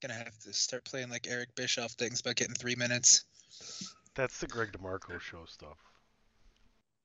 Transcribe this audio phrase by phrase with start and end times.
[0.00, 3.24] gonna have to start playing like Eric Bischoff things about getting three minutes.
[4.14, 5.78] That's the Greg DeMarco show stuff.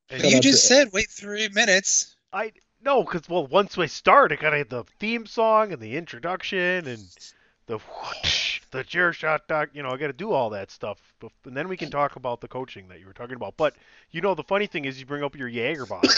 [0.10, 2.16] But you just said wait three minutes.
[2.32, 2.52] I
[2.84, 6.88] no, because well, once we start, I gotta have the theme song and the introduction
[6.88, 7.02] and
[7.66, 9.70] the whoosh, the chair shot doc.
[9.74, 11.00] You know, I gotta do all that stuff,
[11.46, 13.56] and then we can talk about the coaching that you were talking about.
[13.58, 13.76] But
[14.12, 16.12] you know, the funny thing is, you bring up your Jaeger bottle,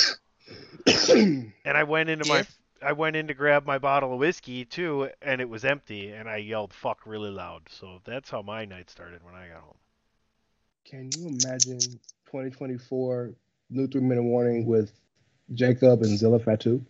[1.13, 2.33] and I went into yeah.
[2.33, 2.47] my
[2.81, 6.30] I went in to grab my bottle of whiskey too, and it was empty, and
[6.30, 7.64] I yelled "fuck" really loud.
[7.70, 9.78] So that's how my night started when I got home.
[10.86, 13.34] Can you imagine 2024
[13.70, 14.92] new three minute warning with
[15.53, 16.86] Jacob and Zilla Fatu?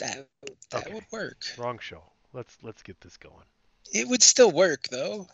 [0.00, 0.26] That
[0.70, 0.94] that okay.
[0.94, 1.44] would work.
[1.58, 2.02] Wrong show.
[2.32, 3.46] Let's let's get this going.
[3.92, 5.28] It would still work though.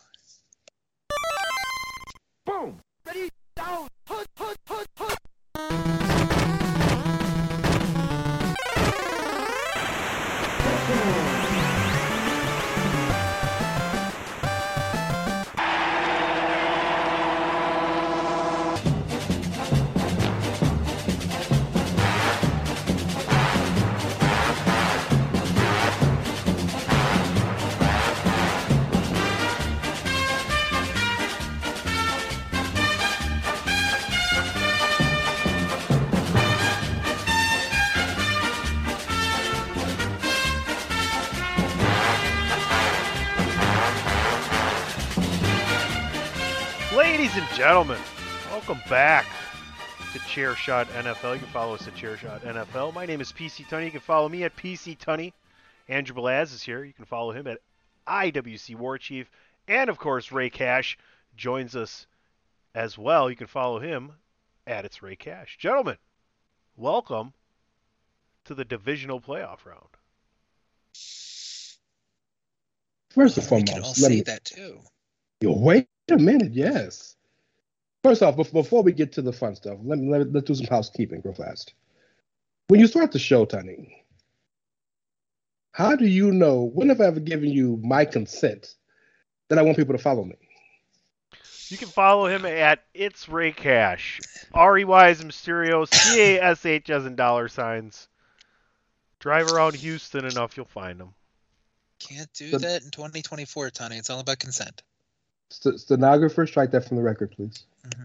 [47.59, 47.99] Gentlemen,
[48.53, 49.27] welcome back
[50.13, 51.33] to Chairshot NFL.
[51.33, 52.95] You can follow us at Chairshot NFL.
[52.95, 53.87] My name is PC Tunney.
[53.87, 55.33] You can follow me at PC Tunney.
[55.89, 56.85] Andrew Belaz is here.
[56.85, 57.59] You can follow him at
[58.07, 59.29] IWC War Chief.
[59.67, 60.99] And of course, Rey Cash
[61.37, 62.07] joins us
[62.77, 63.29] as well.
[63.29, 64.13] You can follow him
[64.65, 65.57] at It's Rey Cash.
[65.59, 65.97] Gentlemen,
[66.77, 67.33] welcome
[68.45, 69.83] to the divisional playoff round.
[73.11, 74.79] First and foremost, we can all say me, that too.
[75.41, 77.17] You wait a minute, yes.
[78.09, 80.67] First off, before we get to the fun stuff, let me let, us do some
[80.67, 81.75] housekeeping real fast.
[82.69, 84.03] When you start the show, Tony,
[85.73, 86.71] how do you know?
[86.73, 88.77] When have I ever given you my consent
[89.49, 90.37] that I want people to follow me?
[91.69, 94.21] You can follow him at It's Rey Cash.
[94.55, 98.09] R E Y as Mysterio, C A S H as in dollar signs.
[99.19, 101.13] Drive around Houston enough, you'll find him.
[101.99, 103.99] Can't do that in 2024, Tony.
[103.99, 104.83] It's all about consent.
[105.51, 107.65] St- stenographer, strike that from the record, please.
[107.87, 108.05] Mm-hmm.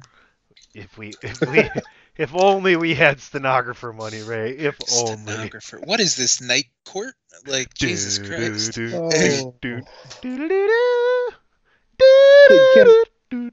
[0.74, 1.70] If we, if we,
[2.18, 4.52] if only we had stenographer money, Rey.
[4.52, 5.78] If stenographer.
[5.78, 5.88] only.
[5.88, 7.16] What is this night court?
[7.46, 8.74] Like do, Jesus Christ.
[8.74, 9.54] Do, oh.
[13.31, 13.52] can,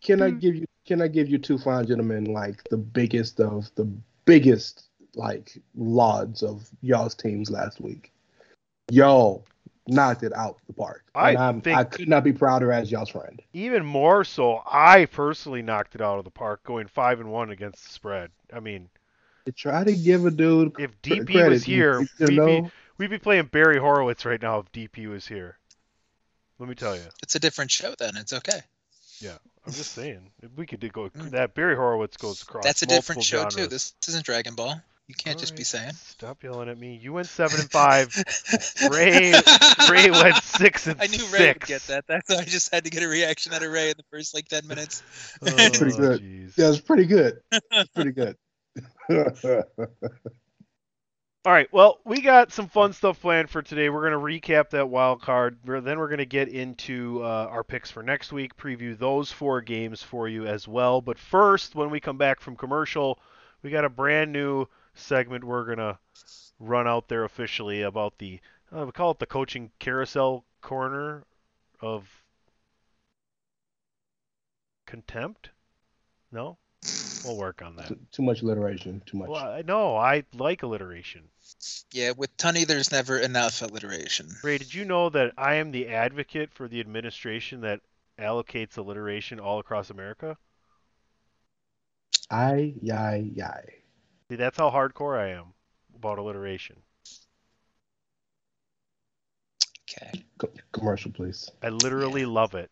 [0.00, 0.66] can I give you?
[0.84, 3.84] Can I give you two fine gentlemen like the biggest of the
[4.24, 8.12] biggest like lauds of y'all's teams last week?
[8.90, 9.44] Y'all
[9.88, 11.04] knocked it out the park.
[11.14, 13.40] I think I could not be prouder as y'all's friend.
[13.52, 17.50] Even more so, I personally knocked it out of the park, going five and one
[17.50, 18.30] against the spread.
[18.52, 18.88] I mean,
[19.46, 23.18] to try to give a dude if DP credit, was here, we'd be, we'd be
[23.18, 25.58] playing Barry Horowitz right now if DP was here.
[26.58, 27.94] Let me tell you, it's a different show.
[27.98, 28.60] Then it's okay.
[29.18, 31.30] Yeah, I'm just saying we could go mm.
[31.30, 32.64] that Barry Horowitz goes across.
[32.64, 33.54] That's a different show genres.
[33.56, 33.66] too.
[33.66, 34.80] This isn't Dragon Ball.
[35.12, 35.58] You can't All just right.
[35.58, 35.92] be saying.
[35.92, 36.98] Stop yelling at me.
[37.02, 38.16] You went seven and five.
[38.90, 39.34] Rey
[39.90, 41.32] Rey went six and I knew six.
[41.34, 42.06] Rey would get that.
[42.08, 44.32] That's why I just had to get a reaction out of Rey in the first
[44.32, 45.02] like ten minutes.
[45.42, 46.20] oh, pretty good.
[46.20, 46.54] Geez.
[46.56, 47.40] Yeah, it's pretty good.
[47.94, 48.36] pretty good.
[51.44, 51.70] All right.
[51.74, 53.90] Well, we got some fun stuff planned for today.
[53.90, 55.58] We're going to recap that wild card.
[55.62, 59.60] Then we're going to get into uh, our picks for next week, preview those four
[59.60, 61.02] games for you as well.
[61.02, 63.18] But first, when we come back from commercial,
[63.62, 65.98] we got a brand new segment we're gonna
[66.58, 68.40] run out there officially about the
[68.74, 71.24] Uh, we call it the coaching carousel corner
[71.80, 72.08] of
[74.86, 75.50] contempt.
[76.30, 76.56] No,
[77.24, 77.88] we'll work on that.
[77.88, 79.02] Too, too much alliteration.
[79.04, 79.28] Too much.
[79.28, 81.28] Well, I know I like alliteration.
[81.90, 84.28] Yeah, with Tunney, there's never enough alliteration.
[84.42, 87.80] Rey, did you know that I am the advocate for the administration that
[88.18, 90.38] allocates alliteration all across America?
[92.30, 93.81] I, yai, yai.
[94.32, 95.52] See, that's how hardcore I am
[95.94, 96.76] about alliteration.
[99.82, 100.24] Okay.
[100.38, 101.50] Co- commercial, please.
[101.62, 102.70] I literally love it.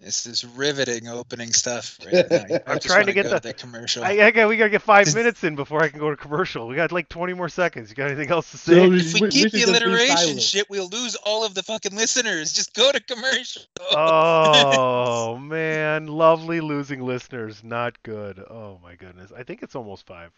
[0.00, 2.44] This is riveting opening stuff right now.
[2.50, 4.02] I I'm trying to get go the- that commercial.
[4.02, 6.66] I, I got, we gotta get five minutes in before I can go to commercial.
[6.66, 7.88] We got like 20 more seconds.
[7.88, 8.74] You got anything else to say?
[8.74, 11.62] So- if we, we- we keep should the alliteration shit, we'll lose all of the
[11.62, 12.52] fucking listeners.
[12.52, 13.62] Just go to commercial.
[13.92, 17.62] oh man, lovely losing listeners.
[17.62, 18.40] Not good.
[18.40, 19.30] Oh my goodness.
[19.30, 20.32] I think it's almost five.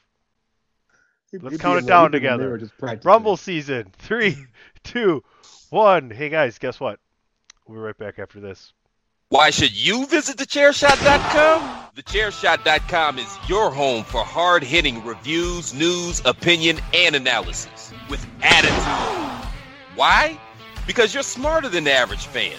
[1.42, 2.58] Let's count it down a- it'd be a together.
[2.58, 3.04] just.
[3.04, 3.92] Rumble season.
[3.98, 4.36] Three,
[4.82, 5.22] two,
[5.70, 6.10] one.
[6.10, 6.98] Hey guys, guess what?
[7.66, 8.72] We'll be right back after this.
[9.30, 11.86] Why should you visit thechairshot.com?
[11.96, 19.48] Thechairshot.com is your home for hard hitting reviews, news, opinion, and analysis with attitude.
[19.96, 20.38] Why?
[20.86, 22.52] Because you're smarter than the average fan.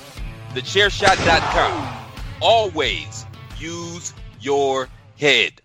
[0.54, 2.06] Thechairshot.com.
[2.42, 3.26] Always
[3.58, 5.62] use your head.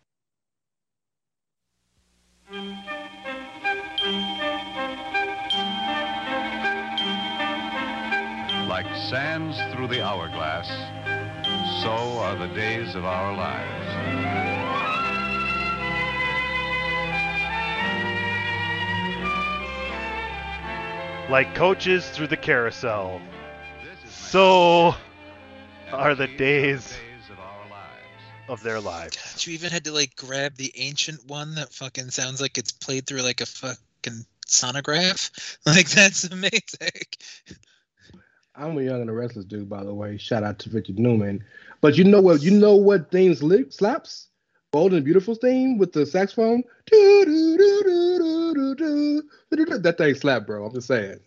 [8.83, 10.67] Like sands through the hourglass,
[11.83, 13.87] so are the days of our lives.
[21.31, 23.21] Like coaches through the carousel.
[24.09, 24.95] So
[25.93, 26.95] are the days
[27.31, 28.49] of our lives.
[28.49, 29.19] of their lives.
[29.19, 32.73] God, you even had to like grab the ancient one that fucking sounds like it's
[32.73, 35.59] played through like a fucking sonograph.
[35.67, 37.03] Like that's amazing.
[38.55, 40.17] I'm a young and a restless dude, by the way.
[40.17, 41.45] Shout out to Richard Newman.
[41.81, 42.43] But you know what?
[42.43, 44.29] You know what themes li- slaps?
[44.73, 46.63] Bold and beautiful theme with the saxophone.
[49.81, 50.65] That thing slap, bro.
[50.67, 51.19] I'm just saying.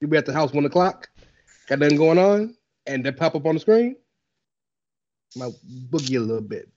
[0.00, 1.10] You be at the house one o'clock,
[1.68, 2.56] got nothing going on,
[2.86, 3.96] and then pop up on the screen.
[5.36, 5.52] Might
[5.90, 6.70] boogie a little bit.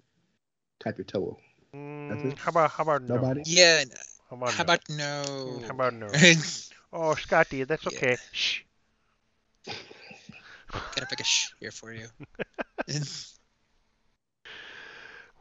[0.82, 1.38] Tap your toe.
[1.72, 1.82] That's
[2.22, 2.38] mm, it.
[2.38, 3.40] How about how about nobody?
[3.40, 3.44] No?
[3.46, 3.84] Yeah.
[4.30, 4.74] How about how no?
[4.74, 5.62] About no?
[5.64, 6.08] How about no?
[6.94, 8.12] oh, Scotty, that's okay.
[8.12, 8.16] Yeah.
[8.34, 8.62] Shh.
[9.68, 9.74] Shh.
[11.10, 12.08] pick a sh here for you.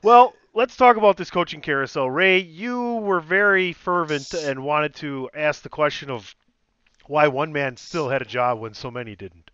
[0.03, 2.11] Well, let's talk about this coaching carousel.
[2.11, 6.35] Rey, you were very fervent and wanted to ask the question of
[7.07, 9.51] why one man still had a job when so many didn't.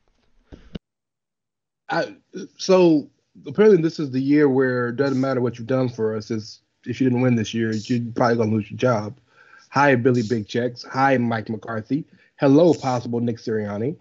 [1.91, 2.17] I,
[2.57, 3.11] so
[3.47, 6.31] apparently this is the year where it doesn't matter what you've done for us.
[6.31, 9.21] Is if you didn't win this year, you're probably gonna lose your job.
[9.71, 10.83] Hi, Billy Big Checks.
[10.83, 12.07] Hi, Mike McCarthy.
[12.37, 13.97] Hello, possible Nick Sirianni.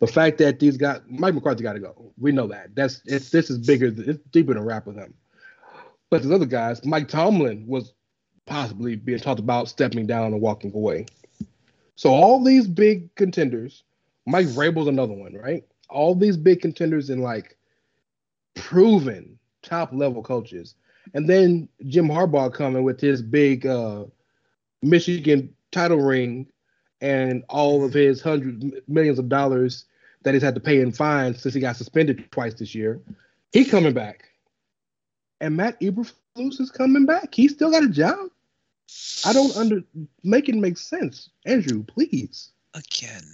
[0.00, 2.12] The fact that these guys, Mike McCarthy, got to go.
[2.18, 2.74] We know that.
[2.74, 3.92] That's it's this is bigger.
[3.96, 5.14] It's deeper than rap with him.
[6.10, 6.84] But there's other guys.
[6.84, 7.92] Mike Tomlin was
[8.46, 11.06] possibly being talked about stepping down and walking away.
[11.96, 13.84] So all these big contenders,
[14.26, 15.64] Mike Vrabel's another one, right?
[15.90, 17.56] All these big contenders and like
[18.54, 20.74] proven top level coaches,
[21.14, 24.04] and then Jim Harbaugh coming with his big uh,
[24.82, 26.46] Michigan title ring
[27.00, 29.84] and all of his hundreds millions of dollars
[30.22, 33.00] that he's had to pay in fines since he got suspended twice this year.
[33.52, 34.28] He coming back,
[35.40, 37.34] and Matt Eberflus is coming back.
[37.34, 38.30] He still got a job.
[39.24, 39.82] I don't under
[40.24, 41.84] make it make sense, Andrew.
[41.84, 42.50] Please.
[42.74, 43.24] Again,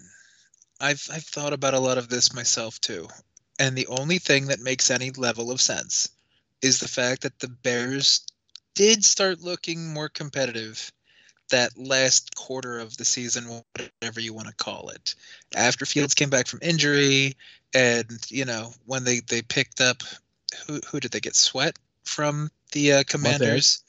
[0.80, 3.09] I've I've thought about a lot of this myself too,
[3.59, 6.09] and the only thing that makes any level of sense
[6.62, 8.26] is the fact that the Bears
[8.75, 10.92] did start looking more competitive
[11.50, 15.14] that last quarter of the season, whatever you want to call it.
[15.54, 17.36] After Fields came back from injury,
[17.74, 20.02] and you know when they they picked up,
[20.66, 21.36] who who did they get?
[21.36, 23.82] Sweat from the uh, Commanders.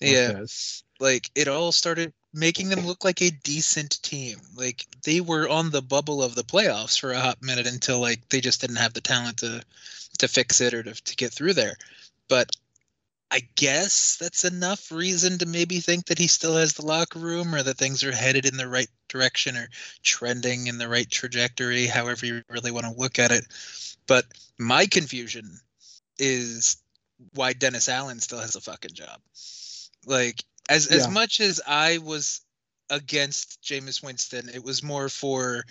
[0.00, 0.82] Yeah, Montez.
[1.00, 4.38] like it all started making them look like a decent team.
[4.56, 8.28] Like they were on the bubble of the playoffs for a hot minute until like
[8.28, 9.62] they just didn't have the talent to
[10.18, 11.76] to fix it or to, to get through there.
[12.28, 12.50] But
[13.32, 17.54] I guess that's enough reason to maybe think that he still has the locker room
[17.54, 19.70] or that things are headed in the right direction or
[20.02, 23.46] trending in the right trajectory, however you really want to look at it.
[24.06, 24.26] But
[24.58, 25.58] my confusion
[26.18, 26.76] is
[27.32, 29.18] why Dennis Allen still has a fucking job.
[30.04, 32.42] Like as as much as I was
[32.90, 35.64] against Jameis Winston, it was more for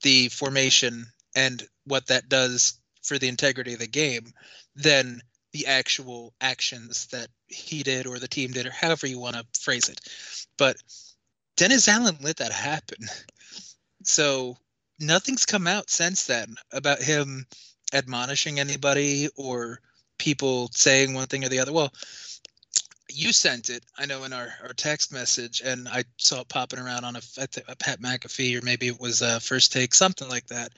[0.00, 1.04] the formation
[1.36, 4.32] and what that does for the integrity of the game
[4.74, 5.20] than
[5.54, 9.60] the actual actions that he did or the team did or however you want to
[9.60, 10.00] phrase it.
[10.58, 10.76] But
[11.56, 13.06] Dennis Allen let that happen.
[14.02, 14.56] So
[14.98, 17.46] nothing's come out since then about him
[17.92, 19.78] admonishing anybody or
[20.18, 21.72] people saying one thing or the other.
[21.72, 21.92] Well,
[23.08, 26.80] you sent it, I know, in our, our text message, and I saw it popping
[26.80, 27.20] around on a,
[27.68, 30.72] a Pat McAfee, or maybe it was a First Take, something like that,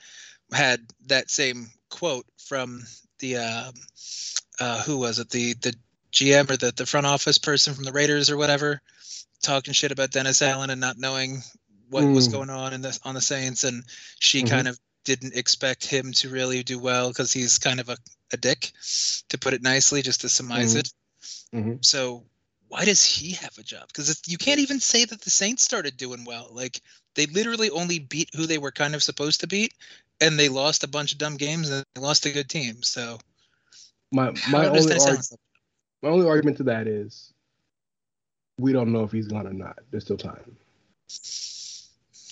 [0.51, 2.83] had that same quote from
[3.19, 3.71] the, uh,
[4.59, 5.75] uh, who was it, the the
[6.11, 8.81] GM or the, the front office person from the Raiders or whatever,
[9.43, 11.43] talking shit about Dennis Allen and not knowing
[11.89, 12.31] what was Mm.
[12.31, 13.83] going on in the on the Saints, and
[14.19, 14.49] she Mhm.
[14.49, 17.97] kind of didn't expect him to really do well because he's kind of a,
[18.33, 18.71] a dick,
[19.29, 20.79] to put it nicely, just to surmise Mhm.
[20.79, 20.93] it.
[21.53, 21.85] Mhm.
[21.85, 22.25] So
[22.67, 23.87] why does he have a job?
[23.87, 26.49] Because you can't even say that the Saints started doing well.
[26.51, 26.81] Like
[27.15, 29.73] they literally only beat who they were kind of supposed to beat,
[30.19, 32.83] and they lost a bunch of dumb games and they lost a good team.
[32.83, 33.19] So
[34.11, 35.39] My my only Dennis arg- Allen stop?
[36.01, 37.33] my only argument to that is
[38.59, 39.79] we don't know if he's gone or not.
[39.91, 40.57] There's still time.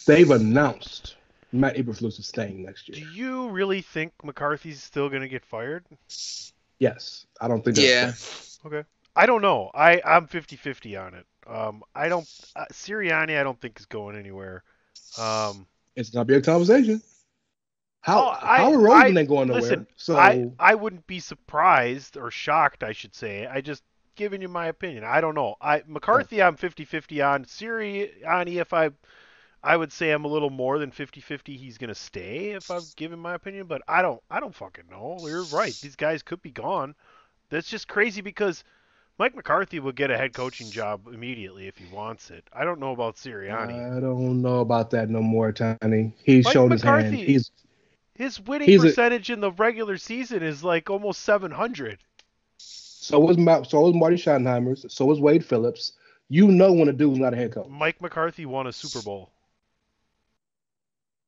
[0.05, 1.15] They've announced
[1.51, 2.95] Matt Eberflus is staying next year.
[2.99, 5.85] Do you really think McCarthy's still going to get fired?
[6.79, 7.77] Yes, I don't think.
[7.77, 8.11] That's Yeah.
[8.69, 8.85] fair.
[9.15, 9.71] I don't know.
[9.73, 11.25] I I'm 50-50 on it.
[11.47, 13.39] Um, I don't uh, Sirianni.
[13.39, 14.63] I don't think is going anywhere.
[15.17, 17.01] Um, it's gonna be a conversation.
[18.05, 19.61] How Oh, I- Howard Roseman I- ain't going nowhere.
[19.63, 23.47] listen, so I I wouldn't be surprised or shocked, I should say.
[23.47, 23.81] I just
[24.13, 25.03] giving you my opinion.
[25.03, 25.55] I don't know.
[25.59, 27.45] I McCarthy I'm 50-50 on.
[27.45, 28.91] Sirianni if I
[29.63, 32.83] I would say I'm a little more than 50-50 he's going to stay if I'm
[32.95, 35.17] giving my opinion, but I don't I don't fucking know.
[35.21, 35.73] You're right.
[35.81, 36.93] These guys could be gone.
[37.49, 38.63] That's just crazy because
[39.17, 42.43] Mike McCarthy will get a head coaching job immediately if he wants it.
[42.53, 43.97] I don't know about Sirianni.
[43.97, 46.13] I don't know about that no more, Tony.
[46.23, 47.15] He's Mike shown his hand.
[47.15, 47.49] He's
[48.15, 51.99] His winning He's a- percentage in the regular season is like almost 700.
[52.57, 54.91] so was Ma- so was Marty Schottenheimer's.
[54.93, 55.93] So was Wade Phillips.
[56.29, 57.67] You know when a dude's not a head coach.
[57.69, 59.31] Mike McCarthy won a Super Bowl.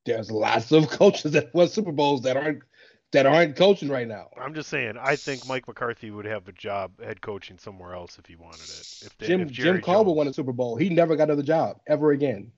[0.06, 2.64] There's lots of coaches that won Super Bowls that aren't
[3.12, 4.28] that aren't coaching right now.
[4.42, 8.18] I'm just saying, I think Mike McCarthy would have a job head coaching somewhere else
[8.20, 9.00] if he wanted it.
[9.06, 10.76] If, they, Jim if Jim Caldwell Jones- won a Super Bowl.
[10.78, 12.52] He never got another job ever again.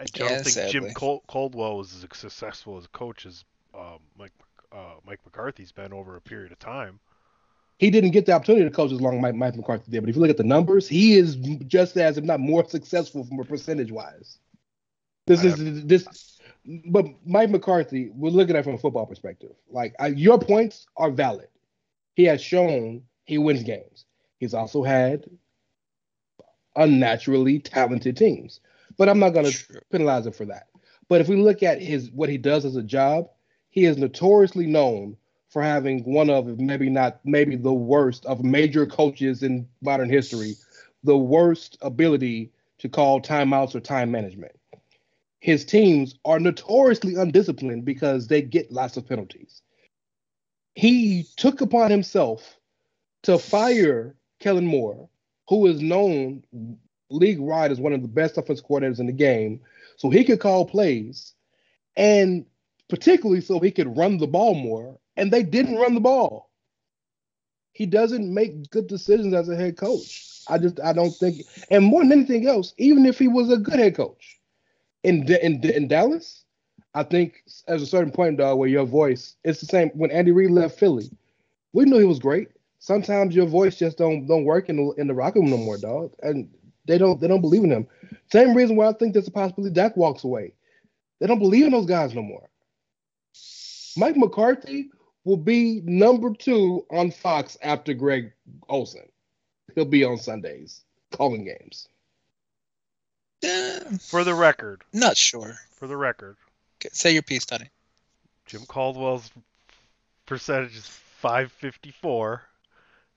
[0.00, 0.90] I don't Yeah, think Jim.
[0.94, 3.44] Col- Caldwell was as successful as a coach as
[3.74, 4.32] uh, Mike
[4.72, 7.00] uh, Mike McCarthy's been over a period of time.
[7.78, 10.00] He didn't get the opportunity to coach as long as Mike, Mike McCarthy did.
[10.00, 13.24] But if you look at the numbers, he is just as, if not more, successful
[13.24, 14.38] from a percentage wise.
[15.26, 16.38] This I is this,
[16.86, 18.10] but Mike McCarthy.
[18.14, 19.52] We're looking at it from a football perspective.
[19.70, 21.48] Like I, your points are valid.
[22.14, 24.06] He has shown he wins games.
[24.38, 25.26] He's also had
[26.74, 28.60] unnaturally talented teams.
[28.96, 30.66] But I'm not going to penalize him for that.
[31.08, 33.28] But if we look at his what he does as a job,
[33.78, 35.16] he is notoriously known
[35.50, 40.54] for having one of, maybe not, maybe the worst of major coaches in modern history,
[41.04, 44.52] the worst ability to call timeouts or time management.
[45.38, 49.62] His teams are notoriously undisciplined because they get lots of penalties.
[50.74, 52.58] He took upon himself
[53.22, 55.08] to fire Kellen Moore,
[55.48, 56.42] who is known
[57.10, 59.60] league wide as one of the best offensive coordinators in the game,
[59.96, 61.34] so he could call plays,
[61.96, 62.44] and
[62.88, 64.98] particularly so he could run the ball more.
[65.16, 66.50] And they didn't run the ball.
[67.72, 70.42] He doesn't make good decisions as a head coach.
[70.48, 73.58] I just I don't think, and more than anything else, even if he was a
[73.58, 74.40] good head coach
[75.04, 76.44] in in, in Dallas,
[76.94, 80.32] I think at a certain point, dog, where your voice it's the same when Andy
[80.32, 81.10] Reid left Philly.
[81.72, 82.48] We knew he was great.
[82.78, 85.78] Sometimes your voice just don't don't work in the in the rocket room no more,
[85.78, 86.48] dog, and
[86.86, 87.86] they don't they don't believe in him.
[88.32, 90.54] Same reason why I think there's a possibility Dak walks away.
[91.20, 92.48] They don't believe in those guys no more.
[93.98, 94.90] Mike McCarthy
[95.24, 98.32] will be number two on Fox after Greg
[98.68, 99.08] Olsen.
[99.74, 101.88] He'll be on Sundays calling games.
[103.42, 105.56] Eh, For the record, not sure.
[105.72, 106.36] for the record,
[106.80, 107.68] Okay, Say your piece, Tony.
[108.46, 109.30] Jim Caldwell's
[110.26, 112.42] percentage is 554.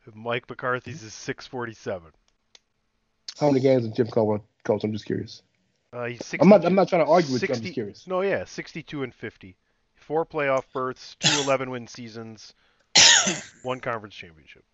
[0.05, 2.11] and Mike McCarthy's is 647.
[3.39, 4.83] How many games did Jim Caldwell coach?
[4.83, 5.43] I'm just curious.
[5.93, 6.65] Uh, he's 60, I'm not.
[6.65, 7.49] I'm not trying to argue with you.
[7.53, 8.07] I'm just curious.
[8.07, 9.55] No, yeah, 62 and 50.
[10.11, 12.53] Four playoff berths, two 11 win seasons,
[13.63, 14.65] one conference championship.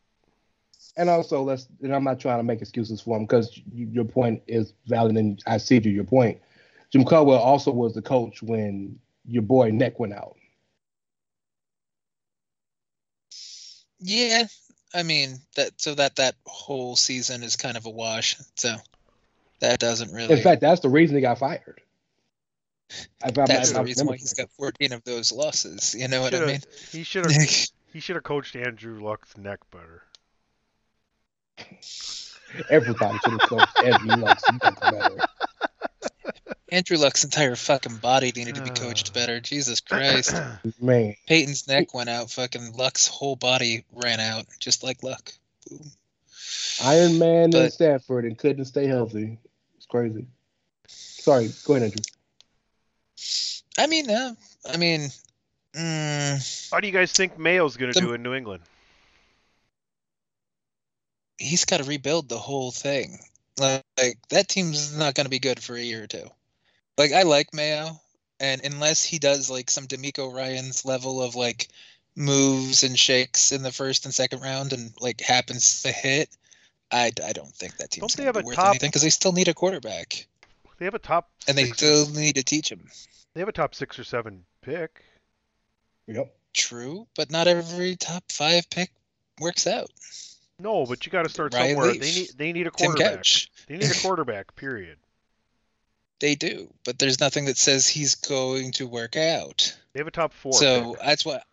[0.97, 1.67] And also, let's.
[1.83, 5.39] And I'm not trying to make excuses for him because your point is valid, and
[5.45, 6.41] I see to your point.
[6.91, 10.37] Jim Caldwell also was the coach when your boy Neck went out.
[13.99, 14.45] Yeah,
[14.95, 15.79] I mean that.
[15.79, 18.37] So that that whole season is kind of a wash.
[18.55, 18.75] So
[19.59, 20.33] that doesn't really.
[20.33, 21.79] In fact, that's the reason he got fired.
[22.89, 25.95] If I'm- that's if the I reason why he's got 14 of those losses.
[25.97, 26.61] You know what I mean?
[26.91, 27.41] He should have
[27.93, 30.03] he should have coached Andrew Luck's neck better.
[32.69, 35.15] Everybody should have coached Andrew Luck's neck better.
[36.71, 39.35] Andrew Luck's entire fucking body needed to be coached better.
[39.37, 39.39] Uh.
[39.39, 40.35] Jesus Christ.
[40.81, 42.29] Man, Peyton's neck went out.
[42.31, 45.31] Fucking Luck's whole body ran out, just like Luck.
[45.69, 45.91] Boom.
[46.83, 49.39] Iron Man in But- Stanford and couldn't stay healthy.
[49.77, 50.25] It's crazy.
[50.87, 52.03] Sorry, go ahead, Andrew.
[53.77, 54.33] I mean, uh,
[54.69, 55.09] I mean,
[55.75, 58.63] mm, How do you guys think Mayo's going to do in New England?
[61.37, 63.19] he's got to rebuild the whole thing.
[63.59, 66.29] Like, like that team's not going to be good for a year or two.
[66.97, 67.99] Like I like Mayo,
[68.39, 71.67] and unless he does like some DeMeco Ryans level of like
[72.15, 76.29] moves and shakes in the first and second round, and like happens to hit,
[76.91, 78.89] I, I don't think that team's they going to have be a worth top- anything
[78.89, 80.27] because they still need a quarterback,
[80.77, 82.87] They have a top and they still need to teach him.
[83.33, 85.03] they have a top six or seven pick.
[86.07, 86.33] Yep.
[86.53, 88.91] True, but not every top five pick
[89.39, 89.89] works out.
[90.59, 91.91] No, but you got to start Ryan somewhere.
[91.91, 93.15] Leaf, They need they need a Tim quarterback.
[93.17, 93.51] Couch.
[93.67, 94.55] They need a quarterback.
[94.55, 94.97] Period.
[96.19, 99.77] They do, but there's nothing that says he's going to work out.
[99.93, 100.53] They have a top four.
[100.53, 101.03] so pick.
[101.03, 101.43] that's what.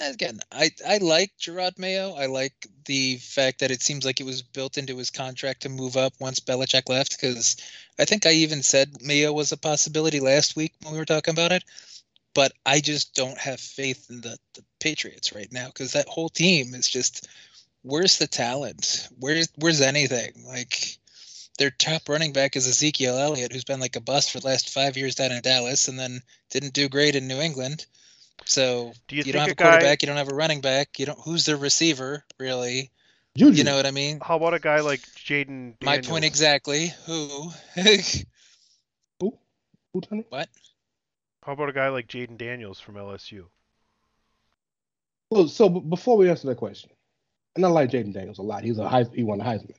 [0.00, 2.14] Again, I I like Gerard Mayo.
[2.14, 5.68] I like the fact that it seems like it was built into his contract to
[5.68, 7.12] move up once Belichick left.
[7.12, 7.56] Because
[7.98, 11.32] I think I even said Mayo was a possibility last week when we were talking
[11.32, 11.64] about it.
[12.34, 16.28] But I just don't have faith in the, the Patriots right now because that whole
[16.28, 17.28] team is just.
[17.82, 19.08] Where's the talent?
[19.18, 20.44] Where's where's anything?
[20.46, 20.98] Like
[21.58, 24.70] their top running back is Ezekiel Elliott, who's been like a bust for the last
[24.70, 27.86] five years down in Dallas, and then didn't do great in New England.
[28.46, 30.60] So Do you you, don't have a a guy- quarterback, you don't have a running
[30.60, 31.18] back, you don't.
[31.20, 32.90] Who's the receiver really?
[33.36, 33.58] Juju.
[33.58, 34.20] You know what I mean?
[34.22, 35.74] How about a guy like Jayden?
[35.82, 36.92] My point exactly.
[37.06, 37.50] Who?
[39.20, 40.24] Who, Tony?
[40.28, 40.48] what?
[41.44, 43.44] How about a guy like Jayden Daniels from LSU?
[45.30, 46.90] Well, so before we answer that question,
[47.56, 48.64] and I like Jayden Daniels a lot.
[48.64, 49.74] He's a high, he won the Heisman.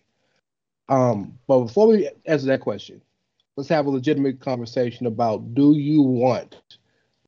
[0.87, 3.01] Um, but before we answer that question,
[3.55, 6.61] let's have a legitimate conversation about: Do you want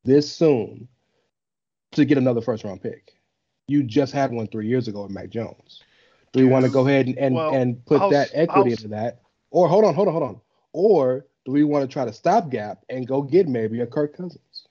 [0.03, 0.87] this soon
[1.93, 3.13] to get another first round pick?
[3.67, 5.83] You just had one three years ago with Mac Jones.
[6.33, 8.83] Do we want to go ahead and and, Well, and put how's- that equity how's-
[8.83, 9.21] into that,
[9.51, 10.41] or hold on, hold on, hold on,
[10.73, 14.67] or do we want to try to stopgap and go get maybe a Kirk Cousins?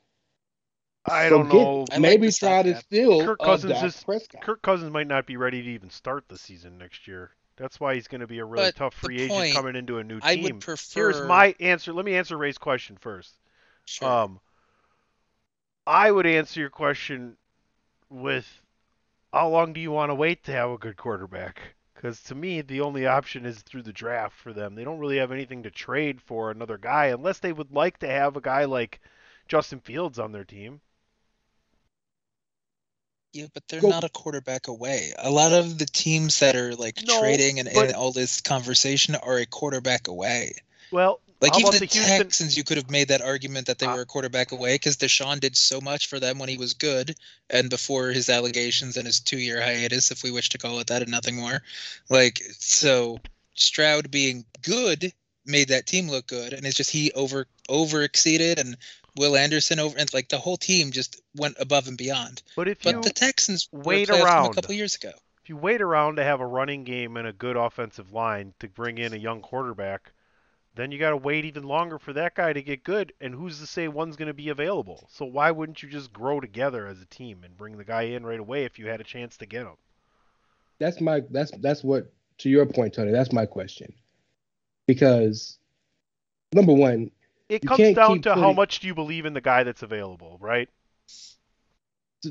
[1.09, 1.85] I So don't get- know.
[1.91, 2.85] I like maybe the try to stopgap.
[2.85, 4.43] steal Kirk Cousins is- Prescott.
[4.43, 7.31] Kirk Cousins might not be ready to even start the season next year.
[7.57, 9.99] That's why he's going to be a really But tough the free agent coming into
[9.99, 10.29] a new team.
[10.29, 10.43] I team.
[10.45, 11.01] would prefer.
[11.13, 11.93] Here's my answer.
[11.93, 13.35] Let me answer Rey's question first.
[13.87, 14.09] Sure.
[14.09, 14.41] Um,
[15.87, 17.37] I would answer your question
[18.11, 18.47] with
[19.33, 21.61] how long do you want to wait to have a good quarterback?
[21.95, 24.75] Because to me, the only option is through the draft for them.
[24.75, 28.09] They don't really have anything to trade for another guy unless they would like to
[28.09, 29.01] have a guy like
[29.49, 30.81] Justin Fields on their team.
[33.33, 35.13] yeah, but they're Go- not a quarterback away.
[35.19, 38.41] A lot of the teams that are like No, trading and, but- and all this
[38.41, 40.55] conversation are a quarterback away.
[40.91, 42.19] Well, Like how even the, the Houston?
[42.19, 44.97] Texans, you could have made that argument that they Uh, were a quarterback away because
[44.97, 47.15] Deshaun did so much for them when he was good
[47.51, 51.03] and before his allegations and his two-year hiatus, if we wish to call it that,
[51.03, 51.63] and nothing more.
[52.09, 53.19] Like so,
[53.55, 55.13] Stroud being good
[55.45, 58.77] made that team look good, and it's just he over over exceeded and
[59.17, 62.43] Will Anderson over and like the whole team just went above and beyond.
[62.55, 64.51] But if But you the Texans wait a playoff team around.
[64.51, 65.13] a couple years ago.
[65.43, 68.69] if you wait around to have a running game and a good offensive line to
[68.69, 70.13] bring in a young quarterback,
[70.77, 73.13] then you got to wait even longer for that guy to get good.
[73.21, 75.09] And who's to say one's going to be available?
[75.11, 78.25] So why wouldn't you just grow together as a team and bring the guy in
[78.25, 79.77] right away if you had a chance to get him?
[80.79, 83.13] that's my that's that's what to your point, Tony.
[83.13, 83.93] That's my question.
[84.87, 85.59] Because
[86.53, 87.11] number one,
[87.49, 90.69] It comes down to how much do you believe in the guy that's available, right?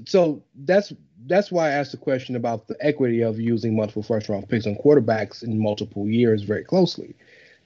[0.06, 0.92] so that's
[1.26, 4.68] that's why I asked the question about the equity of using multiple first round picks
[4.68, 7.16] on quarterbacks in multiple years very closely.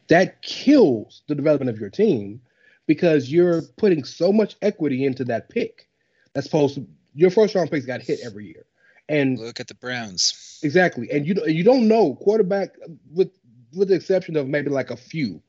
[0.09, 2.41] That kills the development of your team
[2.87, 5.87] because you're putting so much equity into that pick.
[6.33, 8.65] That's supposed to your first round picks got hit every year.
[9.07, 10.59] And Look at the Browns.
[10.63, 12.75] Exactly, and you you don't know quarterback
[13.11, 13.31] with
[13.73, 15.41] with the exception of maybe like a few.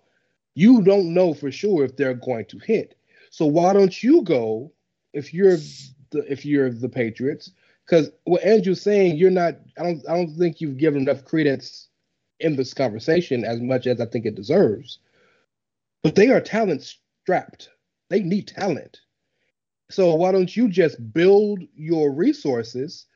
[0.55, 2.97] You don't know for sure if they're going to hit.
[3.31, 4.73] So why don't you go
[5.13, 5.59] if you're
[6.11, 7.53] the if you're the Patriots?
[7.87, 9.57] Because what Andrew's saying, you're not.
[9.79, 10.09] I don't.
[10.09, 11.89] I don't think you've given enough credence
[12.41, 14.99] in this conversation as much as I think it deserves.
[16.03, 17.71] But they are talent strapped.
[18.09, 19.01] They need talent.
[19.91, 23.07] So why don't you just build your resources?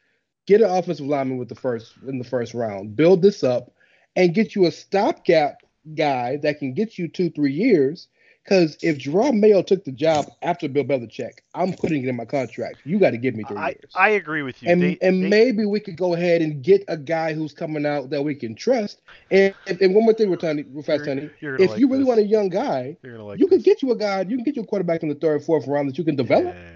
[0.47, 3.73] get an offensive lineman with the first in the first round, build this up,
[4.17, 5.63] and get you a stopgap
[5.97, 8.09] guy that can get you two, three years,
[8.45, 12.27] Because if Jerome Mayo took the job after Bill Belichick, I'm putting it in my
[12.27, 12.77] contract.
[12.85, 13.91] You got to give me three I, years.
[13.95, 14.71] I agree with you.
[14.71, 17.87] and They- and they- maybe we could go ahead and get a guy who's coming
[17.87, 19.01] out that we can trust.
[19.31, 21.31] And, and, one more thing, Tony, real fast, Tony.
[21.41, 22.07] If like you really this.
[22.09, 23.65] want a young guy, like you can this.
[23.65, 24.21] get you a guy.
[24.21, 26.55] You can get you a quarterback in the third, fourth round that you can develop.
[26.55, 26.71] Yeah.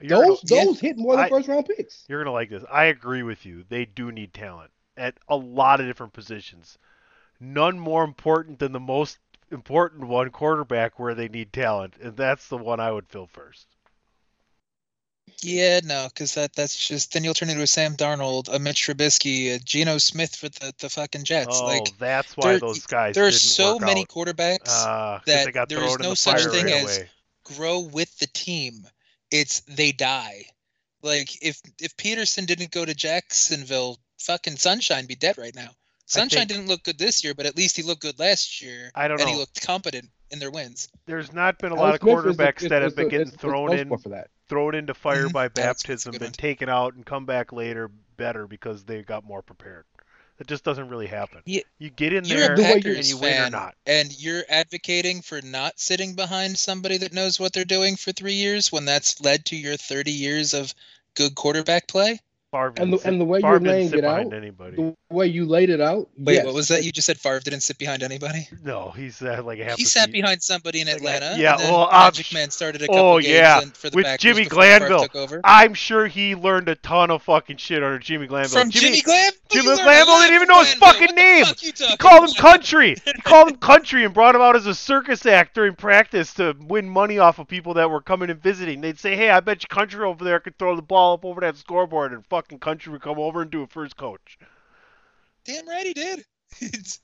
[0.00, 2.06] You're gonna- Those those hit more than I- first round picks.
[2.08, 2.64] You're gonna like this.
[2.72, 3.64] I agree with you.
[3.68, 6.78] They do need talent at a lot of different positions.
[7.38, 9.18] None more important than the most
[9.52, 13.66] important one, quarterback, where they need talent, and that's the one I would fill first.
[15.40, 18.86] Yeah, no, because that that's just then you'll turn into a Sam Darnold, a Mitch
[18.86, 21.58] Trubisky, a Geno Smith for the, the fucking Jets.
[21.60, 23.14] oh, like that's why those guys.
[23.14, 24.08] there are so many out.
[24.08, 27.10] quarterbacks Uh, that they got there thrown no the such thing right as away.
[27.44, 28.86] grow with the team.
[29.30, 30.44] It's they die.
[31.02, 35.70] Like if if Pederson didn't go to Jacksonville, fucking Sunshine be dead right now.
[36.12, 38.90] Sunshine think- didn't look good this year, but at least he looked good last year.
[38.94, 40.88] I don't and he looked competent in their wins.
[41.06, 42.96] There's not been a Alex lot of Smith is the- quarterbacks is- that is have
[42.96, 44.28] been getting is- is thrown no in for that.
[44.48, 47.52] thrown into fire by Alex Smith's a baptism, good been taken out, and come back
[47.52, 49.84] later better because they got more prepared.
[50.38, 51.42] That just doesn't really happen.
[51.44, 53.74] Yeah, You get in You're there the way and you win or not.
[53.86, 58.34] and you're advocating for not sitting behind somebody that knows what they're doing for three
[58.34, 60.74] years when that's led to your 30 years of
[61.14, 62.18] good quarterback play.
[62.52, 64.76] Favre And the- and the way Favre you're laying it out, anybody.
[64.76, 66.08] The way you laid it out.
[66.18, 66.44] Wait, yes.
[66.44, 66.84] what was that?
[66.84, 68.46] You just said Favre didn't sit behind anybody.
[68.62, 70.12] No, he's uh, like a half He a sat seat.
[70.12, 71.34] behind somebody in Like, Atlanta.
[71.38, 73.96] yeah, and then well, Magic obvi- Man started a couple Oh, games yeah, for the
[73.96, 75.02] with Packers Jimmy before Favre Glanville.
[75.02, 75.40] took over.
[75.44, 78.60] I'm sure he learned a ton of fucking shit under Jimmy Glanville.
[78.60, 79.32] From Jimmy, Glanville.
[79.50, 80.88] Jimmy You Glanville didn't even know his Glanville.
[80.88, 81.44] fucking What the name.
[81.46, 82.96] fuck you He talking called him country.
[83.04, 86.54] He called him country and brought him out as a circus act during practice to
[86.60, 88.82] win money off of people that were coming and visiting.
[88.82, 91.40] They'd say, "Hey, I bet you country over there could throw the ball up over
[91.40, 94.38] that scoreboard," and fucking country would come over and do it for his coach.
[95.44, 96.24] Damn right he did.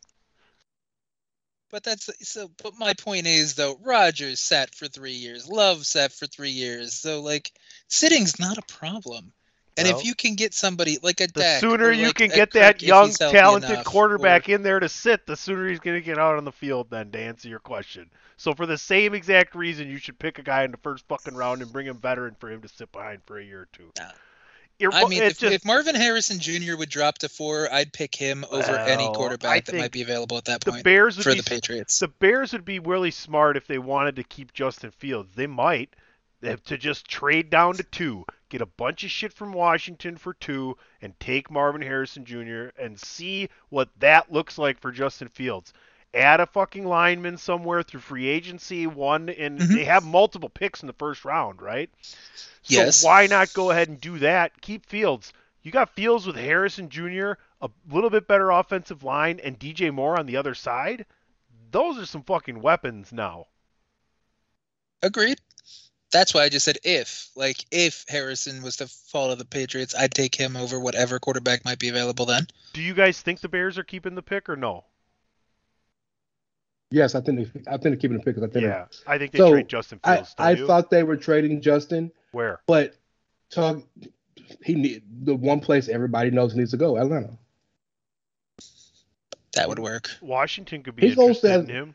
[1.70, 2.50] But that's so.
[2.62, 5.50] But my point is though, Rodgers sat for three years.
[5.50, 6.94] Love sat for three years.
[6.94, 7.52] So like,
[7.88, 9.34] sitting's not a problem.
[9.76, 12.28] And Well, if you can get somebody like a The Dak, sooner you like can
[12.28, 15.78] get Kirk that young, talented enough, quarterback or- in there to sit, the sooner he's
[15.78, 16.88] going to get out on the field.
[16.88, 18.08] Then to answer your question.
[18.38, 21.34] So for the same exact reason, you should pick a guy in the first fucking
[21.34, 23.90] round and bring him veteran for him to sit behind for a year or two.
[23.98, 24.12] Nah.
[24.78, 26.76] You're- I mean, if, just, if Marvin Harrison Jr.
[26.76, 30.02] would drop to four, I'd pick him over any Well, I quarterback that might be
[30.02, 31.98] available at that the point Bears would for be the Patriots.
[31.98, 35.34] the Bears would be really smart if they wanted to keep Justin Fields.
[35.34, 35.94] They might
[36.44, 40.34] have to just trade down to two, get a bunch of shit from Washington for
[40.34, 42.68] two, and take Marvin Harrison Jr.
[42.80, 45.72] and see what that looks like for Justin Fields.
[46.14, 49.68] Add a fucking lineman somewhere through free agency, one, and Mhm.
[49.68, 51.90] they have multiple picks in the first round, right?
[52.62, 53.02] So Yes.
[53.02, 54.60] why not go ahead and do that?
[54.62, 55.32] Keep Fields.
[55.62, 60.18] You got Fields with Harrison Jr., a little bit better offensive line, and DJ Moore
[60.18, 61.04] on the other side.
[61.70, 63.48] Those are some fucking weapons now.
[65.02, 65.38] Agreed.
[66.10, 67.28] That's why I just said if.
[67.36, 71.66] Like, if Harrison was to fall to the Patriots, I'd take him over whatever quarterback
[71.66, 72.46] might be available then.
[72.72, 74.84] Do you guys think the Bears are keeping the pick or no?
[76.90, 78.34] Yes, I think they, I think they're keeping the pick.
[78.36, 80.34] 'cause I think Yeah, I think they So, trade Justin I, Fields.
[80.38, 82.60] don't I thought they were trading Justin, Where?
[82.66, 82.94] but
[83.50, 83.82] talk.
[84.64, 87.36] He need the one place everybody knows needs to go, Atlanta.
[89.52, 90.10] That would work.
[90.22, 91.94] Washington could be He's also interested in him.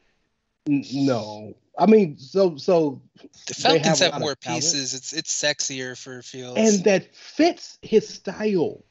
[0.67, 3.01] N- No, I mean, so so,
[3.47, 4.61] The They have Falcons have, lot of more talent.
[4.63, 4.93] pieces.
[4.93, 6.59] It's it's sexier for Fields.
[6.59, 8.83] and that fits his style.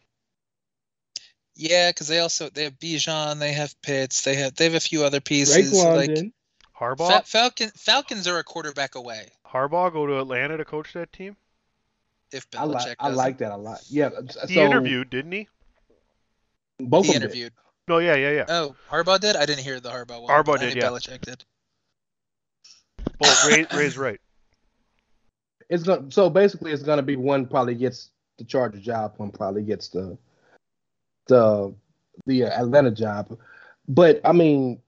[1.62, 4.80] Yeah, because they also they have Bijan, they have Pitts, they have they have a
[4.80, 5.70] few other pieces.
[5.70, 6.32] Drake Like
[6.76, 7.20] Harbaugh.
[7.20, 9.28] Fa- Falcon Falcons are a quarterback away.
[9.46, 11.36] Harbaugh go to Atlanta to coach that team.
[12.32, 13.16] If I like Belichick I doesn't.
[13.16, 13.80] like that a lot.
[13.88, 14.10] Yeah,
[14.48, 15.48] He so interviewed, didn't he?
[16.80, 17.20] both He of them.
[17.20, 17.26] did.
[17.26, 17.52] interviewed.
[17.86, 18.44] No, yeah, yeah, yeah.
[18.48, 19.36] Oh, Harbaugh did.
[19.36, 20.30] I didn't hear the Harbaugh one.
[20.30, 20.88] Harbaugh I did, knew yeah.
[20.88, 21.44] Belichick did.
[23.20, 24.20] Well, Rey, Rey's right.
[25.68, 29.62] It's going so basically it's gonna be one probably gets the Charger job, one probably
[29.62, 30.18] gets the
[31.26, 31.74] the
[32.26, 33.38] the uh, Atlanta job.
[33.88, 34.80] But I mean,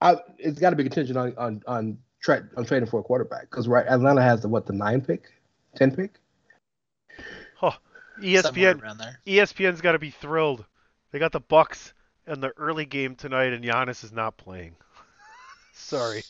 [0.00, 3.50] I it's got to be contingent on on on, tra- on trading for a quarterback
[3.50, 5.32] because right Atlanta has the what the nine pick,
[5.74, 6.18] ten pick.
[7.56, 7.72] Huh.
[8.20, 9.20] ESPN around there.
[9.26, 10.64] ESPN's got to be thrilled.
[11.10, 11.92] They got the Bucks
[12.26, 14.74] in the early game tonight, and Giannis is not playing.
[15.74, 16.22] Sorry.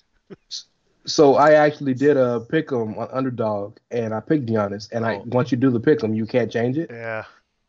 [1.05, 4.91] So I actually did a pick 'em on underdog, and I picked Giannis.
[4.91, 5.25] And I Oh.
[5.27, 6.91] once you do the pick 'em, you can't change it.
[6.91, 7.25] Yeah.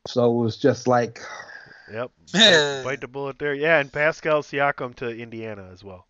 [0.08, 1.22] So it was just like
[1.92, 2.12] Yep.
[2.84, 3.54] Bite, the bullet there.
[3.54, 6.08] Yeah, and Pascal Siakam to Indiana as well.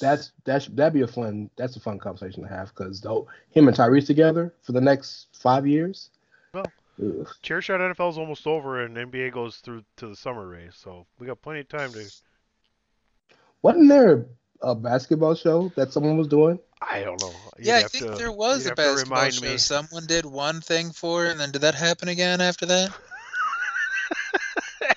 [0.00, 3.68] that's that's that'd be a fun that's a fun conversation to have because though him
[3.68, 6.10] and Tyrese together for the next five years.
[6.54, 6.66] Well,
[7.00, 7.28] ugh.
[7.42, 11.26] Chairshot NFL is almost over, and NBA goes through to the summer race, so we
[11.26, 12.04] got plenty of time to.
[13.62, 14.26] wasn't there
[14.60, 16.58] a basketball show that someone was doing?
[16.90, 17.32] I don't know.
[17.58, 19.44] You'd yeah, I think to- there was you'd a have to basketball remind show.
[19.46, 19.56] me.
[19.58, 22.90] Someone did one thing for, and then did that happen again after that?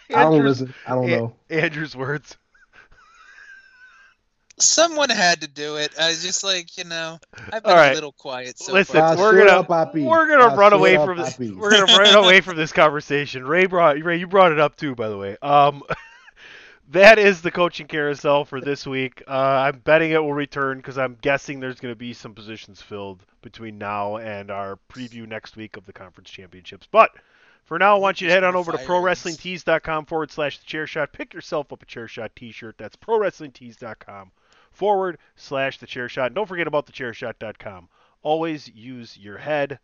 [0.09, 0.73] I don't Andrew's- listen.
[0.87, 1.35] I don't An- know.
[1.49, 2.37] Andrew's words.
[4.57, 5.91] Someone had to do it.
[5.99, 7.19] I was just like, you know,
[7.51, 7.91] I've been All right.
[7.91, 9.17] a little quiet so Listen, far.
[9.17, 11.37] We're gonna up, we're gonna run away up, from this.
[11.37, 13.45] We're gonna run away from this conversation.
[13.45, 15.35] Rey brought Rey, you brought it up too, by the way.
[15.41, 15.83] Um,
[16.89, 19.23] that is the coaching carousel for this week.
[19.27, 22.81] Uh, I'm betting it will return because I'm guessing there's going to be some positions
[22.81, 26.87] filled between now and our preview next week of the conference championships.
[26.89, 27.11] But
[27.63, 30.85] for now, I want you to head on over to prowrestlingtees.com forward slash the chair
[30.85, 31.13] shot.
[31.13, 32.75] Pick yourself up a chair shot t-shirt.
[32.77, 34.31] That's prowrestlingtees.com
[34.71, 36.27] forward slash the chair shot.
[36.27, 37.89] And don't forget about the chairshot.com.
[38.21, 39.79] Always use your head.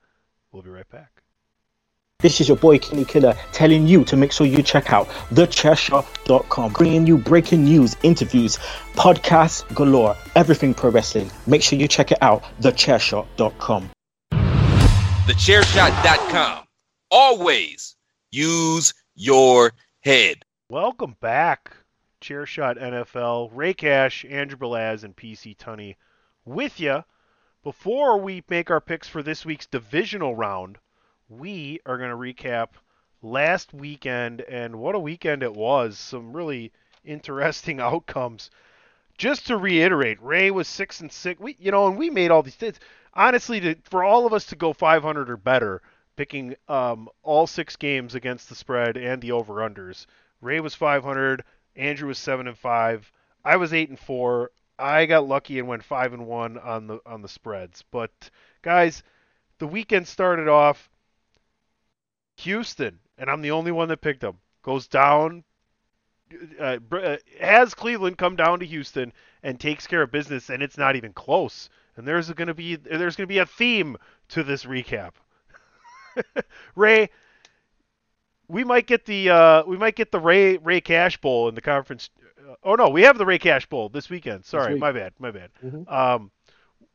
[0.52, 1.24] We'll be right back.
[2.22, 6.74] This is your boy Kenny Killer telling you to make sure you check out thechairshot.com,
[6.74, 8.58] bringing you breaking news, interviews,
[8.94, 11.32] podcasts galore, everything pro wrestling.
[11.48, 13.90] Make sure you check it out, thechairshot.com.
[14.32, 16.66] TheChairShot.com.
[17.10, 17.96] Always
[18.32, 20.46] use your head.
[20.70, 21.72] Welcome back,
[22.22, 23.50] Chairshot NFL.
[23.54, 25.96] Rey Cash, Andrew Belaz, and PC Tunney
[26.46, 27.04] with you.
[27.64, 30.78] Before we make our picks for this week's divisional round,
[31.32, 32.70] we are going to recap
[33.22, 35.98] last weekend and what a weekend it was.
[35.98, 36.72] Some really
[37.06, 38.50] interesting outcomes.
[39.18, 41.40] Just to reiterate, Rey was six and six.
[41.40, 42.80] We, you know, and we made all these things.
[43.14, 45.82] Honestly, to, for all of us to go 500 or better,
[46.16, 50.06] picking um, all six games against the spread and the over unders.
[50.42, 51.44] Rey was 500.
[51.76, 53.12] Andrew was seven and five.
[53.46, 54.52] I was eight and four.
[54.78, 57.84] I got lucky and went five and one on the on the spreads.
[57.92, 58.12] But
[58.62, 59.04] guys,
[59.60, 60.90] the weekend started off.
[62.42, 64.38] Houston, and I'm the only one that picked them.
[64.64, 65.44] Goes down.
[66.60, 69.12] Uh, uh, has Cleveland come down to Houston
[69.44, 71.70] and takes care of business, and it's not even close.
[71.98, 73.98] And there's going to be there's going to be a theme
[74.30, 75.12] to this recap.
[76.76, 77.10] Rey,
[78.48, 81.62] we might get the uh, we might get the Rey Rey Cash Bowl in the
[81.62, 82.10] conference.
[82.50, 84.46] uh, Oh no, we have the Rey Cash Bowl this weekend.
[84.46, 84.82] Sorry, week.
[84.82, 85.50] my bad, my bad.
[85.64, 85.92] Mhm.
[85.92, 86.32] Um,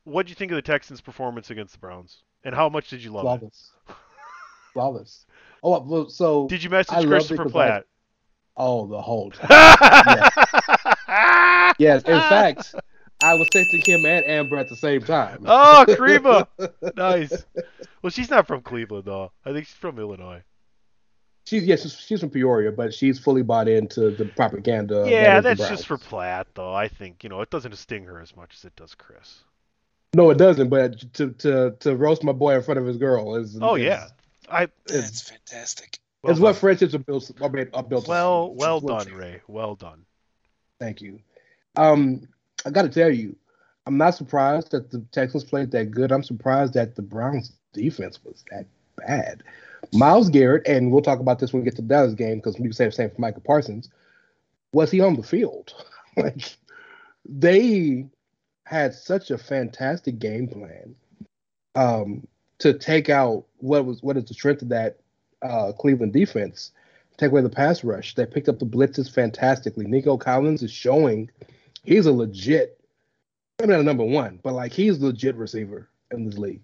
[0.04, 3.02] what do you think of the Texans' performance against the Browns, and how much did
[3.02, 3.54] you love it?
[4.76, 5.24] Flawless.
[5.62, 7.86] Oh, so Did you message I Christopher I- Platt?
[8.58, 9.48] oh the whole time.
[11.78, 12.74] yes, in fact,
[13.22, 15.44] I was texting him and Amber at the same time.
[15.46, 16.46] Oh, Kreba.
[16.96, 17.44] nice.
[18.02, 19.32] Well, she's not from Cleveland though.
[19.44, 20.42] I think she's from Illinois.
[21.46, 25.06] She's yes, she's, she's from Peoria, but she's fully bought into the propaganda.
[25.08, 25.96] yeah, the that's just for.
[25.96, 26.74] Platt though.
[26.74, 29.42] I think you know it doesn't sting her as much as it does Chris.
[30.14, 30.68] No, it doesn't.
[30.68, 33.84] But to to to roast my boy in front of his girl is Oh is,
[33.84, 34.06] yeah,
[34.50, 34.68] I.
[34.86, 35.98] That's fantastic.
[36.22, 36.60] Well is what done.
[36.60, 38.08] friendships are built are, made, are built.
[38.08, 38.56] Well, upon.
[38.56, 39.40] well What done, Rey.
[39.46, 40.04] Well done.
[40.80, 41.20] Thank you.
[41.76, 42.28] Um,
[42.64, 43.36] I got to tell you,
[43.86, 46.10] I'm not surprised that the Texans played that good.
[46.10, 49.42] I'm surprised that the Browns defense was that bad.
[49.92, 52.58] Myles Garrett, and we'll talk about this when we get to the Dallas game because
[52.58, 53.88] we say the same for Michael Parsons.
[54.72, 55.74] Was he on the field?
[56.16, 56.56] like
[57.24, 58.06] they
[58.64, 60.94] had such a fantastic game plan
[61.76, 62.26] um,
[62.58, 64.98] to take out what was what is the strength of that
[65.42, 66.72] uh, Cleveland defense
[67.16, 68.14] take away the pass rush.
[68.14, 69.86] They picked up the blitzes fantastically.
[69.86, 71.30] Nico Collins is showing
[71.84, 72.80] he's a legit,
[73.58, 76.62] maybe not a number one, but like he's a legit receiver in this league.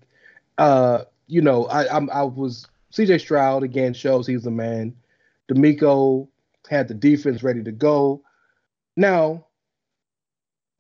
[0.59, 4.95] Uh, you know, I I'm, I was CJ Stroud again shows he's the man.
[5.51, 6.29] DeMeco
[6.69, 8.23] had the defense ready to go.
[8.97, 9.47] Now,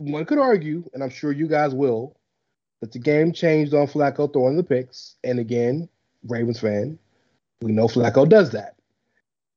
[0.00, 2.16] one could argue, and I'm sure you guys will,
[2.82, 5.14] that the game changed on Flacco throwing the picks.
[5.22, 5.88] And again,
[6.26, 6.98] Ravens fan,
[7.60, 8.74] we know Flacco does that.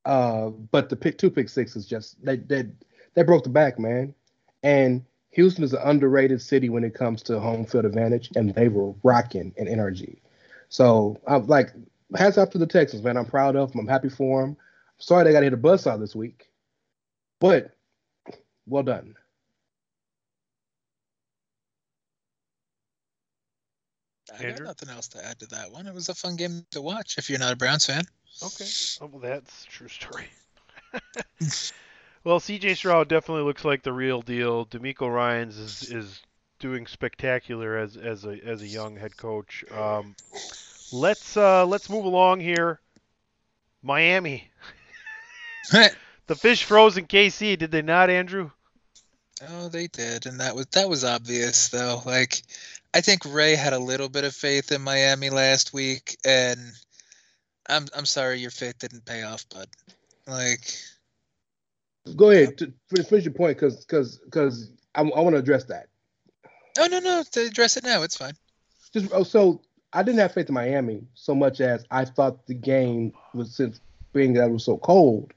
[0.04, 4.14] Uh, but the pick two pick six is just they they broke the back, man.
[4.62, 8.68] And Houston is an underrated city when it comes to home field advantage, and they
[8.68, 10.22] were rocking in energy.
[10.68, 11.72] So I'm like,
[12.14, 13.16] hats off to the Texans, man.
[13.16, 13.80] I'm proud of them.
[13.80, 14.56] I'm happy for them.
[14.98, 16.48] Sorry they got hit a buzzsaw this week,
[17.40, 17.72] but
[18.68, 19.16] well done.
[24.38, 25.86] I got nothing else to add to that one.
[25.86, 28.04] It was a fun game to watch if you're not a Browns fan.
[28.42, 28.66] Okay.
[29.00, 30.26] Oh, well, that's a true story.
[32.24, 34.66] well, CJ Stroud definitely looks like the real deal.
[34.66, 36.22] DeMeco Ryans is is
[36.58, 39.64] doing spectacular as as a as a young head coach.
[39.70, 40.14] Um,
[40.92, 42.80] let's uh, let's move along here.
[43.82, 44.50] Miami,
[46.26, 47.58] the fish froze in KC.
[47.58, 48.50] Did they not, Andrew?
[49.48, 52.02] Oh, they did, and that was that was obvious though.
[52.04, 52.42] Like,
[52.96, 56.58] I think Rey had a little bit of faith in Miami last week, and
[57.68, 59.68] I'm I'm sorry your faith didn't pay off, bud.
[60.26, 60.74] Like,
[62.16, 65.64] Go ahead, to, finish, finish your point, because because because I, I want to address
[65.64, 65.88] that.
[66.78, 68.32] Oh no, no, to address it now, it's fine.
[68.94, 69.60] Just oh, so
[69.92, 73.78] I didn't have faith in Miami so much as I thought the game was since
[74.14, 75.34] being that it was so cold.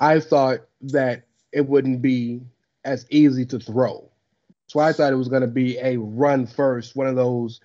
[0.00, 2.40] I thought that it wouldn't be
[2.84, 4.10] as easy to throw.
[4.68, 7.60] So I thought it was going to be a run first, one of those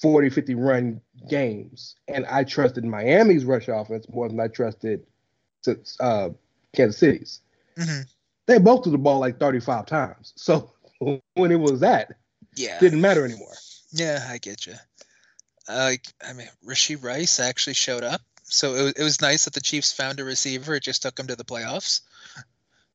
[0.00, 1.96] 40, 50 run games.
[2.08, 5.06] And I trusted Miami's rush offense more than I trusted
[6.00, 6.30] uh,
[6.74, 7.40] Kansas City's.
[7.78, 8.00] hmm
[8.46, 10.32] They both threw the ball like 35 times.
[10.36, 12.12] So when it was that,
[12.56, 12.78] Yeah.
[12.78, 13.54] didn't matter anymore.
[13.92, 14.74] Yeah, I get you.
[15.68, 19.54] Like, I mean, Rashee Rice actually showed up, so it was, it was nice that
[19.54, 20.74] the Chiefs found a receiver.
[20.74, 22.00] It just took them to the playoffs.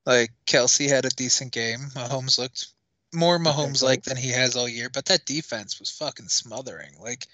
[0.06, 1.80] Like Kelce had a decent game.
[1.96, 2.68] Mahomes looked
[3.14, 6.92] more Mahomes like than he has all year, but that defense was fucking smothering.
[7.00, 7.28] Like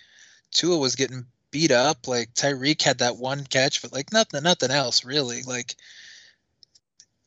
[0.52, 2.08] Tua was getting beat up.
[2.08, 5.44] Like Tyreek had that one catch, but like nothing, nothing else really.
[5.44, 5.76] Like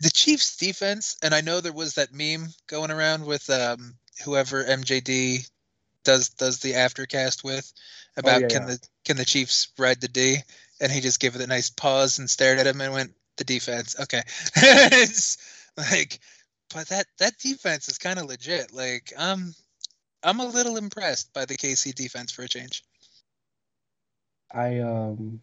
[0.01, 4.65] the Chiefs defense, and I know there was that meme going around with um, whoever
[4.65, 5.49] MJD
[6.05, 7.73] does does the aftercast with
[8.17, 8.69] about yeah, can yeah.
[8.69, 10.39] the can the Chiefs ride the D,
[10.81, 13.45] and he just gave it a nice pause and stared at him and went the
[13.45, 13.97] defense.
[14.01, 14.23] Okay,
[14.57, 15.39] it's
[15.77, 16.21] like,
[16.73, 18.73] but that that defense is kind of legit.
[18.73, 19.55] Like um,
[20.23, 22.85] I'm a little impressed by the KC defense for a change.
[24.53, 25.41] I um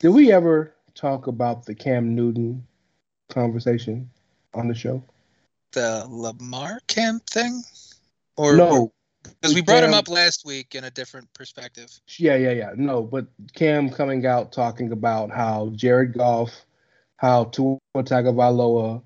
[0.00, 2.66] did we ever talk about the Cam Newton
[3.28, 4.10] conversation
[4.54, 5.02] on the show?
[5.72, 7.62] The Lamar camp thing,
[8.36, 8.92] or no.
[9.22, 11.90] because we brought him up last week in a different perspective.
[12.16, 12.72] Yeah, yeah, yeah.
[12.76, 16.64] No, but Cam coming out talking about how Jared Goff,
[17.16, 19.02] how Tua Tagovailoa,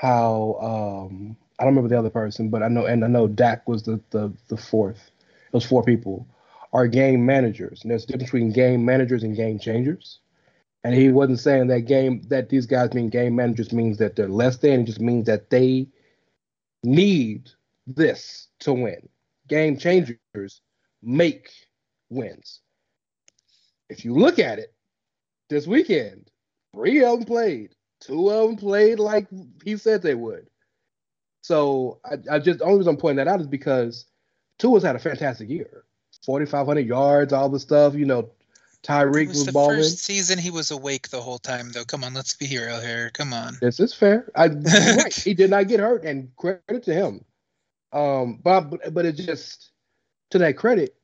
[0.00, 3.68] how um I don't remember the other person, but I know and I know Dak
[3.68, 5.10] was the the, the fourth.
[5.52, 6.26] Those four people
[6.72, 7.82] are game managers.
[7.82, 10.20] And there's a difference between game managers and game changers.
[10.84, 14.28] And he wasn't saying that game that these guys mean game managers means that they're
[14.28, 14.80] less than.
[14.80, 15.88] It just means that they
[16.82, 17.50] need
[17.86, 19.06] this to win.
[19.48, 20.62] Game changers
[21.02, 21.50] make
[22.08, 22.60] wins.
[23.90, 24.72] If you look at it,
[25.50, 26.30] this weekend,
[26.74, 27.74] three of played.
[28.00, 29.28] Two of them played like
[29.64, 30.46] he said they would.
[31.42, 34.06] So I, I just the only reason I'm pointing that out is because
[34.58, 35.84] Tua's had a fantastic year.
[36.24, 37.94] 4,500 yards, all the stuff.
[37.94, 38.30] You know,
[38.82, 39.78] Tyreek was, was the balling.
[39.78, 41.84] first season he was awake the whole time, though.
[41.84, 43.10] Come on, let's be real here.
[43.10, 43.56] Come on.
[43.60, 44.30] This is fair.
[44.34, 44.46] I,
[44.96, 45.14] right.
[45.14, 47.24] He did not get hurt, and credit to him.
[47.92, 49.70] Um, but but, but it just
[50.30, 50.94] to that credit,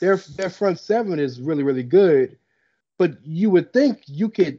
[0.00, 2.38] their their front seven is really really good.
[2.98, 4.58] But you would think you could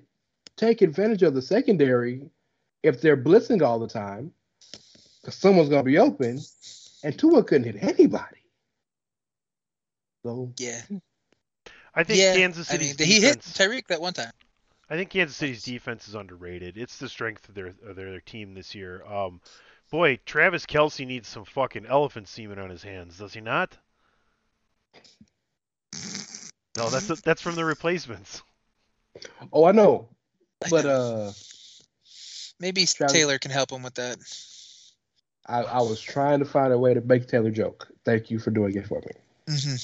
[0.58, 2.30] take advantage of the secondary
[2.84, 4.32] if they're blitzing all the time,
[5.22, 6.40] because someone's gonna be open,
[7.04, 8.42] and Tua couldn't hit anybody.
[10.24, 10.82] So Yeah.
[11.94, 12.36] I think yeah.
[12.36, 13.58] Kansas I City's mean, he hit defense.
[13.58, 14.32] Tyreek that one time.
[14.90, 16.78] I think Kansas City's defense is underrated.
[16.78, 19.04] It's the strength of their of their, their team this year.
[19.06, 19.42] Um,
[19.92, 23.78] boy, Travis Kelce needs some fucking elephant semen on his hands, does he not?
[26.78, 28.44] No, that's that's from the replacements.
[29.52, 30.17] oh, I know, I
[30.60, 31.32] but uh,
[32.60, 34.18] maybe Travis- Taylor can help him with that.
[35.50, 37.88] I, I was trying to find a way to make Taylor joke.
[38.04, 39.12] Thank you for doing it for me.
[39.48, 39.76] hmm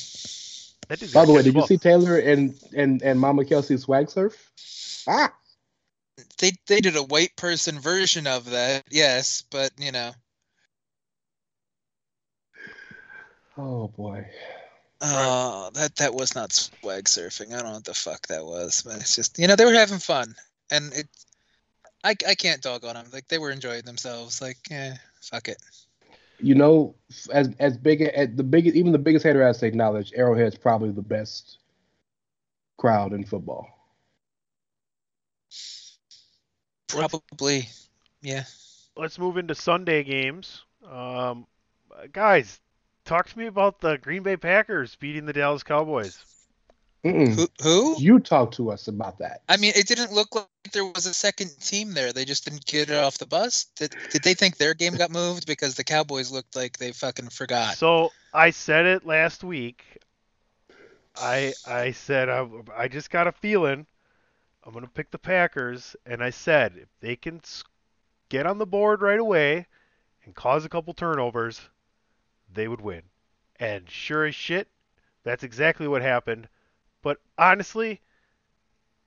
[1.13, 4.51] By the way, did you see Taylor and and and Mama Kelce swag surf?
[5.07, 5.33] Ah,
[6.39, 10.11] They they did a white person version of that, yes, but you know,
[13.57, 14.25] oh boy.
[15.01, 17.53] oh, that that was not swag surfing.
[17.53, 19.73] I don't know what the fuck that was, but it's just you know they were
[19.73, 20.35] having fun,
[20.73, 21.07] and it.
[22.03, 23.05] I, I can't dog on them.
[23.13, 24.41] Like they were enjoying themselves.
[24.41, 25.57] Like, eh, fuck it.
[26.39, 26.95] You know,
[27.31, 30.91] as as big as the biggest, even the biggest hater has to acknowledge Arrowhead's probably
[30.91, 31.59] the best
[32.77, 33.69] crowd in football.
[36.89, 37.69] Probably,
[38.21, 38.43] yeah.
[38.97, 40.63] Let's move into Sunday games.
[40.87, 41.47] Um,
[42.11, 42.59] guys,
[43.05, 46.23] talk to me about the Green Bay Packers beating the Dallas Cowboys.
[47.03, 47.35] Mm-mm.
[47.35, 47.47] Who?
[47.61, 47.95] Who?
[47.99, 49.41] You talked to us about that.
[49.49, 52.13] I mean, it didn't look like there was a second team there.
[52.13, 53.65] They just didn't get it off the bus.
[53.75, 57.29] Did, did they think their game got moved because the Cowboys looked like they fucking
[57.29, 57.75] forgot?
[57.75, 59.83] So I said it last week.
[61.15, 63.85] I I said I, I just got a feeling
[64.65, 67.41] I'm gonna pick the Packers, and I said if they can
[68.29, 69.67] get on the board right away
[70.23, 71.61] and cause a couple turnovers,
[72.51, 73.03] they would win.
[73.59, 74.69] And sure as shit,
[75.23, 76.47] that's exactly what happened.
[77.03, 78.01] But honestly,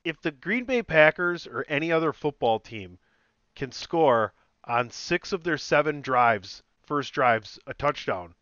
[0.05, 2.99] if the Green Bay Packers or any other football team
[3.55, 4.33] can score
[4.65, 8.35] on six of their seven drives, first drives, a touchdown,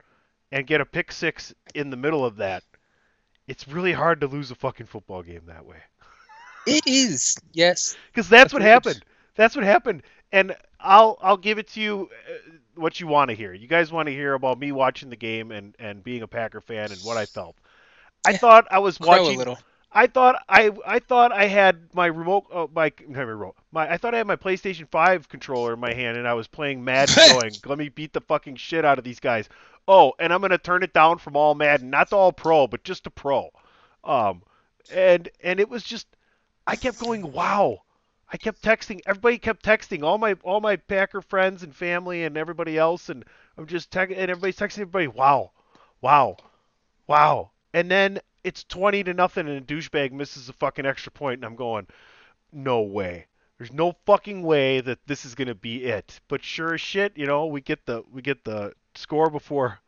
[0.51, 2.63] and get a pick six in the middle of that,
[3.47, 5.83] it's really hard to lose a fucking football game that way.
[6.65, 7.37] It is.
[7.53, 7.97] Yes.
[8.13, 9.05] Because that's what happened.
[9.35, 10.03] That's what happened.
[10.31, 12.09] And I'll I'll give it to you.
[12.29, 13.53] uh, what you want to hear.
[13.53, 16.61] You guys want to hear about me watching the game and and being a Packer
[16.61, 17.57] fan and what I felt.
[18.25, 19.37] I thought I was watching.
[19.37, 19.57] little.
[19.91, 23.95] I thought I I thought I had my remote oh, my not remote my I
[23.95, 27.15] thought I had my PlayStation 5 controller in my hand and I was playing Madden
[27.31, 29.47] going let me beat the fucking shit out of these guys.
[29.87, 32.83] Oh, and I'm gonna turn it down from all Madden, not to all Pro, but
[32.83, 33.51] just to Pro.
[34.03, 34.43] Um,
[34.93, 36.07] and and it was just
[36.67, 37.79] I kept going wow.
[38.31, 38.99] I kept texting.
[39.05, 40.03] Everybody kept texting.
[40.03, 43.23] All my all my Packer friends and family and everybody else, and
[43.57, 45.07] I'm just text and everybody's texting everybody.
[45.07, 45.51] Wow,
[46.01, 46.37] wow,
[47.07, 47.51] wow.
[47.75, 51.45] And then it's 20 to nothing, and a douchebag misses a fucking extra point, and
[51.45, 51.87] I'm going,
[52.53, 53.27] no way.
[53.57, 56.21] There's no fucking way that this is gonna be it.
[56.29, 59.79] But sure as shit, you know, we get the we get the score before.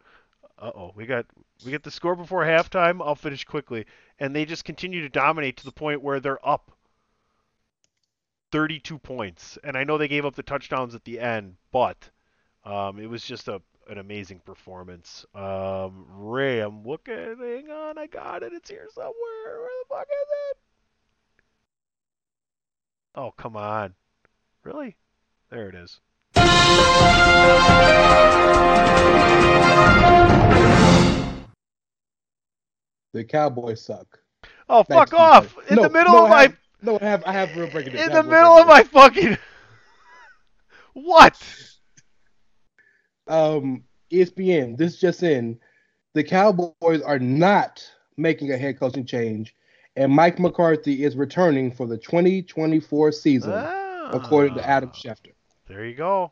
[0.59, 1.27] Uh oh, we got
[1.63, 3.01] we get the score before halftime.
[3.01, 3.85] I'll finish quickly,
[4.19, 6.73] and they just continue to dominate to the point where they're up
[8.51, 9.57] 32 points.
[9.63, 12.09] And I know they gave up the touchdowns at the end, but
[12.65, 15.25] um, it was just a an amazing performance.
[15.33, 17.37] Um, Rey, I'm looking.
[17.39, 18.53] Hang on, I got it.
[18.53, 19.13] It's here somewhere.
[19.15, 20.57] Where the fuck is it?
[23.15, 23.93] Oh, come on.
[24.63, 24.95] Really?
[25.49, 25.99] There it is.
[33.13, 34.19] The Cowboys suck.
[34.69, 35.55] Oh, fuck off!
[35.55, 35.69] point.
[35.69, 37.95] In No, the middle no, of I my no, I have I have real breaking
[37.95, 39.37] in the middle of my fucking
[40.93, 41.41] what?
[43.27, 43.35] News.
[43.63, 44.77] um ESPN.
[44.77, 45.59] This just in,
[46.13, 49.53] the Cowboys are not making a head coaching change,
[49.95, 53.51] and Mike McCarthy is returning for the 2024 season,
[54.11, 55.33] according to Adam Ah, Schefter.
[55.67, 56.31] There you go.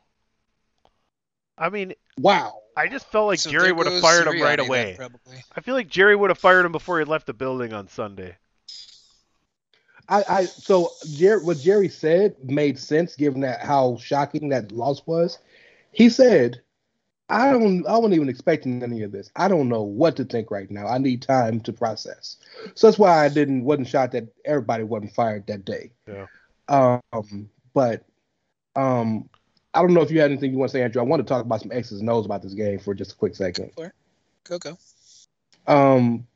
[1.58, 2.60] I mean, Wow.
[2.78, 4.98] I just felt like So Jerry would have goes fired him right away.
[5.54, 8.36] I feel like Jerry would have fired him before he left the building on Sunday.
[10.08, 15.02] I, I so Jerry, what Jerry said made sense given that how shocking that loss
[15.06, 15.38] was.
[15.92, 16.60] He said,
[17.28, 19.30] "I don't, I wasn't even expecting any of this.
[19.36, 20.86] I don't know what to think right now.
[20.86, 22.36] I need time to process."
[22.74, 25.92] So that's why I didn't wasn't shocked that everybody wasn't fired that day.
[26.06, 26.26] Yeah.
[26.68, 28.04] Um, but
[28.74, 29.28] um,
[29.74, 31.02] I don't know if you had anything you want to say, Andrew.
[31.02, 33.16] I want to talk about some X's and O's about this game for just a
[33.16, 33.70] quick second.
[34.44, 34.78] Go go.
[35.66, 36.26] Um,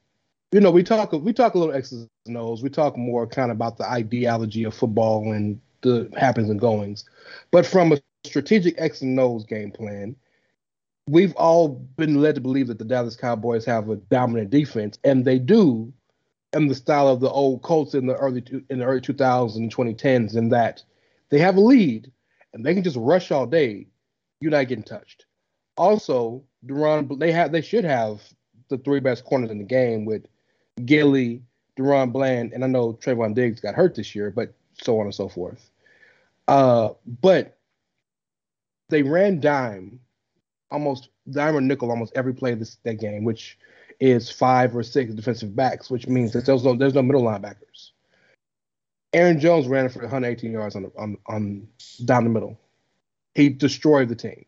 [0.53, 2.63] you know, we talk we talk a little X's and O's.
[2.63, 7.05] We talk more kind of about the ideology of football and the happenings and goings.
[7.51, 10.17] But from a strategic X and O's game plan,
[11.11, 15.25] we've all been led to believe that the Dallas Cowboys have a dominant defense, and
[15.25, 15.93] they do,
[16.53, 19.75] in the style of the old Colts in the early in the early 2000s and
[19.75, 20.83] 2010s, in that
[21.31, 22.11] they have a lead
[22.53, 23.87] and they can just rush all day.
[24.41, 25.27] You're not getting touched.
[25.77, 28.23] Also, DaRon, they have they should have
[28.69, 30.27] the three best corners in the game with
[30.85, 31.43] Gilly,
[31.77, 35.15] DaRon Bland, and I know Trevon Diggs got hurt this year, but so on and
[35.15, 35.71] so forth.
[36.49, 36.91] Uh,
[37.21, 37.59] but
[38.89, 40.01] they ran dime
[40.71, 43.59] almost dime or nickel almost every play of this that game, which
[43.99, 47.91] is five or six defensive backs, which means that there's no there's no middle linebackers.
[49.13, 51.69] Aaron Jones ran for 118 yards on on on
[52.05, 52.59] down the middle.
[53.35, 54.45] He destroyed the team.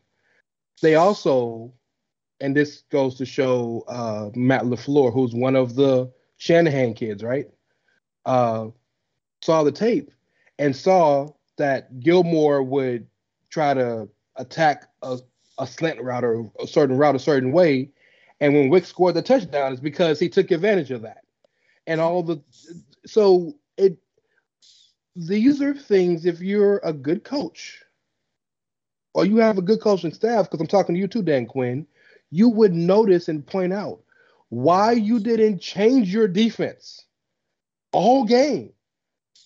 [0.80, 1.72] They also,
[2.40, 7.46] and this goes to show uh, Matt LaFleur, who's one of the Shanahan kids, right?
[8.26, 8.68] Uh,
[9.42, 10.10] saw the tape
[10.58, 13.06] and saw that Gilmore would
[13.50, 15.18] try to attack a,
[15.58, 17.90] a slant route or a certain route a certain way,
[18.40, 21.24] and when Wick scored the touchdown, it's because he took advantage of that.
[21.86, 22.42] And all the
[23.06, 23.98] so it
[25.14, 27.82] these are things if you're a good coach
[29.14, 31.86] or you have a good coaching staff, because I'm talking to you too, Dan Quinn,
[32.30, 34.00] you would notice and point out
[34.48, 37.04] why you didn't change your defense
[37.92, 38.72] all game.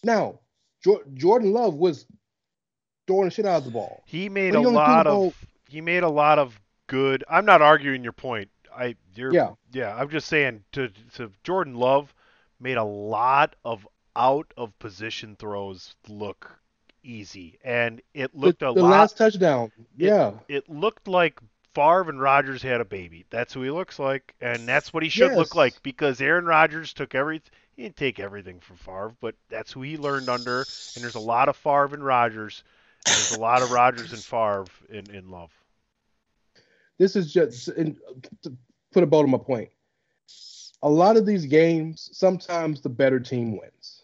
[0.05, 0.41] Now,
[0.83, 2.07] Jor- Jordan Love was
[3.07, 4.03] throwing the shit out of the ball.
[4.07, 5.35] He made a he only threw lot of
[5.69, 7.25] he made a lot of good.
[7.29, 8.51] I'm not arguing your point.
[8.77, 9.53] I you're Yeah.
[9.73, 9.95] yeah.
[9.95, 12.15] I'm just saying to to Jordan Love
[12.61, 16.59] made a lot of out of position throws look
[17.03, 18.91] easy, and it looked the, a the lot.
[18.91, 19.71] last touchdown.
[19.97, 20.33] yeah.
[20.49, 21.39] It looked like
[21.75, 23.27] Favre and Rodgers had a baby.
[23.31, 25.37] That's who he looks like, and that's what he should Yes.
[25.37, 27.43] look like because Aaron Rodgers took every.
[27.77, 30.61] He didn't take everything from Favre, but that's who he learned under.
[30.61, 32.65] And there's a lot of Favre and Rodgers.
[33.07, 35.53] There's a lot of Rodgers and Favre in, in love.
[36.99, 37.97] this is just in,
[38.43, 38.53] to
[38.93, 39.71] put a bow to my point.
[40.83, 44.03] A lot of these games, sometimes the better team wins.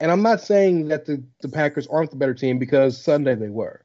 [0.00, 3.50] And I'm not saying that the, the Packers aren't the better team because Sunday they
[3.50, 3.84] were.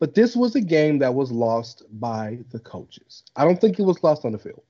[0.00, 3.22] But this was a game that was lost by the coaches.
[3.36, 4.64] I don't think it was lost on the field.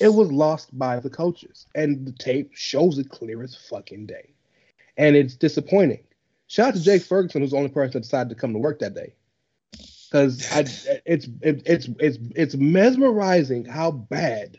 [0.00, 1.66] It was lost by the coaches.
[1.74, 4.34] And the tape shows it clear as fucking day.
[4.96, 6.02] And it's disappointing.
[6.50, 8.80] Shout out to Jake Ferguson, who's the only person that decided to come to work
[8.80, 9.14] that day.
[10.10, 10.48] because
[11.06, 14.56] it's it, it's it's it's mesmerizing how bad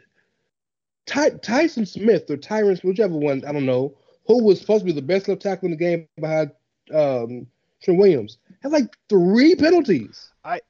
[1.06, 4.94] Ty, Tyson Smith or Tyron, whichever one I don't know, who was supposed to be
[4.94, 6.52] the best left tackle in the game behind
[6.94, 7.48] um,
[7.84, 10.32] Trent Williams, had like three penalties.
[10.46, 10.62] I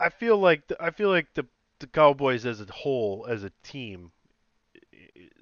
[0.00, 1.44] I feel like the, I feel like the
[1.80, 4.10] the Cowboys as a whole, as a team,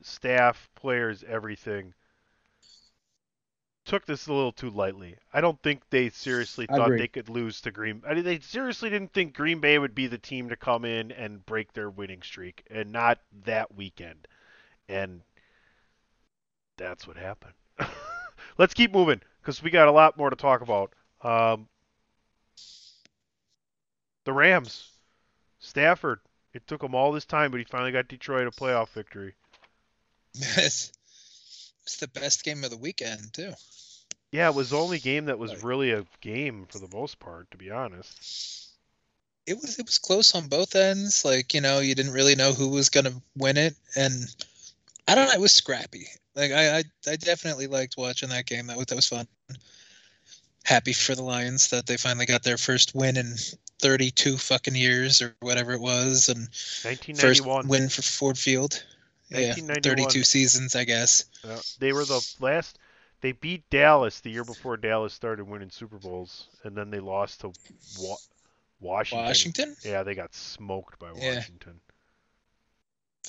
[0.03, 1.95] staff, players, everything,
[3.95, 5.15] took this a little too lightly.
[5.33, 6.99] I don't think they seriously I thought agree.
[6.99, 8.03] they could lose to Green.
[8.05, 11.13] I mean, they seriously didn't think Green Bay would be the team to come in
[11.13, 14.27] and break their winning streak, and not that weekend.
[14.89, 15.21] And
[16.77, 17.55] that's what happened.
[18.59, 20.93] Let's keep moving because we got a lot more to talk about.
[21.23, 21.69] Um,
[24.25, 24.91] the Rams,
[25.61, 26.19] Stafford.
[26.53, 29.35] It took him all this time, but he finally got Detroit a playoff victory.
[30.35, 30.91] it's,
[31.85, 33.53] it's the best game of the weekend too.
[34.33, 35.63] Yeah, it was the only game that was Right.
[35.63, 38.71] really a game for the most part, to be honest.
[39.47, 41.25] It was it was close on both ends.
[41.25, 44.27] Like you know, you didn't really know who was gonna win it, and
[45.07, 45.35] I don't know.
[45.35, 46.07] It was scrappy.
[46.35, 48.67] Like I I, I definitely liked watching that game.
[48.69, 49.29] That was that was fun.
[50.65, 53.35] Happy for the Lions that they finally got their first win in
[53.81, 56.49] 32 fucking years or whatever it was, and
[57.15, 58.83] first win for Ford Field.
[59.35, 61.25] Yeah, 32 seasons, I guess.
[61.47, 62.79] Uh, they were the last.
[63.21, 67.41] They beat Dallas the year before Dallas started winning Super Bowls, and then they lost
[67.41, 67.53] to
[67.99, 68.17] Wa-
[68.81, 69.27] Washington.
[69.27, 69.77] Washington?
[69.83, 71.33] Yeah, they got smoked by Washington.
[71.33, 71.37] Yeah.
[71.39, 71.81] Washington.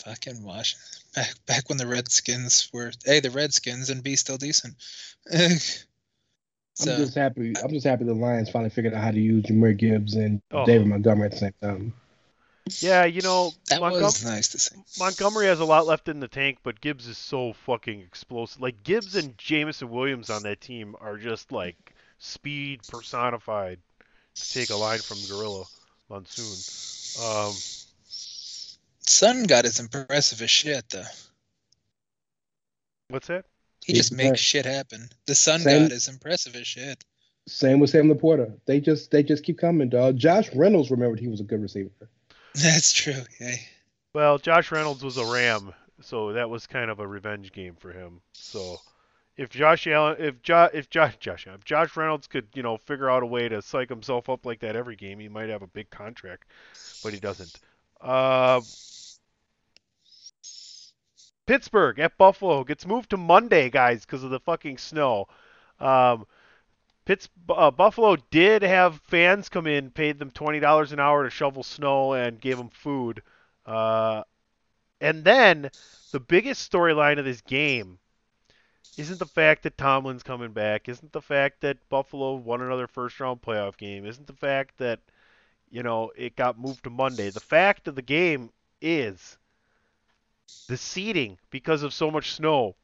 [0.03, 0.87] Fucking Washington.
[1.15, 4.75] Back back when the Redskins were hey the Redskins and b still decent.
[5.31, 7.53] so I'm just happy.
[7.63, 10.65] I'm just happy the Lions finally figured out how to use Jahmyr Gibbs and Oh.
[10.65, 11.93] David Montgomery at the same time.
[12.79, 14.75] Yeah, you know, that Montgom- was nice to see.
[14.99, 18.61] Montgomery has a lot left in the tank, but Gibbs is so fucking explosive.
[18.61, 23.79] Like Gibbs and Jameson Williams on that team are just like speed personified.
[24.35, 25.63] To take a line from Gorilla
[26.09, 27.23] Monsoon.
[27.25, 27.53] Um,
[28.99, 31.03] Sun God is impressive as shit though.
[33.09, 33.45] what's that?
[33.85, 34.43] He He's just makes impressive.
[34.45, 35.09] shit happen.
[35.27, 37.03] The Sun Same- God is impressive as shit.
[37.47, 38.57] Same with Sam LaPorta.
[38.65, 40.17] They just they just keep coming, dog.
[40.17, 41.91] Josh Reynolds remembered he was a good receiver.
[42.63, 43.23] That's true.
[43.39, 43.55] Yeah.
[44.13, 47.91] Well, Josh Reynolds was a Ram, so that was kind of a revenge game for
[47.91, 48.21] him.
[48.31, 48.77] So
[49.35, 53.09] if Josh Allen, if jo- if Josh Josh if Josh Reynolds could you know figure
[53.09, 55.67] out a way to psych himself up like that every game, he might have a
[55.67, 56.47] big contract,
[57.03, 57.59] but he doesn't.
[57.99, 58.61] Uh,
[61.45, 65.27] Pittsburgh at Buffalo gets moved to Monday, guys, because of the fucking snow.
[65.79, 66.25] Um,
[67.05, 71.29] Pitts, uh, Buffalo did have fans come in, paid them twenty dollars an hour to
[71.29, 73.21] shovel snow, and gave them food.
[73.65, 74.23] Uh,
[74.99, 75.69] and then
[76.11, 77.99] the biggest storyline of this game
[78.97, 83.19] isn't the fact that Tomlin's coming back, isn't the fact that Buffalo won another first
[83.19, 84.99] round playoff game, isn't the fact that
[85.69, 87.29] you know it got moved to Monday.
[87.29, 88.49] The fact of the game
[88.81, 89.37] is
[90.67, 92.75] the seating because of so much snow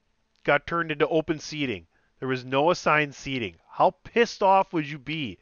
[0.44, 1.88] got turned into open seating.
[2.22, 3.56] There was no assigned seating.
[3.68, 5.40] How pissed off would you be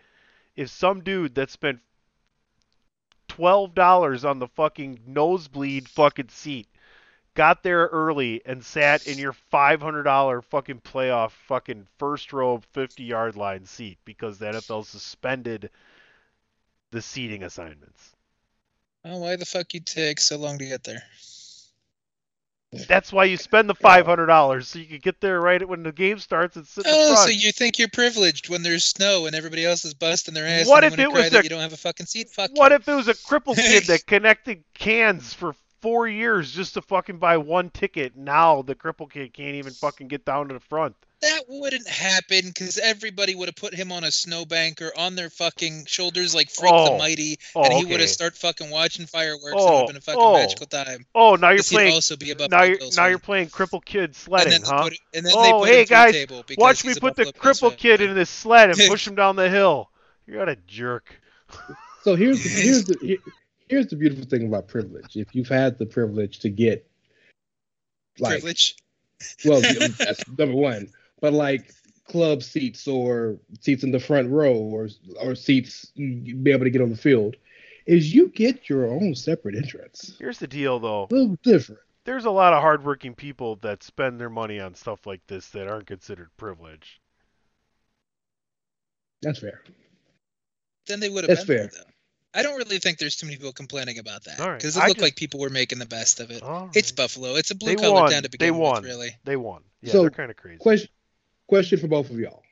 [0.55, 1.81] if some dude that spent
[3.27, 6.67] twelve dollars on the fucking nosebleed fucking seat
[7.33, 12.61] got there early and sat in your five hundred dollar fucking playoff fucking first row
[12.71, 15.69] fifty yard line seat because the NFL suspended
[16.91, 18.15] the seating assignments.
[19.03, 21.03] Oh, why the fuck you take so long to get there?
[22.71, 25.81] That's why you spend the five hundred dollars so you can get there right when
[25.81, 29.35] the game starts and sit Oh, so you think you're privileged when there's snow and
[29.35, 30.67] everybody else is busting their ass?
[30.67, 32.29] What if it was a- you don't have a fucking seat?
[32.29, 32.75] Fuck What you.
[32.75, 37.17] if it was a crippled kid that connected cans for four years just to fucking
[37.17, 38.15] buy one ticket?
[38.15, 40.95] Now the cripple kid can't even fucking get down to the front.
[41.21, 45.29] That wouldn't happen because everybody would have put him on a snowbank or on their
[45.29, 46.93] fucking shoulders like Freak Oh.
[46.93, 49.51] the Mighty, Oh, and he would have start fucking watching fireworks.
[49.51, 50.33] and it Oh, would have been a fucking oh.
[50.37, 51.05] magical time.
[51.13, 51.93] Oh, now you're 'Cause he'd playing.
[51.93, 54.89] also be above Now the you're now you're playing Cripple kid And sledding, then huh?
[54.93, 57.59] it- and then Oh, hey him through a guys, watch me put the Cripple Bills
[57.59, 59.89] crippled kid in this sled and push him down the hill.
[60.25, 61.19] You're not a jerk.
[62.05, 63.17] So here's the, here's the here-
[63.69, 65.15] here's the beautiful thing about privilege.
[65.15, 66.89] If you've had the privilege to get
[68.17, 68.75] like privilege.
[69.45, 70.89] well, um, that's number one.
[71.21, 71.73] But like
[72.07, 74.89] club seats or seats in the front row or
[75.21, 77.35] or seats you be able to get on the field,
[77.85, 80.15] is you get your own separate entrance.
[80.19, 81.07] Here's the deal, though.
[81.11, 81.81] A little different.
[82.05, 85.67] There's a lot of hardworking people that spend their money on stuff like this that
[85.67, 86.99] aren't considered privilege.
[89.21, 89.61] That's fair.
[90.87, 91.83] Then they would have That's been there, fair.
[91.83, 91.91] though.
[92.33, 94.81] I don't really think there's too many people complaining about that All right, because it
[94.81, 96.43] I looked just- like people were making the best of it.
[96.43, 96.91] All It's.
[96.91, 97.35] Buffalo.
[97.35, 98.11] It's a blue They collar won.
[98.11, 98.81] town to begin They won.
[98.83, 99.09] with, really.
[99.23, 99.63] They won.
[99.81, 100.59] Yeah, So, they're kind of crazy.
[100.59, 100.89] Question
[101.47, 102.43] question for both of y'all.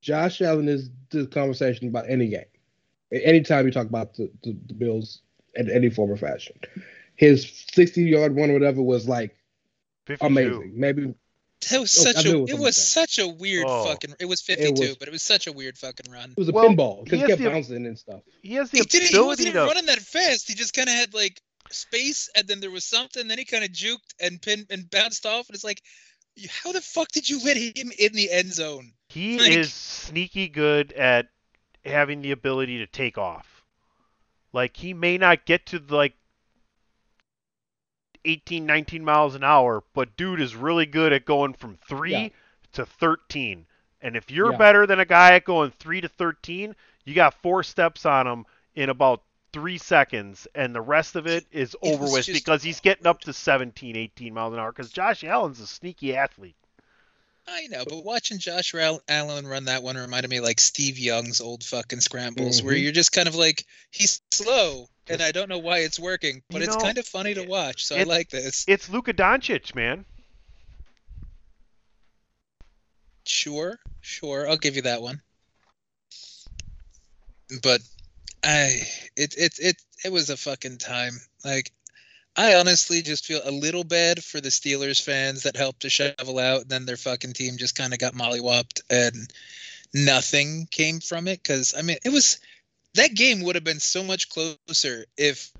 [0.00, 2.44] Josh Allen is the conversation about any game.
[3.12, 5.20] Anytime you talk about the, the, the Bills
[5.54, 6.56] in any form or fashion,
[7.16, 9.36] his 60 yard one or whatever was like
[10.06, 10.26] 52.
[10.26, 10.72] amazing.
[10.74, 11.14] Maybe
[11.70, 13.84] That was Oh, such knew it a was it was like such a weird Oh.
[13.86, 16.48] fucking it was 52 was- but it was such a weird fucking run it was
[16.48, 18.20] a Well, pinball because has he kept the- bouncing and stuff.
[18.42, 19.66] He has the he didn't he wasn't even to.
[19.68, 21.40] running that fast he just kind of had like
[21.70, 25.24] space and then there was something then he kind of juked and pinned and bounced
[25.26, 25.82] off and it's like
[26.62, 30.48] how the fuck did you let him in the end zone He Like- is sneaky
[30.48, 31.28] good at
[31.84, 33.62] having the ability to take off.
[34.52, 36.14] Like he may not get to the like
[38.24, 42.28] 18, 19 miles an hour, but dude is really good at going from three Yeah.
[42.72, 43.66] to 13.
[44.00, 44.58] And if you're Yeah.
[44.58, 48.46] better than a guy at going three to 13, you got four steps on him
[48.74, 49.22] in about
[49.52, 53.20] three seconds, and the rest of it is over was with because he's getting up
[53.20, 54.72] to 17, 18 miles an hour.
[54.72, 56.56] Because Josh Allen's a sneaky athlete.
[57.46, 61.62] I know, but watching Josh Allen run that one reminded me like Steve Young's old
[61.62, 62.82] fucking scrambles, where Mhm.
[62.82, 66.58] you're just kind of like he's slow, and I don't know why it's working, but
[66.58, 67.84] You it's know, kind of funny to watch.
[67.84, 68.64] So I like this.
[68.66, 70.06] It's Luka Doncic, man.
[73.26, 75.20] Sure, sure, I'll give you that one.
[77.62, 77.82] But
[78.42, 78.80] I,
[79.16, 81.12] it, it, it, it was a fucking time.
[81.44, 81.72] Like,
[82.36, 86.38] I honestly just feel a little bad for the Steelers fans that helped to shovel
[86.38, 89.30] out, and then their fucking team just kind of got mollywopped, and
[89.92, 91.42] nothing came from it.
[91.42, 92.40] Because I mean, it was
[92.94, 95.52] that game would have been so much closer if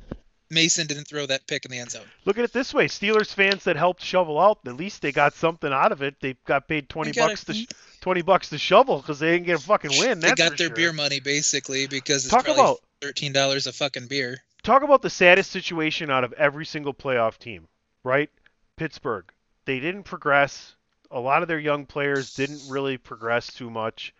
[0.50, 2.02] Mason didn't throw that pick in the end zone.
[2.24, 5.34] Look at it this way: Steelers fans that helped shovel out, at least they got
[5.34, 6.16] something out of it.
[6.20, 7.66] They got paid twenty got bucks a- to sh-
[8.00, 10.18] twenty bucks to shovel because they didn't get a fucking win.
[10.20, 10.76] They That's got their sure.
[10.76, 14.42] beer money basically because it's Talk probably about- thirteen dollars a fucking beer.
[14.64, 17.68] Talk about the saddest situation out of every single playoff team,
[18.02, 18.30] right?
[18.76, 19.32] Pittsburgh.
[19.64, 20.74] They didn't progress.
[21.12, 24.12] A lot of their young players didn't really progress too much.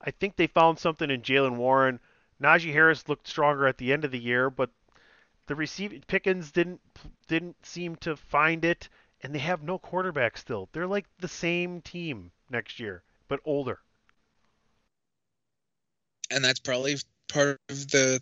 [0.00, 1.98] I think they found something in Jaylen Warren.
[2.40, 4.70] Najee Harris looked stronger at the end of the year, but
[5.46, 6.80] the receiving Pickens didn't
[7.26, 8.88] didn't seem to find it,
[9.22, 10.68] and they have no quarterback still.
[10.72, 13.80] They're like the same team next year, but older.
[16.30, 16.96] and that's probably
[17.28, 18.20] part of the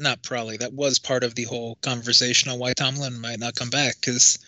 [0.00, 3.70] not probably that was part of the whole conversation on why Tomlin might not come
[3.70, 4.38] back because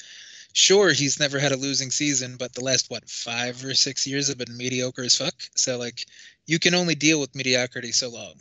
[0.52, 4.28] sure he's never had a losing season but the last what five or six years
[4.28, 6.06] have been mediocre as fuck so like
[6.46, 8.34] you can only deal with mediocrity so long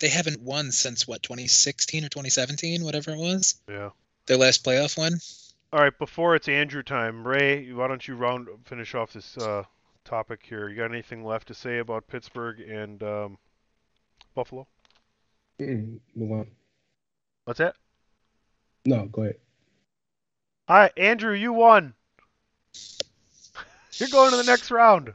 [0.00, 3.90] they haven't won since what 2016 or 2017 whatever it was Yeah.
[4.26, 5.18] their last playoff win
[5.72, 9.64] All right, before it's Andrew time, Rey, why don't you round finish off this uh,
[10.04, 10.68] topic here?
[10.68, 13.38] You got anything left to say about Pittsburgh and um,
[14.34, 14.66] Buffalo?
[15.60, 16.46] Mm, move on.
[17.44, 17.74] What's that?
[18.84, 19.36] No, go ahead.
[20.68, 21.94] All right, Andrew, you won.
[23.98, 25.12] You're going to the next round.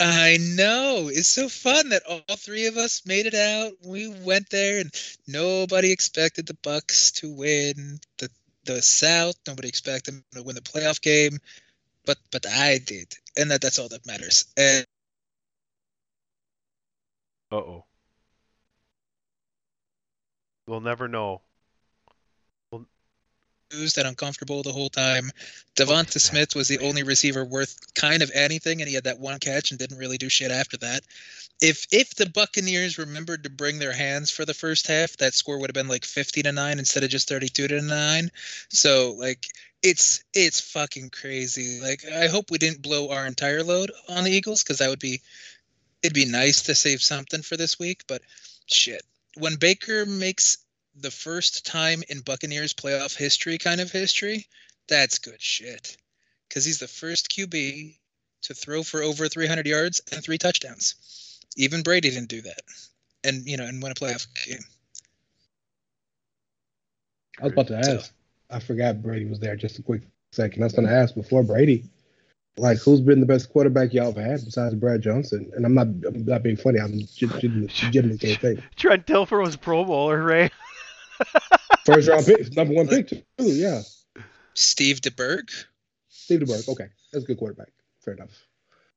[0.00, 1.08] I know.
[1.10, 3.72] It's so fun that all three of us made it out.
[3.84, 4.92] We went there and
[5.26, 8.28] nobody expected the Bucs to win the
[8.64, 9.36] the South.
[9.46, 11.38] Nobody expected them to win the playoff game.
[12.06, 13.14] But but I did.
[13.36, 14.46] And that that's all that matters.
[14.56, 14.84] And
[17.52, 17.84] Uh oh.
[20.66, 21.42] We'll never know.
[23.74, 25.30] confused and uncomfortable the whole time.
[25.76, 29.38] Devonta Smith was the only receiver worth kind of anything, and he had that one
[29.40, 31.02] catch and didn't really do shit after that.
[31.60, 35.58] If if the Buccaneers remembered to bring their hands for the first half, that score
[35.58, 38.30] would have been like fifty to nine instead of just thirty two to nine.
[38.70, 39.46] So like
[39.82, 41.80] it's it's fucking crazy.
[41.80, 45.00] Like I hope we didn't blow our entire load on the Eagles because that would
[45.00, 45.20] be
[46.02, 48.02] it'd be nice to save something for this week.
[48.06, 48.22] But
[48.66, 49.02] shit,
[49.36, 50.58] when Baker makes
[50.96, 54.46] the first time in Buccaneers playoff history, kind of history,
[54.88, 55.96] that's good shit.
[56.48, 57.96] Because he's the first QB
[58.42, 61.40] to throw for over 300 yards and three touchdowns.
[61.56, 62.60] Even Brady didn't do that,
[63.24, 64.58] and you know, and win a playoff game.
[67.40, 68.12] I was about to So- ask.
[68.50, 69.56] I forgot Brady was there.
[69.56, 70.62] Just a quick second.
[70.62, 71.84] I was going to ask before Brady,
[72.56, 75.50] like, who's been the best quarterback y'all have had besides Brad Johnson?
[75.54, 76.78] And I'm not, I'm not being funny.
[76.80, 78.60] I'm legitimately, legitimately can't think.
[78.76, 80.52] Trent Dilfer was Pro Bowler, right?
[81.84, 83.22] First round pick, number one pick too.
[83.38, 83.82] Yeah,
[84.54, 85.50] Steve DeBerg,
[86.08, 86.68] Steve DeBerg.
[86.68, 87.68] Okay, that's a good quarterback.
[88.00, 88.30] Fair enough.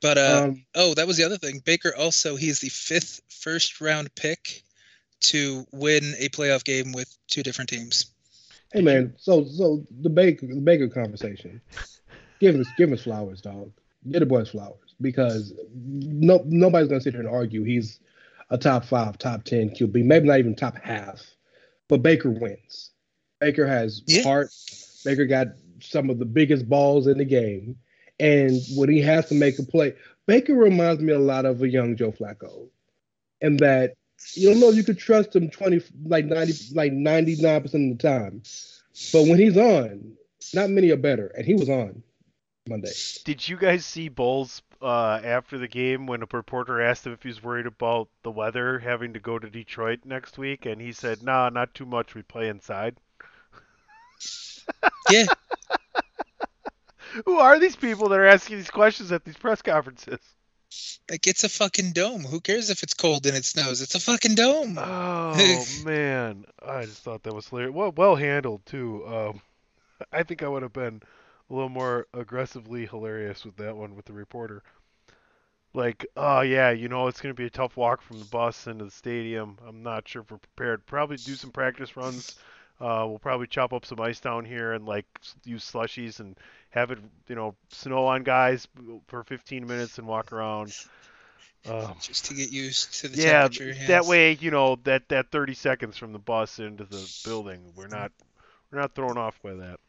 [0.01, 1.61] but uh, Um, oh, that was the other thing.
[1.65, 4.63] Baker also he's the fifth first round pick
[5.19, 8.07] to win a playoff game with two different teams.
[8.71, 11.61] hey man, so so the Baker, the Baker conversation.
[12.39, 13.71] Give us, give us flowers, dog.
[14.11, 17.99] Get the boys flowers because no nobody's gonna sit here and argue he's
[18.49, 21.23] a top five, top ten QB, maybe not even top half.
[21.87, 22.91] But Baker wins.
[23.39, 24.23] Baker has Yeah.
[24.23, 24.49] heart.
[25.03, 25.47] Baker got
[25.81, 27.77] some of the biggest balls in the game.
[28.19, 29.93] And when he has to make a play,
[30.25, 32.69] Baker reminds me a lot of a young Joe Flacco.
[33.41, 33.93] And that
[34.33, 37.97] You don't know you could trust him twenty like ninety like ninety nine percent of
[37.97, 38.41] the time.
[39.13, 40.13] But when he's on,
[40.53, 42.01] not many are better, and he was on
[42.67, 42.91] Monday.
[43.25, 47.23] Did you guys see Bowles uh, after the game when a reporter asked him if
[47.23, 50.91] he was worried about the weather having to go to Detroit next week, and he
[50.91, 52.15] said, "Nah, not too much.
[52.15, 52.97] We play inside."
[55.09, 55.25] Yeah.
[57.25, 60.19] Who are these people that are asking these questions at these press conferences?
[61.09, 62.23] Like it's a fucking dome.
[62.23, 63.81] Who cares if it's cold and it snows?
[63.81, 64.77] It's a fucking dome.
[64.77, 67.73] Oh man, I just thought that was hilarious.
[67.73, 69.07] Well, well handled too.
[69.07, 69.41] Um,
[70.11, 71.01] I think I would have been
[71.49, 74.63] a little more aggressively hilarious with that one with the reporter.
[75.73, 78.85] Like, oh yeah, you know it's gonna be a tough walk from the bus into
[78.85, 79.57] the stadium.
[79.65, 80.85] I'm not sure if we're prepared.
[80.85, 82.35] Probably do some practice runs.
[82.79, 85.05] Uh, we'll probably chop up some ice down here and like
[85.45, 86.37] use slushies and
[86.69, 88.67] have it, you know, snow on guys
[89.07, 90.75] for 15 minutes and walk around.
[91.67, 93.69] Um, Just to get used to the yeah, temperature.
[93.69, 97.73] Yeah, that way, you know, that that 30 seconds from the bus into the building,
[97.75, 98.11] we're not
[98.71, 99.79] we're not thrown off by that.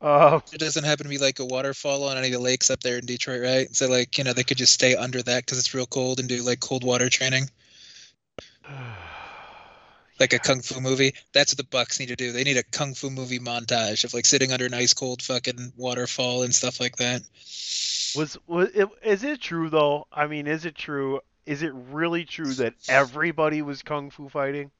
[0.00, 2.80] Uh, It doesn't happen to be like a waterfall on any of the lakes up
[2.82, 3.74] there in Detroit, right?
[3.74, 6.28] So like, you know, they could just stay under that because it's real cold and
[6.28, 7.48] do like cold water training,
[10.20, 11.14] like a kung fu movie.
[11.32, 12.32] That's what the Bucs need to do.
[12.32, 15.72] They need a kung fu movie montage of like sitting under an ice cold fucking
[15.76, 17.22] waterfall and stuff like that.
[18.12, 20.06] was was it, is it true though?
[20.12, 21.20] I mean, is it true?
[21.46, 24.70] Is it really true that everybody was kung fu fighting?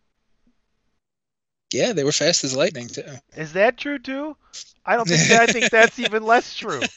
[1.73, 3.05] Yeah, they were fast as lightning too.
[3.37, 4.37] Is that true too?
[4.85, 6.91] I don't think that, I think that's even less true.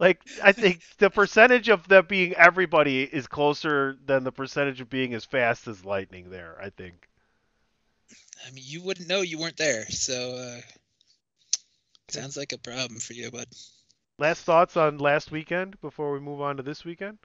[0.00, 4.90] Like I think the percentage of that being everybody is closer than the percentage of
[4.90, 7.08] being as fast as lightning there, I think.
[8.46, 10.60] I mean, you wouldn't know you weren't there, so uh,
[12.08, 13.48] sounds like a problem for you, but
[14.18, 17.18] Last thoughts on last weekend before we move on to this weekend?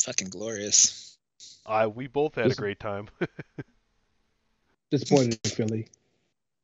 [0.00, 1.16] fucking glorious.
[1.66, 3.08] Uh, we both had a great time.
[4.92, 5.88] Disappointed in Philly.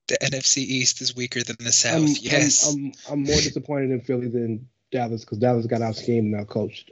[0.09, 1.95] The NFC East is weaker than the I'm, South.
[2.03, 2.73] I'm- yes.
[2.75, 6.49] I'm, I'm, more disappointed in Philly than Dallas because Dallas got out schemed and out
[6.49, 6.91] coached.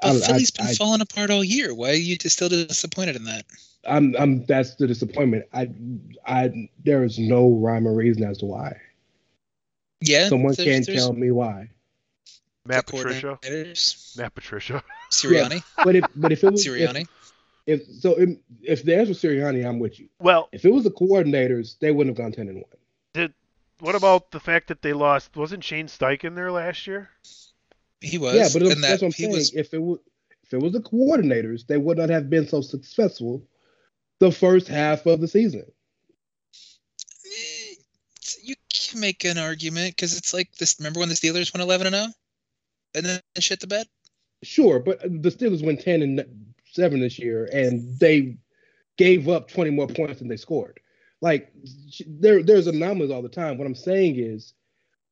[0.00, 1.74] but I- Philly's I- been I- falling apart all year.
[1.74, 3.46] Why are you just still disappointed in that?
[3.88, 4.44] I'm, I'm.
[4.44, 5.46] That's the disappointment.
[5.54, 5.70] I,
[6.26, 6.68] I.
[6.84, 8.76] There is no rhyme or reason as to why.
[10.02, 11.70] Yeah, Someone there's- can't there's tell me why.
[12.66, 13.38] Matt Patricia.
[14.18, 14.82] Matt Patricia.
[15.10, 15.62] Sirianni.
[15.82, 17.02] But if, but if it was, Sirianni.
[17.02, 17.27] if
[17.76, 18.30] so, if,
[18.62, 20.08] if the answer was Sirianni, I'm with you.
[20.20, 22.64] Well, If it was the coordinators, they wouldn't have gone ten and one.
[23.14, 23.34] Did
[23.80, 25.36] what about the fact that they lost?
[25.36, 27.10] Wasn't Shane Steichen there last year?
[28.00, 28.34] He was.
[28.34, 29.32] yeah, but it, and that's that what I'm he saying.
[29.34, 29.54] was.
[29.54, 29.98] If it was,
[30.44, 33.42] if it was the coordinators, they would not have been so successful
[34.20, 35.64] the first half of the season.
[37.26, 37.74] eh,
[38.42, 40.76] You can make an argument because it's like this.
[40.78, 42.06] Remember when the Steelers went 11 and 0,
[42.94, 43.86] and then shit the bed.
[44.42, 46.24] Sure, but the Steelers went ten and
[46.78, 48.36] seven this year, and they
[48.96, 50.78] gave up twenty more points than they scored.
[51.20, 51.52] Like
[52.06, 53.58] there, there's anomalies all the time.
[53.58, 54.54] What I'm saying is,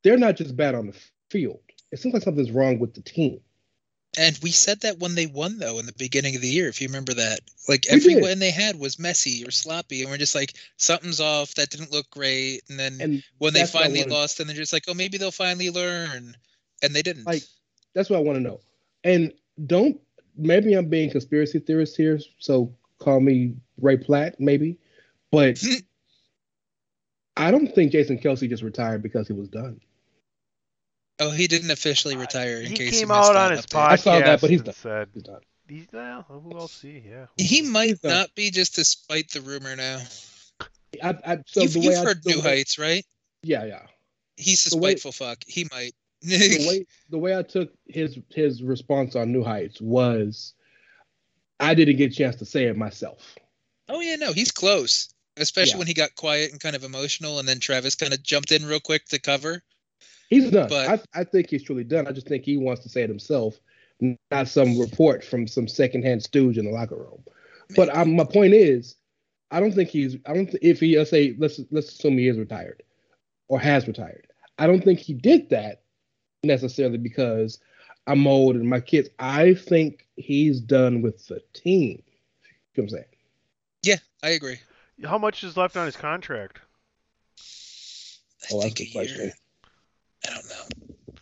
[0.05, 0.97] they're not just bad on the
[1.31, 1.61] field.
[1.91, 3.41] It seems like something's wrong with the team.
[4.19, 6.81] And we said that when they won, though, in the beginning of the year, if
[6.81, 7.41] you remember that.
[7.69, 8.23] Like We every did.
[8.23, 11.55] win they had was messy or sloppy, and we're just like something's off.
[11.57, 12.63] That didn't look great.
[12.71, 14.95] And then And when they that's what I finally lost, and they're just like, oh,
[14.95, 16.35] maybe they'll finally learn,
[16.83, 17.27] and they didn't.
[17.27, 17.43] Like,
[17.95, 18.61] that's what I want to know.
[19.05, 19.33] And
[19.67, 20.01] don't
[20.37, 24.79] maybe I'm being conspiracy theorist here, so call me Ray Platt, maybe.
[25.33, 25.63] But
[27.37, 29.81] I don't think Jason Kelce just retired because he was done.
[31.21, 32.59] oh, he didn't officially retire.
[32.61, 34.75] In he came came out on his I podcast saw that, but he's and done.
[34.75, 35.41] said He's done.
[35.69, 37.03] he's well, who else see?
[37.09, 37.27] Yeah.
[37.37, 39.99] He might He's not be just to spite the rumor now.
[41.03, 43.05] I, I, so you've the way you've I, heard the New way- Heights, right?
[43.43, 43.83] Yeah, yeah.
[44.39, 45.39] He's a The way- spiteful fuck.
[45.47, 45.93] He might.
[46.23, 50.55] The way the way I took his his response on New Heights was,
[51.61, 53.35] I didn't get a chance to say it myself.
[53.89, 55.09] oh yeah, no, he's close.
[55.39, 55.79] Especially Yeah.
[55.79, 58.65] when he got quiet and kind of emotional, and then Travis kind of jumped in
[58.65, 59.63] real quick to cover.
[60.31, 60.69] He's done.
[60.69, 62.07] But- I I think he's truly done.
[62.07, 63.61] I just think he wants to say it himself,
[64.31, 67.23] not some report from some secondhand stooge in the locker room.
[67.75, 68.97] But i my point is,
[69.51, 70.17] I don't think he's.
[70.25, 70.47] I don't.
[70.47, 72.83] Th- if he let's say let's let's assume he is retired,
[73.49, 74.27] or has retired.
[74.59, 75.83] I don't think he did that
[76.47, 77.59] necessarily because
[78.07, 79.09] I'm old and my kids.
[79.19, 82.03] I think he's done with the team.
[82.75, 83.05] You know what I'm saying?
[83.83, 84.59] Yeah, I agree.
[85.05, 86.61] How much is left on his contract?
[88.43, 89.21] I Oh, that's think a a question.
[89.25, 89.33] year.
[90.29, 91.17] I don't know.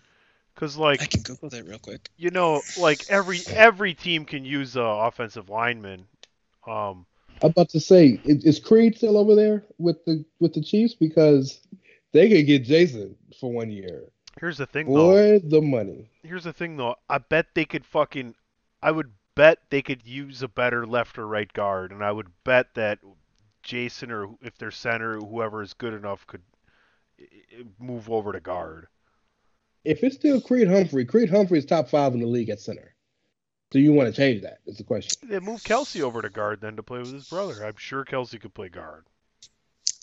[0.54, 2.08] Because like I can Google that real quick.
[2.16, 6.06] you know, like every every team can use a offensive lineman.
[6.66, 7.06] Um,
[7.42, 10.94] I'm about to say, is, is Creed still over there with the with the Chiefs
[10.94, 11.60] because
[12.12, 14.04] they could get Jason for one year.
[14.40, 15.12] Here's the thing though.
[15.12, 16.10] Boy, the money.
[16.22, 16.96] Here's the thing though.
[17.08, 18.34] I bet they could fucking.
[18.82, 22.28] I would bet they could use a better left or right guard, and I would
[22.44, 22.98] bet that
[23.62, 26.42] Jason or if they're center, whoever is good enough could
[27.78, 28.88] move over to guard.
[29.84, 32.94] If it's still Creed Humphrey, Creed Humphrey is top five in the league at center.
[33.70, 34.58] Do you want to change that?
[34.66, 35.28] Is the question.
[35.28, 37.64] They move Kelce over to guard then to play with his brother.
[37.64, 39.04] I'm sure Kelce could play guard.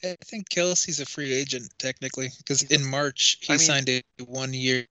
[0.04, 4.02] I think Kelce's a free agent technically because in March he I mean- signed a
[4.26, 4.86] one-year,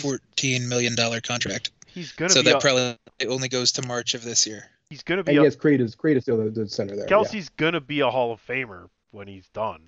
[0.00, 1.70] fourteen million dollar contract.
[1.86, 2.98] He's gonna So be that a, probably
[3.28, 4.64] only goes to March of this year.
[4.90, 7.06] he's gonna And be a, yes, Creed is Creed is still the, the center there.
[7.08, 7.16] yeah.
[7.16, 9.80] Kelce's gonna be a Hall of Famer when he's done.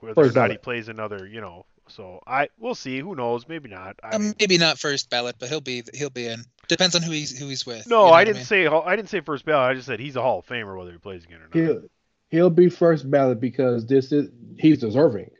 [0.00, 1.64] Whether First or not he plays another, you know.
[1.88, 2.98] So I we'll see.
[2.98, 3.46] Who knows?
[3.48, 3.96] Maybe not.
[4.02, 6.42] I Um, mean, maybe not first ballot, but he'll be he'll be in.
[6.68, 7.86] Depends on who he's who he's with.
[7.86, 8.44] no, you know I didn't mean?
[8.44, 9.70] say I didn't say first ballot.
[9.70, 11.82] I just said he's a Hall of Famer whether he plays again or not.
[12.28, 15.30] He'll he'll be first ballot because this is he's deserving,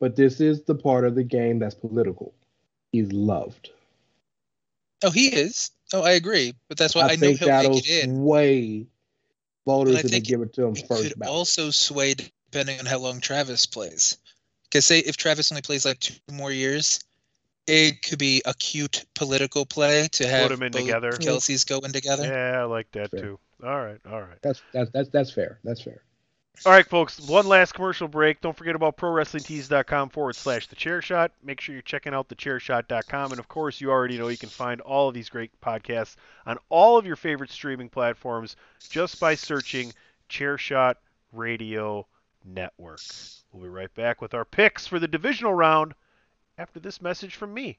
[0.00, 2.34] but this is the part of the game that's political.
[2.92, 3.70] He's loved.
[5.04, 5.70] Oh, he is.
[5.92, 6.54] Oh, I agree.
[6.68, 8.16] But that's why I, I, know think he'll that'll make it in.
[8.16, 8.86] sway
[9.66, 11.34] voters And if they give it to him It first could ballot.
[11.34, 14.18] also sway depending on how long Travis plays.
[14.64, 17.00] Because say if Travis only plays like two more years,
[17.66, 21.12] it could be a cute political play to have them in both together.
[21.12, 22.24] Kelce's going together.
[22.24, 23.20] Yeah, I like that Fair.
[23.20, 23.38] too.
[23.62, 24.38] All right, all right.
[24.42, 25.60] That's that's that's that's fair.
[25.62, 26.02] That's fair.
[26.64, 27.18] All right, folks.
[27.18, 28.40] One last commercial break.
[28.40, 31.32] Don't forget about ProWrestlingTees.com forward slash The Chair Shot.
[31.42, 33.32] Make sure you're checking out TheChairShot.com.
[33.32, 36.14] And of course, you already know you can find all of these great podcasts
[36.46, 38.54] on all of your favorite streaming platforms
[38.88, 39.92] just by searching
[40.28, 40.94] Chairshot
[41.32, 42.06] Radio
[42.44, 43.00] Network.
[43.52, 45.94] We'll be right back with our picks for the divisional round
[46.58, 47.78] after this message from me.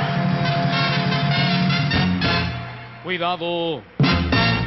[3.11, 3.83] Cuidado,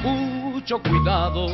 [0.03, 1.47] mucho cuidado,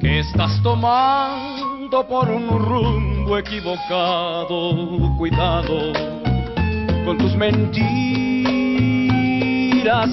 [0.00, 5.16] que estás tomando por un rumbo equivocado.
[5.18, 5.92] Cuidado
[7.04, 7.66] con tus mentiras,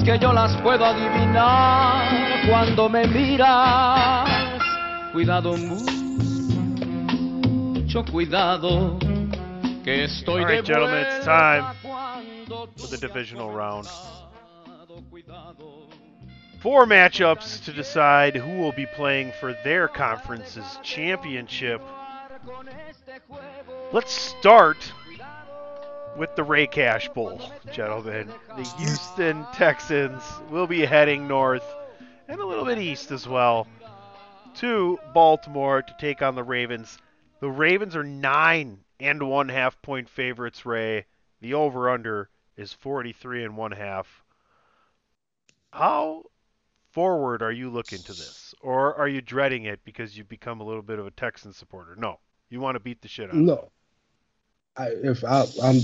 [0.04, 2.10] que yo las puedo adivinar
[2.50, 4.28] cuando me miras.
[5.12, 5.56] Cuidado,
[7.78, 8.98] mucho cuidado,
[9.84, 11.66] que estoy All de right, gentlemen, it's time
[12.76, 13.88] for the divisional round.
[16.60, 21.82] Four matchups to decide who will be playing for their conference's championship.
[23.92, 24.92] Let's start
[26.18, 28.30] with the Rey Cash Bowl, gentlemen.
[28.58, 31.64] The Houston Texans will be heading north
[32.28, 33.68] and a little bit east as well
[34.56, 36.98] to Baltimore to take on the Ravens.
[37.40, 41.06] The Ravens are nine and one half point favorites, Rey.
[41.40, 44.24] The over under is 43 and one half.
[45.72, 46.24] How
[46.92, 48.54] forward are you looking to this?
[48.62, 51.96] Or are you dreading it because you've become a little bit of a Texan supporter?
[51.96, 52.20] No.
[52.50, 53.42] You want to beat the shit out of.
[53.42, 53.70] No.
[54.78, 55.80] I, if I, I'm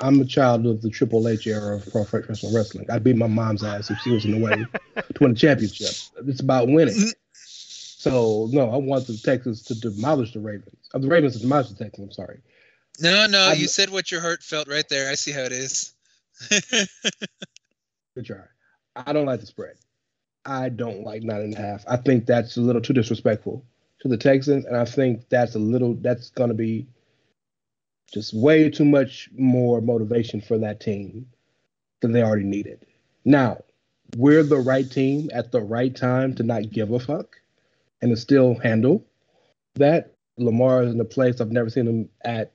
[0.00, 2.86] I'm a child of the Triple H era of professional wrestling.
[2.90, 4.50] I beat my mom's ass if she was in the way
[4.96, 5.90] to win a championship.
[6.26, 7.12] It's about winning.
[7.32, 10.88] So no, I want the Texans to demolish the Ravens.
[10.94, 12.06] Uh, the Ravens to demolish the Texans.
[12.08, 12.40] I'm sorry.
[13.00, 15.10] No, no, I'm- you said what your heart felt right there.
[15.10, 15.94] I see how it is.
[18.14, 18.36] Good try.
[19.06, 19.76] I don't like the spread.
[20.44, 21.84] I don't like nine and a half.
[21.86, 23.64] I think that's a little too disrespectful
[24.00, 26.86] to the Texans, and I think that's a little that's going to be
[28.12, 31.26] just way too much more motivation for that team
[32.00, 32.86] than they already needed.
[33.24, 33.62] Now,
[34.16, 37.36] we're the right team at the right time to not give a fuck
[38.00, 39.04] and to still handle
[39.74, 40.14] that.
[40.38, 42.52] Lamar is in a place I've never seen him at.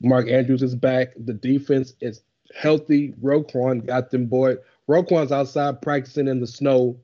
[0.00, 1.12] Mark Andrews is back.
[1.16, 2.20] The defense is
[2.54, 3.12] healthy.
[3.22, 4.56] Roquan got them boy.
[4.86, 6.98] Roquan's outside practicing in the snow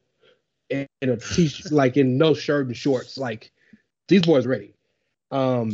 [0.69, 3.19] in, a t-shirt, like in no shirt and shorts.
[3.19, 3.53] Like
[4.09, 4.75] these boys ready.
[5.31, 5.73] Um,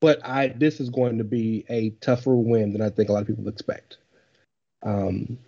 [0.00, 3.22] but I this is going to be a tougher win than I think a lot
[3.22, 3.98] of people expect.
[4.82, 5.38] Um,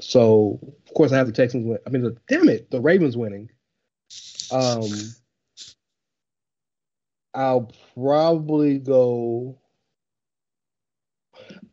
[0.00, 1.78] so of course I have the Texans win.
[1.86, 3.50] I mean, the, damn it, the Ravens winning.
[4.52, 4.88] Um,
[7.34, 9.58] I'll probably go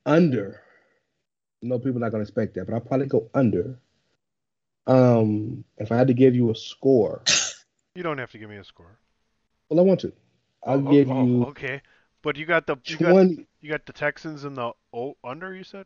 [0.06, 0.62] under.
[1.62, 3.78] No, people are not going to expect that, but I'll probably go under.
[4.88, 7.22] Um, if I had to give you a score,
[7.96, 8.98] You don't have to give me a score.
[9.70, 10.14] well, I want to.
[10.64, 11.82] I'll Oh, give oh, you okay,
[12.22, 13.46] but you got the you got, 20.
[13.62, 15.54] you got the Texans in the oh, under.
[15.56, 15.86] You said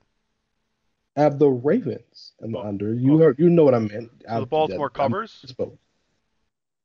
[1.18, 2.94] I have the Ravens and the under.
[2.94, 4.12] You heard, you know what I meant.
[4.22, 5.46] So I- the Baltimore I'm- covers.
[5.48, 5.78] misspoke.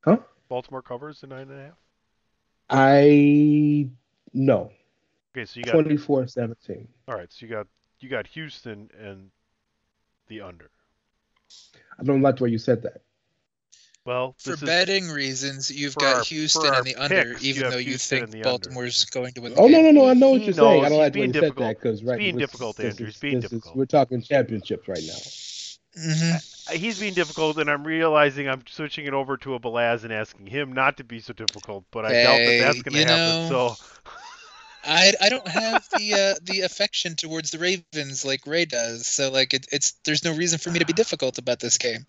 [0.05, 0.19] Huh?
[0.49, 1.75] Baltimore covers the nine and a half.
[2.71, 3.89] I
[4.33, 4.71] no.
[5.37, 6.87] Okay, so you got 24-17.
[7.09, 7.31] all right.
[7.33, 7.67] So you got
[8.01, 9.31] you got Houston and
[10.29, 10.71] the under.
[11.99, 13.03] I don't like the way you said that.
[14.07, 17.51] Well, For this is- betting reasons, you've got our- Houston and the under, picks, you
[17.51, 18.51] even have though you think and the under.
[18.51, 19.55] Baltimore's going to win.
[19.55, 20.09] the Oh no, no, no!
[20.09, 20.85] I know what He you're saying.
[20.85, 22.93] I don't like the way being you said that because right, being this- difficult, this
[22.95, 23.07] Andrew.
[23.09, 23.77] is- He's being this is- difficult.
[23.77, 26.01] we're talking championships right now.
[26.03, 26.77] Mm-hmm.
[26.77, 30.47] He's being difficult, and I'm realizing I'm switching it over to a Belaz and asking
[30.47, 31.85] him not to be so difficult.
[31.91, 33.51] But I doubt that that's going to happen.
[33.51, 33.85] know, So
[34.85, 39.07] I I don't have the uh, the affection towards the Ravens like Rey does.
[39.07, 42.07] So like it, it's there's no reason for me to be difficult about this game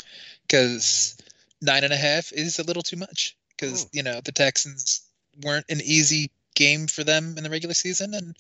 [0.47, 1.17] because
[1.61, 5.01] nine and a half is a little too much because you know the Texans
[5.43, 8.36] weren't an easy game for them in the regular season and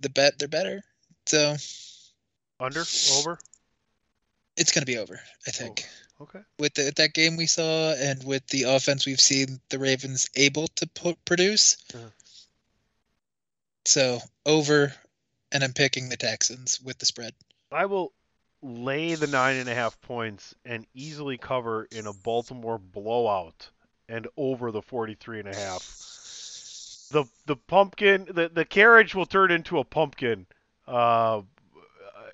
[0.00, 0.82] the bet they're better.
[1.26, 1.56] So
[2.60, 2.84] under
[3.14, 3.38] over.
[4.56, 5.86] it's going to be over, I think.
[6.20, 6.40] Okay.
[6.58, 10.68] With the, that game we saw and with the offense we've seen the Ravens able
[10.76, 11.76] to pu- produce.
[11.92, 12.08] Uh-huh.
[13.86, 14.94] So over,
[15.52, 17.34] and I'm picking the Texans with the spread.
[17.70, 18.12] I will
[18.62, 23.68] lay the nine and a half points and easily cover in a Baltimore blowout
[24.08, 25.82] and over the 43 and a half.
[27.10, 30.46] The the pumpkin the, the carriage will turn into a pumpkin
[30.86, 31.42] uh,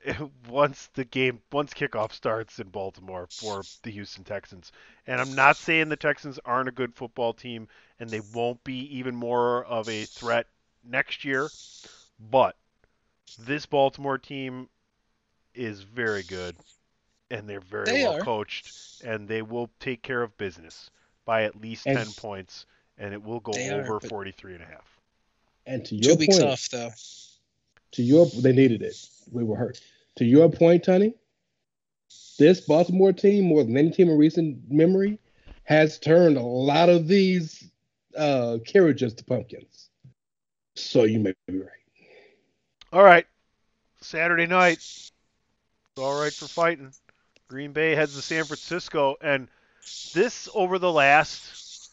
[0.48, 4.70] once the game once kickoff starts in Baltimore for the Houston Texans.
[5.06, 7.66] And I'm not saying the Texans aren't a good football team
[7.98, 10.46] and they won't be even more of a threat
[10.84, 11.48] next year,
[12.30, 12.56] but
[13.38, 14.68] this Baltimore team
[15.54, 16.56] is very good
[17.30, 18.20] and they're very They well are.
[18.20, 20.90] coached and they will take care of business
[21.24, 22.66] by at least And- 10 points
[22.98, 25.00] and it will go They are, over but- 43 and a half.
[25.66, 26.90] And to Two your weeks point, off though.
[27.92, 28.96] to your they needed it.
[29.30, 29.80] We were hurt.
[30.16, 31.14] To your point, Tony,
[32.38, 35.18] this Baltimore team, more than any team in recent memory,
[35.64, 37.70] has turned a lot of these
[38.16, 39.89] uh, carriages to pumpkins.
[40.74, 41.68] So you may be right.
[42.92, 43.26] All right.
[44.00, 44.78] Saturday night.
[44.78, 45.12] It's
[45.98, 46.92] all right for fighting.
[47.48, 49.48] Green Bay heads to San Francisco and
[50.14, 51.90] this over the last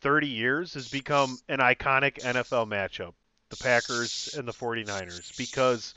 [0.00, 3.14] 30 years has become an iconic NFL matchup.
[3.48, 5.94] The Packers and the 49ers because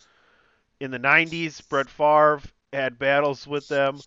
[0.80, 4.00] in the 90s Brett Favre had battles with them.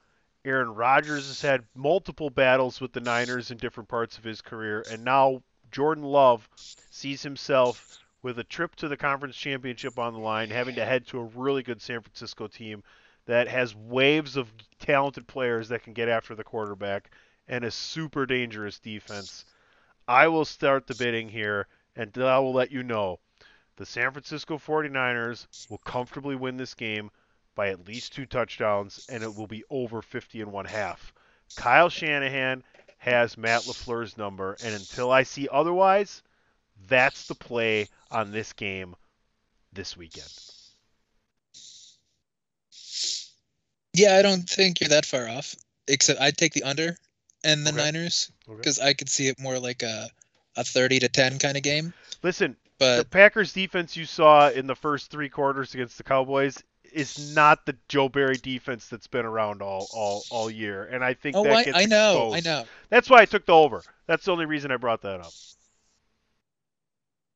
[0.46, 4.84] Aaron Rodgers has had multiple battles with the Niners in different parts of his career
[4.90, 6.48] and now Jordan Love
[6.90, 11.06] sees himself with a trip to the conference championship on the line, having to head
[11.06, 12.82] to a really good San Francisco team
[13.26, 14.50] that has waves of
[14.80, 17.10] talented players that can get after the quarterback
[17.48, 19.44] and a super dangerous defense.
[20.08, 23.20] I will start the bidding here, and I will let you know.
[23.76, 27.10] The San Francisco 49ers will comfortably win this game
[27.54, 31.12] by at least two touchdowns, and it will be over 50 and one half.
[31.56, 32.64] Kyle Shanahan
[32.96, 36.22] has Matt LaFleur's number, and until I see otherwise,
[36.88, 38.94] that's the play on this game
[39.72, 40.30] this weekend.
[43.92, 45.54] Yeah, I don't think you're that far off.
[45.86, 46.96] Except I'd take the under
[47.44, 47.78] and the Okay.
[47.78, 48.56] Niners Okay.
[48.56, 50.08] because I could see it more like a
[50.56, 51.92] a 30 to 10 kind of game.
[52.22, 56.62] Listen, But the Packers defense you saw in the first three quarters against the Cowboys
[56.92, 61.14] is not the Joe Barry defense that's been around all all, all year, and I
[61.14, 62.64] think oh, that I, gets I know, I know.
[62.88, 63.82] That's why I took the over.
[64.06, 65.32] That's the only reason I brought that up.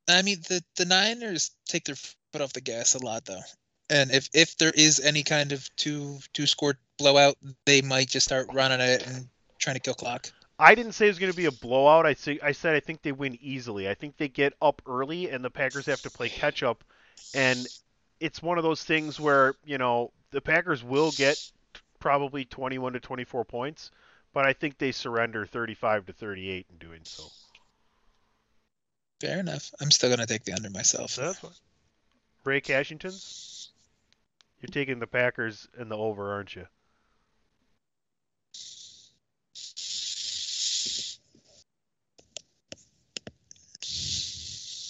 [0.08, 3.42] I mean, the the Niners take their foot off the gas a lot though.
[3.90, 7.36] And if if there is any kind of two two score blowout,
[7.66, 9.28] they might just start running it and
[9.58, 10.30] trying to kill clock.
[10.58, 12.04] I didn't say it was going to be a blowout.
[12.04, 13.88] I say I said I think they win easily.
[13.88, 16.84] I think they get up early and the Packers have to play catch up
[17.34, 17.66] and
[18.20, 21.38] it's one of those things where, you know, the Packers will get
[22.00, 23.90] probably 21 to 24 points,
[24.32, 27.24] but I think they surrender 35 to 38 in doing so.
[29.20, 29.72] Fair enough.
[29.80, 31.16] I'm still gonna take the under myself.
[31.16, 31.50] That's fine.
[32.44, 33.70] Ray Cashington's?
[34.60, 36.66] You're taking the Packers and the over, aren't you?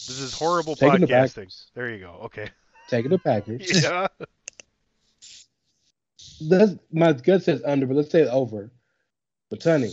[0.09, 1.35] This is horrible Taking the podcasting.
[1.35, 1.67] Packers.
[1.75, 2.19] There you go.
[2.25, 2.49] Okay.
[2.89, 3.83] Taking the Packers.
[3.83, 4.09] Yeah.
[6.41, 8.71] That's, my gut says under, but let's say it's over.
[9.51, 9.91] But Tony,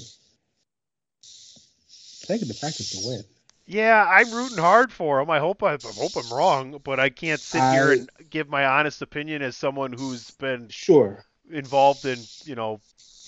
[2.21, 3.23] taking the Packers to win.
[3.67, 5.29] Yeah, I'm rooting hard for him.
[5.29, 8.65] I hope I, I hope I'm wrong, but I can't sit here and give my
[8.65, 11.23] honest opinion as someone who's been Sure.
[11.49, 12.79] involved in you know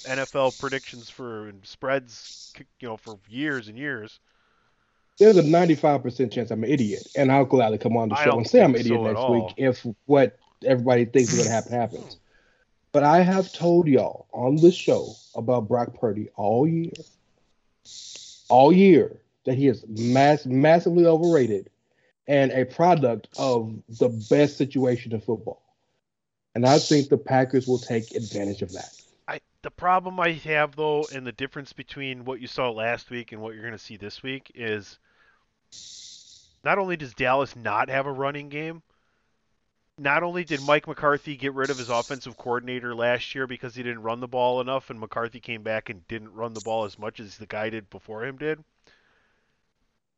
[0.06, 4.20] NFL predictions for and spreads you know for years and years.
[5.18, 8.48] There's a 95% chance I'm an idiot, and I'll gladly come on the show and
[8.48, 11.72] say I'm an idiot so next week if what everybody thinks is going to happen
[11.72, 12.18] happens.
[12.92, 16.94] But I have told y'all on the show about Brock Purdy all year,
[18.50, 19.18] all year
[19.48, 21.70] that he is mass massively overrated
[22.28, 25.64] and a product of the best situation in football.
[26.54, 28.89] And I think the Packers will take advantage of that.
[29.26, 33.32] I the problem I have though, and the difference between what you saw last week
[33.32, 35.00] and what you're going to see this week is
[36.66, 38.82] not only does Dallas not have a running game,
[39.98, 43.82] not only did Mike McCarthy get rid of his offensive coordinator last year because he
[43.82, 47.00] didn't run the ball enough, and McCarthy came back and didn't run the ball as
[47.00, 48.62] much as the guy did before him did.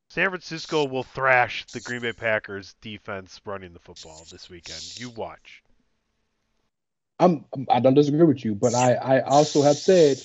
[0.10, 4.82] San Francisco will thrash the Green Bay Packers defense running the football this weekend.
[4.99, 5.64] You watch.
[7.20, 10.18] I'm I don't disagree with you, but I I also have said,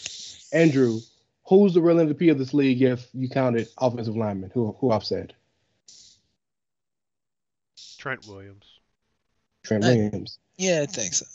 [0.53, 1.01] Andrew,
[1.47, 4.51] who's the real MVP of this league if you counted offensive linemen?
[4.55, 5.35] Who who I've said?
[7.99, 8.65] Trent Williams.
[9.65, 10.39] Trent I- Williams.
[10.57, 11.27] Yeah, I think so.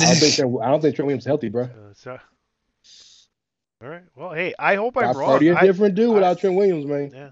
[0.00, 1.64] I don't think Trent, I don't think Trent Williams is healthy, bro.
[1.64, 2.18] Uh, so,
[3.80, 4.02] all right.
[4.16, 5.32] Well, hey, I hope I'm Brock wrong.
[5.34, 7.12] Purdy a I- different dude I- without Trent Williams, man.
[7.14, 7.30] Yeah.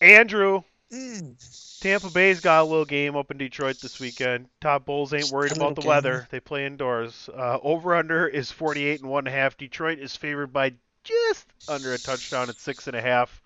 [0.00, 4.48] Andrew, Mm, Tampa Bay's got a little game up in Detroit this weekend.
[4.60, 6.26] Todd Bowles ain't worried about the weather.
[6.30, 7.28] They play indoors.
[7.28, 9.58] Uh, over under is 48 and one half.
[9.58, 10.72] Detroit is favored by
[11.04, 13.42] just under a touchdown at six and a half.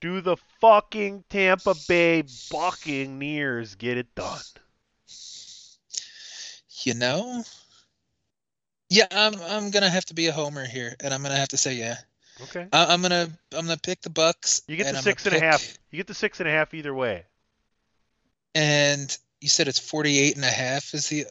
[0.00, 4.38] Do the fucking Tampa Bay Buccaneers get it done?
[6.82, 7.42] You know?
[8.90, 11.56] Yeah, I'm I'm gonna have to be a homer here, and I'm gonna have to
[11.56, 11.96] say yeah.
[12.42, 12.66] Okay.
[12.72, 14.62] I, I'm gonna I'm gonna pick the Bucs.
[14.68, 15.78] You get the six and gonna a half.
[15.90, 17.24] You get the six and a half either way.
[18.54, 21.26] And you said it's 48 and a half is the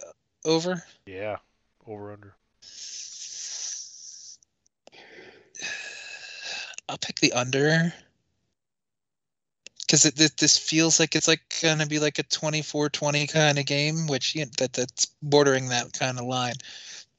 [0.45, 0.83] over?
[1.05, 1.37] Yeah.
[1.85, 2.33] Over under.
[6.89, 7.93] I'll pick the under.
[9.81, 13.65] Because it, this, this feels like it's like gonna be like a 24-20 kind of
[13.65, 16.55] game, which you know, that that's bordering that kind of line.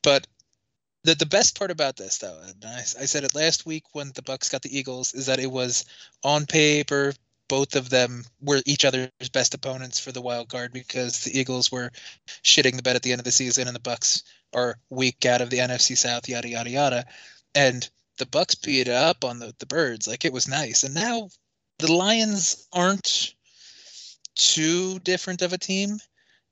[0.03, 0.27] But
[1.05, 4.13] the the best part about this, though, and I, I said it last week when
[4.15, 5.85] the Bucs got the Eagles, is that it was
[6.23, 7.13] on paper
[7.49, 11.73] both of them were each other's best opponents for the wild card because the Eagles
[11.73, 11.91] were
[12.45, 14.23] shitting the bed at the end of the season and the Bucs
[14.55, 17.05] are weak out of the NFC South, yada yada yada.
[17.55, 17.89] And
[18.19, 20.07] the Bucs beat up on the, the birds.
[20.07, 20.85] Like it was nice.
[20.85, 21.31] And now
[21.79, 23.35] the Lions aren't
[24.35, 25.99] too different of a team.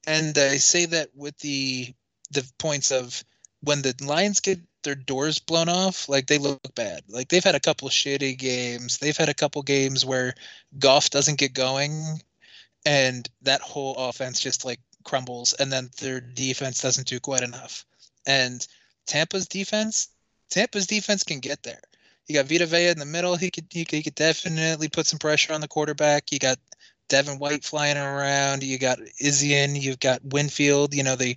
[0.06, 1.94] And I say that with the
[2.30, 3.22] the points of
[3.66, 7.02] when the Lions get their doors blown off, like they look bad.
[7.08, 8.98] Like they've had a couple shitty games.
[8.98, 10.34] They've had a couple games where
[10.78, 12.22] Goff doesn't get going
[12.86, 17.84] and that whole offense just like crumbles and then their defense doesn't do quite enough.
[18.24, 18.64] And
[19.04, 20.10] Tampa's defense,
[20.48, 21.80] Tampa's defense can get there.
[22.28, 23.34] You got Vita Vea in the middle.
[23.34, 26.30] He could, he could he could definitely put some pressure on the quarterback.
[26.30, 26.58] You got
[27.08, 28.62] Devin White flying around.
[28.62, 29.80] You got Izian.
[29.80, 30.94] You've got Winfield.
[30.94, 31.36] You know the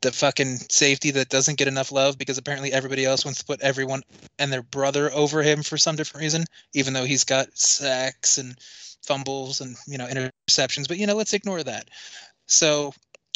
[0.00, 3.60] the fucking safety that doesn't get enough love because apparently everybody else wants to put
[3.60, 4.02] everyone
[4.38, 8.56] and their brother over him for some different reason, even though he's got sacks and
[9.02, 10.86] fumbles and you know interceptions.
[10.86, 11.88] But you know, let's ignore that.
[12.46, 12.94] So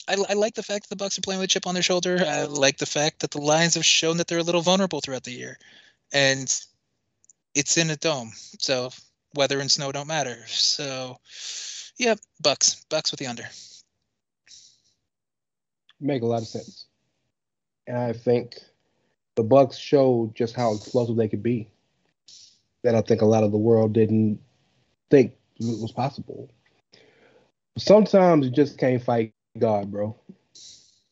[0.09, 1.83] I, I like the fact that the Bucs are playing with a chip on their
[1.83, 2.25] shoulder.
[2.27, 5.25] I like the fact that the Lions have shown that they're a little vulnerable throughout
[5.25, 5.59] the year,
[6.13, 6.53] and
[7.55, 8.91] it's in a dome, so
[9.35, 10.39] weather and snow don't matter.
[10.47, 11.19] So,
[11.99, 13.49] yeah, Bucs, Bucs with the under.
[16.03, 16.87] Make a lot of sense.
[17.87, 18.57] And I think
[19.37, 21.71] the Bucs showed just how explosive they could be.
[22.83, 24.41] That I think a lot of the world didn't
[25.11, 26.51] think was possible.
[27.79, 30.17] Sometimes you just can't fight God, bro.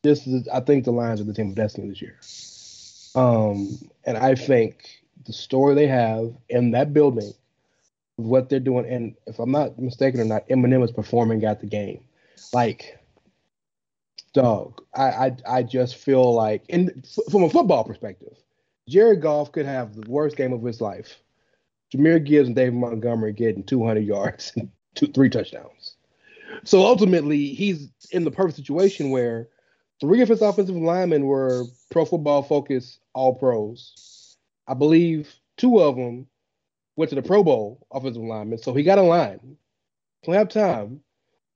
[0.03, 2.19] This is, I think, the Lions are the team of destiny this year.
[3.15, 7.33] Um, and I think the story they have in that building,
[8.17, 11.67] what they're doing, and if I'm not mistaken or not, Eminem is performing at the
[11.67, 12.03] game.
[12.53, 13.00] Like,
[14.33, 18.37] Dog, I, I I just feel like, in from a football perspective,
[18.89, 21.21] Jared Goff could have the worst game of his life.
[21.93, 25.97] Jahmyr Gibbs and David Montgomery getting 200 yards and two, three touchdowns.
[26.65, 29.49] So ultimately, he's in the perfect situation where
[30.01, 34.37] three of his offensive linemen were Pro Football Focus All Pros.
[34.69, 36.27] I believe two of them
[36.97, 39.57] went to the Pro Bowl offensive linemen, so he got a line.
[40.27, 41.01] Of time.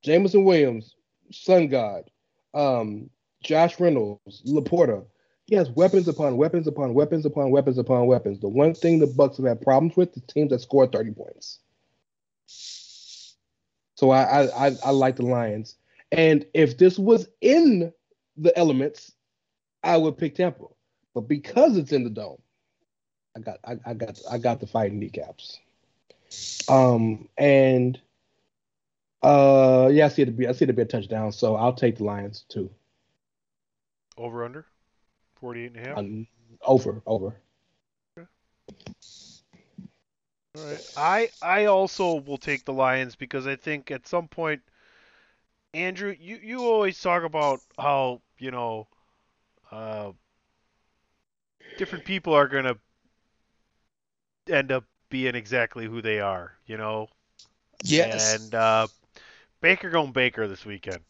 [0.03, 0.97] Jameson Williams,
[1.31, 2.11] Sun God,
[2.55, 3.11] um,
[3.43, 5.05] Josh Reynolds, LaPorta.
[5.47, 8.41] He has weapons upon weapons upon weapons upon weapons upon weapons.
[8.41, 11.59] The one thing the Bucs have had problems with is teams that score 30 points.
[13.97, 15.77] So I, I I I like the Lions.
[16.13, 17.93] And if this was in
[18.37, 19.13] the elements,
[19.83, 20.65] I would pick Tampa.
[21.15, 22.41] But because it's in the dome,
[23.37, 25.61] I got I, I got I got the fighting kneecaps.
[26.69, 28.01] Um and
[29.25, 31.57] uh yeah, I see it to be I see it to be a touchdown, so
[31.57, 32.71] I'll take the Lions too.
[34.17, 34.67] Over under?
[35.41, 35.99] 48 and a half?
[35.99, 36.27] Um,
[36.63, 37.35] over, over.
[38.17, 38.25] All
[40.57, 40.93] right.
[40.97, 44.63] I I also will take the Lions because I think at some point
[45.75, 48.87] Andrew, you, you always talk about how, you know,
[49.73, 50.13] uh,
[51.77, 52.77] different people are going to
[54.49, 57.09] end up being exactly who they are, you know?
[57.83, 58.37] Yes.
[58.37, 58.87] And uh,
[59.65, 61.01] Baker going Baker this weekend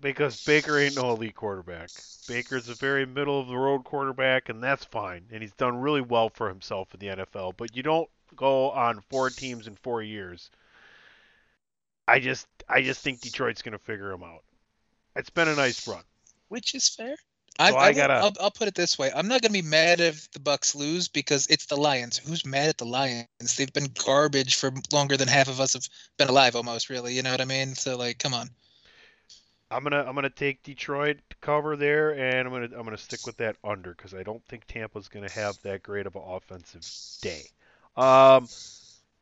[0.00, 1.90] because Baker ain't no elite quarterback.
[2.26, 5.22] Baker's a very middle of the road quarterback, and that's fine.
[5.30, 7.52] And he's done really well for himself in the NFL.
[7.56, 10.50] But you don't go on four teams in four years.
[12.08, 14.42] I just I just think Detroit's going to figure him out.
[15.14, 16.02] It's been a nice run.
[16.48, 17.14] which is fair.
[17.58, 19.52] I, So I, I will- gotta- I'll, I'll put it this way: I'm not gonna
[19.52, 22.16] be mad if the Bucs lose because it's the Lions.
[22.18, 23.26] Who's mad at the Lions?
[23.56, 25.86] They've been garbage for longer than half of us have
[26.16, 26.88] been alive, almost.
[26.90, 27.74] Really, you know what I mean?
[27.74, 28.48] So like, come on.
[29.72, 33.24] I'm gonna I'm gonna take Detroit to cover there, and I'm gonna I'm gonna stick
[33.26, 36.84] with that under because I don't think Tampa's gonna have that great of an offensive
[37.22, 37.42] day.
[37.96, 38.48] Um,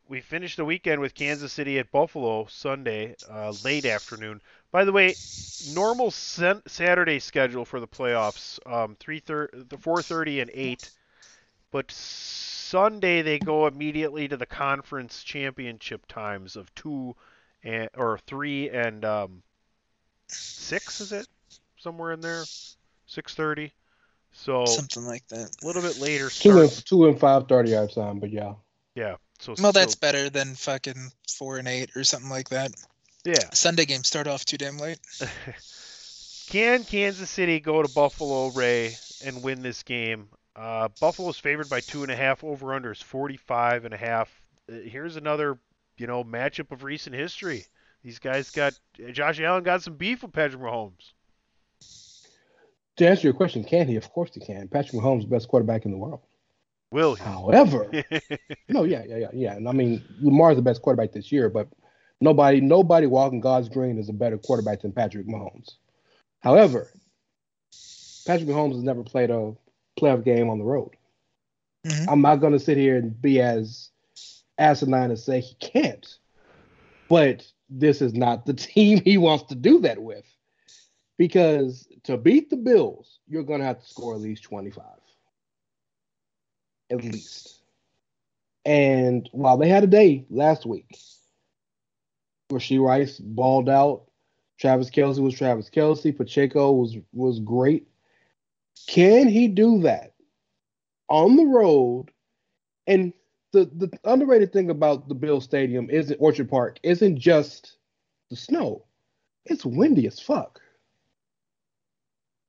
[0.07, 4.41] we finished the weekend with Kansas City at Buffalo Sunday, uh, late afternoon.
[4.71, 5.15] By the way,
[5.73, 10.89] normal sen- Saturday schedule for the playoffs, um, three thir- the 4:30 and 8,
[11.71, 17.15] but Sunday they go immediately to the conference championship times of two
[17.63, 19.41] and or three and um,
[20.27, 21.27] six is it
[21.79, 22.43] somewhere in there
[23.07, 23.71] 6.30
[24.31, 25.49] so Something like that.
[25.61, 28.53] a little bit later Two and two and five thirty yard time, but yeah.
[28.93, 32.71] yeah so Well, that's still- better than fucking four and eight or something like that.
[33.29, 34.99] Yeah Sunday games start off too damn late.
[36.49, 38.95] can kansas city go to buffalo ray
[39.25, 43.01] and win this game uh, buffalo's favored by two and a half over under is
[43.01, 44.29] 45 and a half
[44.67, 45.59] Uh, here's another
[45.97, 47.65] you know matchup of recent history
[48.03, 48.73] these guys got
[49.11, 51.13] josh allen got some beef with patrick mahomes
[52.97, 53.95] To answer your question, can he?
[53.95, 54.67] Of course he can.
[54.67, 56.19] Patrick Mahomes is the best quarterback in the world.
[56.91, 57.89] will he However,
[58.69, 59.55] no, yeah, yeah, yeah, yeah.
[59.55, 61.67] And I mean, Lamar's the best quarterback this year, but
[62.21, 65.75] nobody, nobody walking God's green is a better quarterback than Patrick Mahomes.
[66.41, 66.91] However,
[68.25, 69.53] Patrick Mahomes has never played a
[69.99, 70.91] playoff game on the road.
[71.85, 72.05] Mhm.
[72.07, 73.89] I'm not going to sit here and be as
[74.57, 76.17] asinine and say he can't,
[77.07, 80.25] but this is not the team he wants to do that with.
[81.17, 84.85] Because to beat the Bills, you're going to have to score at least 25
[86.89, 87.61] at least.
[88.65, 90.97] And while they had a day last week,
[92.49, 94.03] Rashee Rice balled out.
[94.59, 96.15] Travis Kelce was Travis Kelce.
[96.15, 97.87] Pacheco was was great.
[98.87, 100.13] Can he do that
[101.07, 102.11] on the road?
[102.87, 103.13] And
[103.51, 107.77] the the underrated thing about the Bill Stadium isn't Orchard Park isn't just
[108.29, 108.85] the snow.
[109.45, 110.59] It's windy as fuck.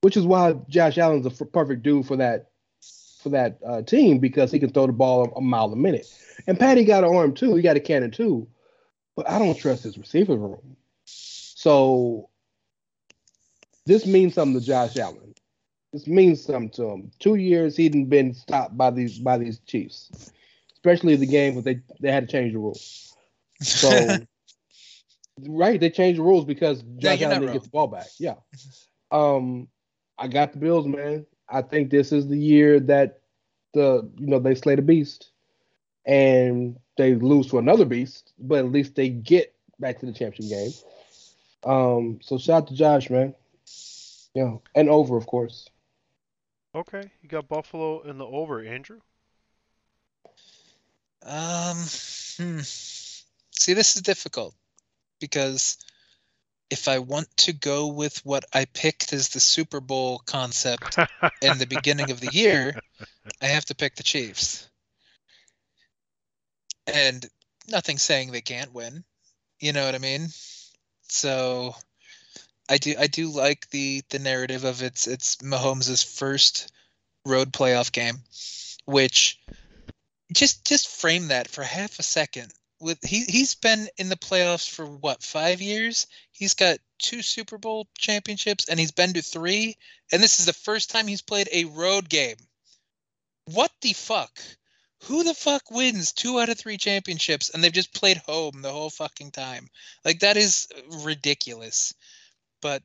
[0.02, 2.51] Which is why Josh Allen's a f- perfect dude for that
[3.22, 6.12] for that uh, team because he can throw the ball a, a mile a minute.
[6.47, 7.55] And Patty got an arm too.
[7.55, 8.48] He got a cannon too.
[9.21, 10.77] But I don't trust his receiver room.
[11.05, 12.31] So
[13.85, 15.35] this means something to Josh Allen.
[15.93, 17.11] This means something to him.
[17.19, 20.33] Two years he hadn't been stopped by these by these Chiefs,
[20.73, 23.15] especially the game when they they had to change the rules.
[23.61, 24.17] So
[25.47, 28.07] right, they changed the rules because Josh you're Allen didn't get the ball back.
[28.19, 28.37] Yeah.
[29.11, 29.69] Um,
[30.17, 31.27] I got the Bills, man.
[31.47, 33.21] I think this is the year that
[33.75, 35.31] the you know they slay the beast,
[36.06, 40.59] and they lose to another beast, but at least they get back to the championship
[40.59, 40.72] game.
[41.64, 43.35] Um, so shout out to Josh, man.
[44.35, 45.68] Yeah, and over, of course.
[46.74, 49.01] okay you got buffalo in the over andrew
[51.22, 51.77] Um,
[52.39, 52.60] hmm.
[52.62, 54.55] See, this is difficult
[55.20, 55.77] because
[56.70, 60.97] if I want to go with what I picked as the Super Bowl concept
[61.43, 62.78] in the beginning of the year,
[63.43, 64.70] I have to pick the Chiefs.
[66.93, 67.25] And
[67.69, 69.05] nothing saying they can't win.
[69.61, 70.29] You know what I mean?
[71.09, 71.75] So
[72.69, 76.73] I do I do like the the narrative of it's it's Mahomes' first
[77.27, 78.19] road playoff game,
[78.85, 79.39] which
[80.33, 82.53] just just frame that for half a second.
[82.81, 86.07] With he he's been in the playoffs for what five years?
[86.33, 89.77] He's got two Super Bowl championships and he's been to three,
[90.12, 92.37] and this is the first time he's played a road game.
[93.47, 94.41] What the fuck?
[95.05, 98.72] Who the fuck wins two out of three championships and they've just played home the
[98.72, 99.68] whole fucking time?
[100.05, 100.68] Like that is
[101.05, 101.94] ridiculous.
[102.60, 102.82] But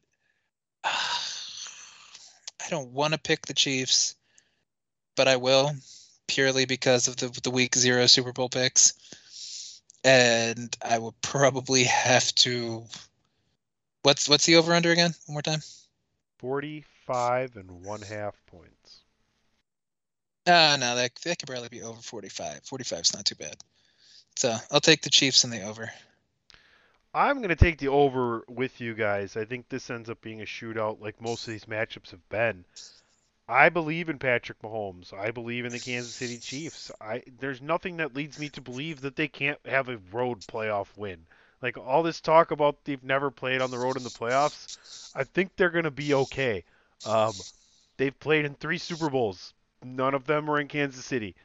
[0.83, 0.89] uh,
[2.65, 4.15] I don't want to pick the Chiefs,
[5.15, 5.71] but I will
[6.27, 12.33] purely because of the the week zero Super Bowl picks, and I would probably have
[12.35, 12.83] to.
[14.01, 15.13] What's what's the over under again?
[15.27, 15.61] One more time.
[16.39, 18.64] Forty-five and one half points.
[20.47, 22.61] Uh, no, that that could barely be over 45.
[22.63, 23.55] 45 is not too bad.
[24.35, 25.91] So I'll take the Chiefs in the over.
[27.13, 29.37] I'm going to take the over with you guys.
[29.37, 32.65] I think this ends up being a shootout like most of these matchups have been.
[33.47, 35.13] I believe in Patrick Mahomes.
[35.13, 36.91] I believe in the Kansas City Chiefs.
[36.99, 40.87] I there's nothing that leads me to believe that they can't have a road playoff
[40.97, 41.25] win.
[41.61, 45.23] Like all this talk about they've never played on the road in the playoffs, I
[45.23, 46.63] think they're going to be okay.
[47.05, 47.33] Um,
[47.97, 49.53] they've played in three Super Bowls.
[49.85, 51.35] None of them are in Kansas City.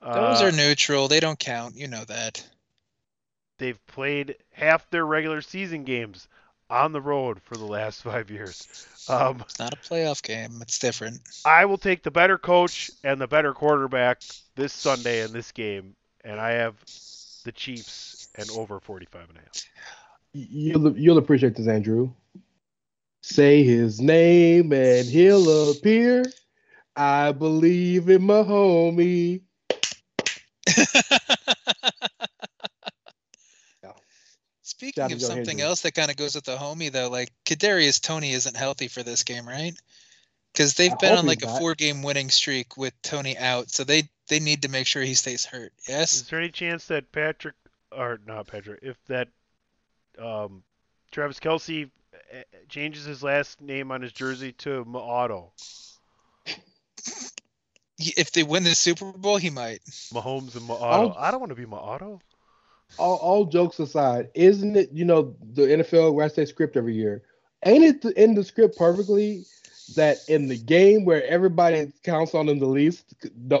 [0.00, 1.08] Those Uh, are neutral.
[1.08, 1.76] They don't count.
[1.76, 2.46] You know that.
[3.58, 6.28] They've played half their regular season games
[6.70, 8.86] on the road for the last five years.
[9.08, 10.60] Um, It's not a playoff game.
[10.62, 11.20] It's different.
[11.44, 14.22] I will take the better coach and the better quarterback
[14.54, 16.76] this Sunday in this game, and I have
[17.44, 19.64] the Chiefs and over 45 and a half.
[20.32, 22.12] You'll you'll appreciate this, Andrew.
[23.22, 26.24] Say his name and he'll appear.
[26.96, 29.42] I believe in my homie.
[34.62, 35.62] Speaking Shout out of something Hendry.
[35.62, 39.02] else that kind of goes with the homie though, like Kadarius Toney isn't healthy for
[39.02, 39.74] this game, right?
[40.52, 44.08] Because they've I been on like a four-game winning streak with Toney out, so they
[44.28, 45.72] they need to make sure he stays hurt.
[45.88, 46.14] Yes.
[46.14, 47.56] Is there any chance that Patrick,
[47.92, 49.28] or not Patrick, if that
[50.18, 50.62] um,
[51.10, 55.89] Travis Kelce uh, changes his last name on his jersey to Auto, Y-
[57.98, 59.82] If they win the Super Bowl, he might.
[60.12, 60.84] Mahomes and Auto?
[60.84, 62.20] I'll- I don't want to be Auto.
[62.98, 64.90] All, all jokes aside, isn't it?
[64.92, 67.22] You know the NFL writes their script every year.
[67.64, 69.44] Ain't it in the script perfectly
[69.96, 73.14] that in the game where everybody counts on him the least,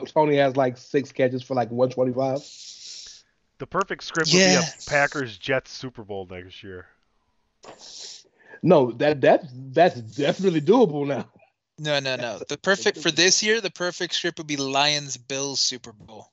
[0.06, 2.40] Toney has like six catches for like 125.
[3.58, 4.60] The perfect script Yeah.
[4.60, 6.86] would be a Packers Jets Super Bowl next year.
[8.62, 11.26] No, that that that's definitely doable now.
[11.80, 12.38] No, no, no.
[12.46, 16.30] The perfect for this year, the perfect script would be Lions Bills Super Bowl.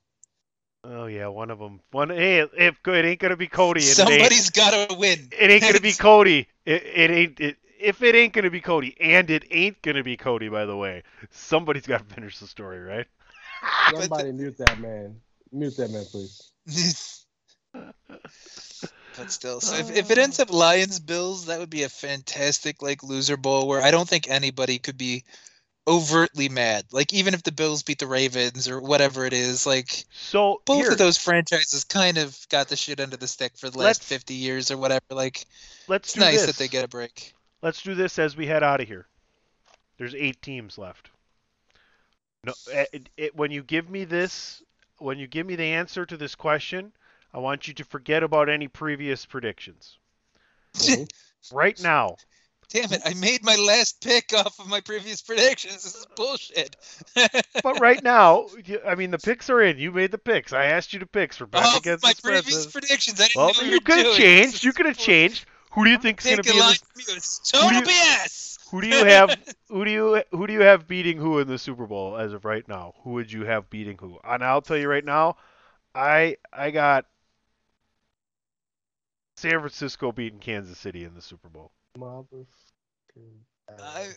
[0.84, 1.80] Oh yeah, one of them.
[1.91, 2.10] One.
[2.10, 5.30] Hey, if it ain't gonna be Cody, it Somebody's got to win.
[5.32, 6.49] It ain't gonna be Cody.
[6.65, 7.40] It, it ain't.
[7.40, 10.76] It, if it ain't gonna be Cody, and it ain't gonna be Cody, by the
[10.76, 13.07] way, somebody's got to finish the story, right?
[13.90, 15.15] Somebody mute that man.
[15.53, 16.52] Mute that man, please.
[19.18, 20.44] But still, so if, if it ends oh.
[20.44, 24.30] up Lions Bills, that would be a fantastic like loser bowl where I don't think
[24.30, 25.23] anybody could be
[25.88, 26.85] overtly mad.
[26.91, 30.84] Like even if the Bills beat the Ravens or whatever it is, like So both
[30.84, 34.03] here, of those franchises kind of got the shit under the stick for the last
[34.03, 35.06] 50 years or whatever.
[35.10, 35.45] Like
[35.88, 36.45] let's it's nice this.
[36.48, 37.34] that they get a break.
[37.61, 39.07] Let's do this as we head out of here.
[39.98, 41.10] There's eight teams left.
[42.44, 44.61] No, eh, it, it, when you give me this,
[44.99, 46.91] when you give me the answer to this question,
[47.33, 49.97] I want you to forget about any previous predictions.
[51.51, 52.17] right now,
[52.69, 53.01] Damn it!
[53.05, 55.83] I made my last pick off of my previous predictions.
[55.83, 56.75] This is bullshit.
[57.63, 59.77] but right now, you- I mean, the picks are in.
[59.77, 60.51] You made the picks.
[60.51, 63.27] I asked you to picks for back oh, Off against my the previous predictions, I
[63.27, 64.65] didn't Well, know you you could have changed.
[64.65, 65.45] You could have changed.
[65.71, 66.77] Who do you think's going to be a in this?
[66.79, 67.15] from you.
[67.15, 68.57] It's total Who do you- BS.
[68.69, 69.37] Who do you have?
[69.69, 72.43] Who do you who do you have beating who in the Super Bowl as of
[72.43, 72.95] right now?
[73.03, 74.19] Who would you have beating who?
[74.25, 75.37] And I'll tell you right now,
[75.95, 77.05] I I got
[79.38, 81.72] San Francisco beating Kansas City in the Super Bowl.
[83.69, 84.07] I,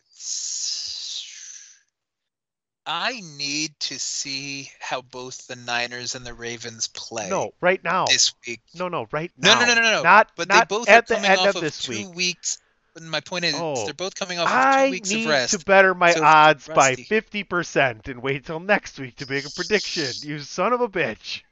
[2.87, 7.29] I need to see how both the Niners and the Ravens play.
[7.29, 8.07] No, right now.
[8.07, 8.63] This week.
[8.75, 9.61] No, no, right now.
[9.61, 9.93] no, no, no, no.
[9.93, 10.03] no.
[10.03, 12.15] Not but not they both at are the end off of this two week.
[12.15, 12.59] weeks.
[12.95, 13.85] But my point is, Oh.
[13.85, 15.59] they're both coming off of two I weeks need of rest.
[15.59, 19.47] to better my So, odds by fifty percent and wait till next week to make
[19.47, 20.29] a prediction.
[20.29, 21.43] You son of a bitch.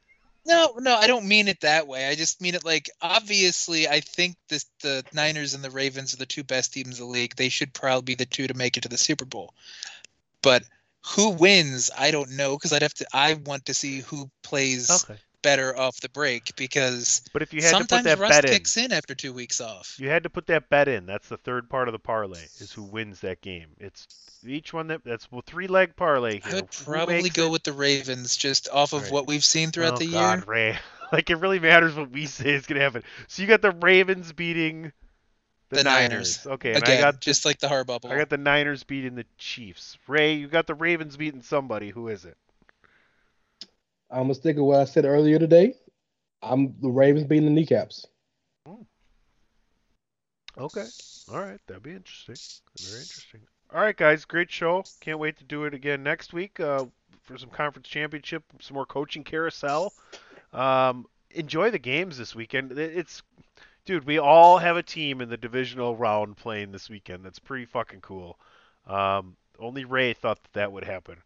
[0.49, 2.09] No, no, I don't mean it that way.
[2.09, 6.17] I just mean it like obviously I think this the Niners and the Ravens are
[6.17, 7.37] the two best teams in the league.
[7.37, 9.53] They should probably be the two to make it to the Super Bowl.
[10.43, 10.63] But
[11.05, 15.05] who wins, I don't know because I'd have to I want to see who plays
[15.05, 15.21] Okay.
[15.43, 18.45] Better off the break because But if you had to put sometimes that rust bet
[18.47, 19.95] in, kicks in after two weeks off.
[19.99, 21.07] you had to put that bet in.
[21.07, 23.69] That's the third part of the parlay is who wins that game.
[23.79, 24.07] It's
[24.47, 26.55] each one that that's well three leg parlay I here.
[26.57, 29.13] would probably go it- with the Ravens just off of Right.
[29.13, 30.45] what we've seen throughout oh, the God, year.
[30.47, 30.79] Rey.
[31.11, 33.03] Like it really matters what we say is gonna happen.
[33.29, 34.93] So you got the Ravens beating
[35.71, 36.45] the, The Niners.
[36.45, 36.47] Niners.
[36.47, 38.05] Okay, Again, I got just like the Harbaugh.
[38.11, 39.97] I got the Niners beating the Chiefs.
[40.07, 41.89] Rey, you got the Ravens beating somebody.
[41.89, 42.37] Who is it?
[44.11, 45.75] I'm gonna stick with what I said earlier today.
[46.43, 48.07] I'm the Ravens beating the kneecaps.
[50.59, 50.87] Okay.
[51.31, 52.35] All right, that'd be interesting.
[52.81, 53.41] Very interesting.
[53.73, 54.83] All right, guys, great show.
[55.01, 56.87] Can't wait to do it again next week uh,
[57.23, 59.93] for some conference championship, some more coaching carousel.
[60.53, 62.73] Um, enjoy the games this weekend.
[62.77, 63.23] It's,
[63.85, 67.25] dude, we all have a team in the divisional round playing this weekend.
[67.25, 68.39] That's pretty fucking cool.
[68.87, 71.19] Um, only Rey thought that that would happen.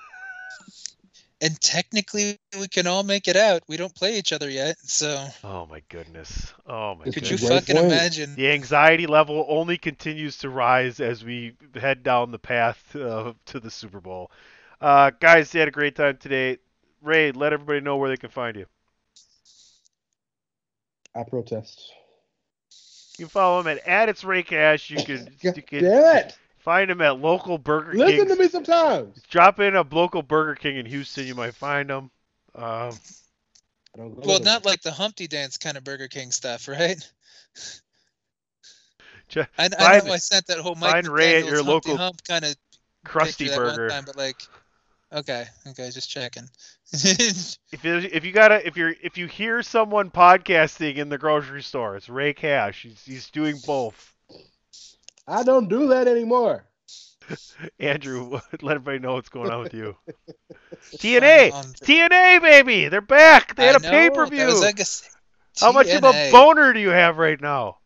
[1.41, 3.63] And technically, we can all make it out.
[3.69, 6.55] We don't play each other yet, so Oh my goodness.
[6.67, 7.43] Oh my could goodness.
[7.43, 8.35] you fucking imagine?
[8.37, 13.61] The anxiety level only continues to rise as we head down the path uh, to
[13.61, 14.31] the Super Bowl.
[14.81, 16.59] Uh, guys, you had a great time today.
[17.03, 18.67] Rey, let everybody know where they can find you.
[21.15, 21.93] I protest.
[23.19, 24.91] You can follow him at, at it's Rey Cash.
[24.91, 26.39] You can, you can Damn it!
[26.67, 28.01] Find him at local Burger King.
[28.01, 28.37] Listen King.
[28.37, 29.23] to me sometimes.
[29.31, 31.25] Drop in a local Burger King in Houston.
[31.25, 32.11] You might find him.
[32.57, 32.91] Um,
[33.95, 36.99] I don't go Well, not like the Humpty Dance kind of Burger King stuff, right?
[39.29, 41.91] Ch- I, I know I sent that whole Mike find Rey at McDaniel's your Humpty
[41.91, 42.57] local Hump kind of
[43.05, 43.89] crusty that one Burger.
[43.89, 44.43] time, but like,
[45.13, 46.49] okay, okay, just checking.
[47.73, 51.63] If you, if you gotta if you're if you hear someone podcasting in the grocery
[51.63, 52.83] store, it's Rey Cash.
[52.83, 54.16] He's he's doing both.
[55.27, 56.67] I don't do that anymore.
[57.81, 59.97] Andrew, let everybody know what's going on with you.
[60.95, 61.51] TNA,
[61.81, 63.57] TNA, baby, they're back.
[63.57, 64.61] They had I a know, pay per view.
[64.61, 64.81] like
[65.61, 67.79] How much of a boner do you have right now?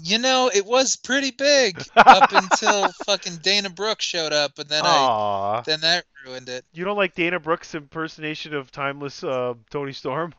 [0.00, 4.82] You know, it was pretty big up until fucking Dana Brooke showed up, and then
[4.84, 6.64] I then that ruined it.
[6.72, 10.34] you don't like Dana Brooke's impersonation of timeless uh, Toni Storm?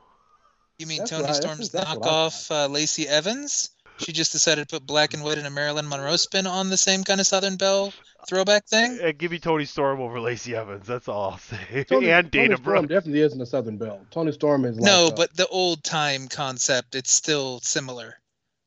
[0.78, 3.72] You mean That's Toni what I- Storm's that's knockoff uh, Lacey Evans?
[4.00, 6.78] She just decided to put black and white and a Marilyn Monroe spin on the
[6.78, 7.94] same kind of Southern Belle
[8.28, 9.00] throwback thing.
[9.02, 10.88] And give me Toni Storm over Lacey Evans.
[10.88, 11.84] That's all I'll say.
[11.90, 14.02] Toni, and Toni Dana Storm definitely isn't a Southern Belle.
[14.12, 18.16] Toni Storm is like no, uh, but the old time concept, it's still similar.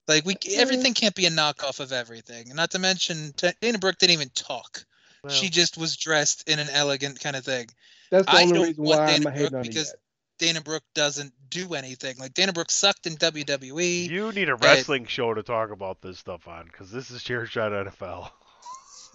[0.09, 2.55] Like we, everything can't be a knockoff of everything.
[2.55, 4.85] Not to mention, Dana Brooke didn't even talk.
[5.23, 7.69] Well, She just was dressed in an elegant kind of thing.
[8.11, 9.97] that's the I only don't reason why Dana I'm hating Brooke on because yet.
[10.39, 12.17] Dana Brooke doesn't do anything.
[12.19, 14.09] Like Dana Brooke sucked in WWE.
[14.09, 17.87] you need a wrestling show to talk about this stuff on because this is Chairshot
[17.89, 18.31] NFL.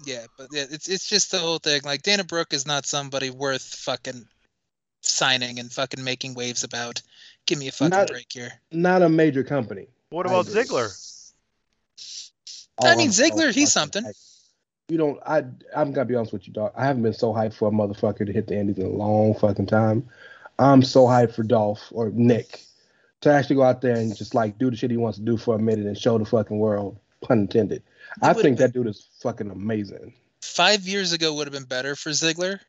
[0.05, 1.81] Yeah, but yeah, it's it's just the whole thing.
[1.83, 4.27] Like Dana Brooke is not somebody worth fucking
[5.01, 7.01] signing and fucking making waves about.
[7.47, 8.51] Give me a fucking Not- break here.
[8.71, 9.87] Not a major company.
[10.11, 10.61] What about agree.
[10.65, 11.23] Ziggler?
[12.83, 14.05] I Oh, mean, Ziggler, he's something.
[14.87, 15.19] You don't.
[15.25, 15.39] I.
[15.75, 16.73] I'm gonna be honest with you, dog.
[16.77, 19.33] I haven't been so hyped for a motherfucker to hit the Indies in a long
[19.33, 20.07] fucking time.
[20.59, 22.61] I'm so hyped for Dolph or Nick
[23.21, 25.37] to actually go out there and just like do the shit he wants to do
[25.37, 26.99] for a minute and show the fucking world.
[27.21, 27.83] Pun intended.
[28.21, 30.13] I would've think that dude is fucking amazing.
[30.41, 32.59] Five years ago would have been better for Ziggler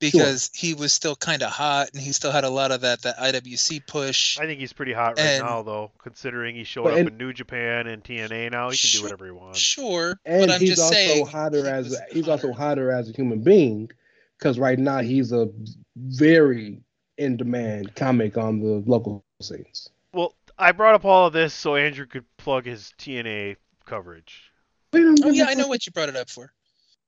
[0.00, 3.02] because he was still kind of hot and he still had a lot of that
[3.02, 4.38] that IWC push.
[4.38, 7.08] I think he's pretty hot right And- now, though, considering he showed But up and-
[7.10, 8.50] in New Japan and TNA.
[8.50, 9.00] Now he can Sure.
[9.00, 9.58] do whatever he wants.
[9.58, 11.26] Sure, And but I'm he's just also saying.
[11.26, 12.58] hotter he as was he's also hotter.
[12.88, 13.90] hotter as a human being
[14.38, 15.48] because right now he's a
[15.96, 16.80] very
[17.22, 19.88] in demand comic on the local scenes.
[20.12, 24.50] Well, I brought up all of this so Andrew could plug his TNA coverage.
[24.92, 26.52] We Oh give yeah, a I know what you brought it up for,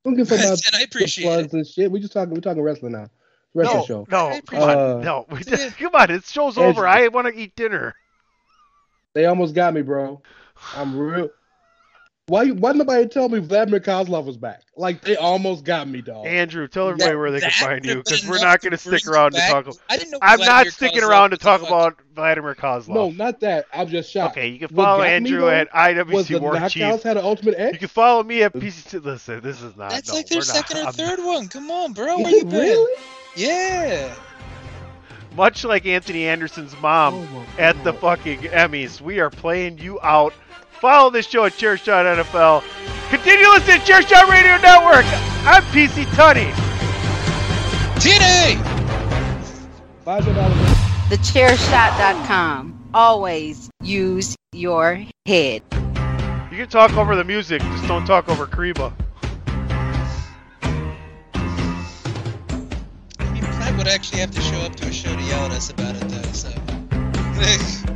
[0.03, 1.53] Don't give a fuck about and I appreciate plugs it.
[1.53, 1.91] and shit.
[1.91, 2.33] We just talking.
[2.33, 3.09] We're talking wrestling now.
[3.53, 4.07] Wrestling No, show.
[4.09, 5.25] no, I come on, Uh, no.
[5.29, 5.55] We yeah.
[5.57, 6.69] just, come on, it show's Andrew.
[6.71, 6.87] over.
[6.87, 7.93] I want to eat dinner.
[9.13, 10.21] They almost got me, bro.
[10.75, 11.29] I'm real.
[12.27, 12.47] Why?
[12.47, 14.63] Why nobody tell me Vladimir Kozlov was back?
[14.75, 16.25] Like they almost got me, dog.
[16.25, 19.05] Andrew, tell everybody That- where they can find you because we're not going to stick
[19.05, 19.65] you around to back.
[19.65, 19.75] talk.
[19.91, 20.17] I didn't know.
[20.23, 22.87] I'm not sticking Kozlov around to talk fucking- about Vladimir Kozlov.
[22.95, 23.65] no, not that.
[23.71, 24.37] I'm just shocked.
[24.37, 27.03] Okay, you can follow got me, Andrew though, at Was IWC the War knockouts Chief.
[27.03, 27.77] had an ultimate You X?
[27.77, 29.03] can follow me at PC.
[29.05, 29.91] Listen, this is not.
[29.91, 31.47] That's no, like their we're not- second or I'm- third one.
[31.47, 32.17] Come on, bro.
[32.17, 32.59] Where you been?
[32.59, 33.01] really?
[33.35, 34.11] Yeah.
[35.35, 40.33] Much like Anthony Anderson's mom Oh at the fucking Emmys, we are playing you out.
[40.79, 42.63] Follow this show at Chairshot NFL.
[43.09, 45.05] Continue listening to Chairshot Radio Network.
[45.45, 46.51] I'm PC Tunney.
[47.95, 48.61] TNA.
[50.03, 50.85] Five dollars.
[51.09, 52.89] TheChairShot.com.
[52.93, 55.61] Always use your head.
[56.51, 58.91] You can talk over the music, just don't talk over Kriba.
[63.19, 65.51] I mean, Platt would actually have to show up to a show to yell at
[65.51, 66.21] us about it, though.
[66.31, 66.51] So.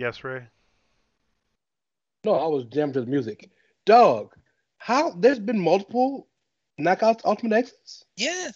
[0.00, 0.40] Yes, Rey.
[2.24, 3.50] No, I was jammed to the music.
[3.84, 4.34] Doug,
[4.78, 6.26] how there's been multiple
[6.80, 8.06] knockouts Ultimate X's?
[8.16, 8.48] yeah,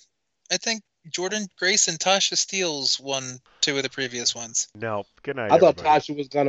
[0.51, 4.69] I think Jordynne Grace and Tasha Steelz won two of the previous ones.
[4.75, 5.53] No, good night.
[5.53, 6.01] I thought everybody.
[6.01, 6.49] Tasha was gonna.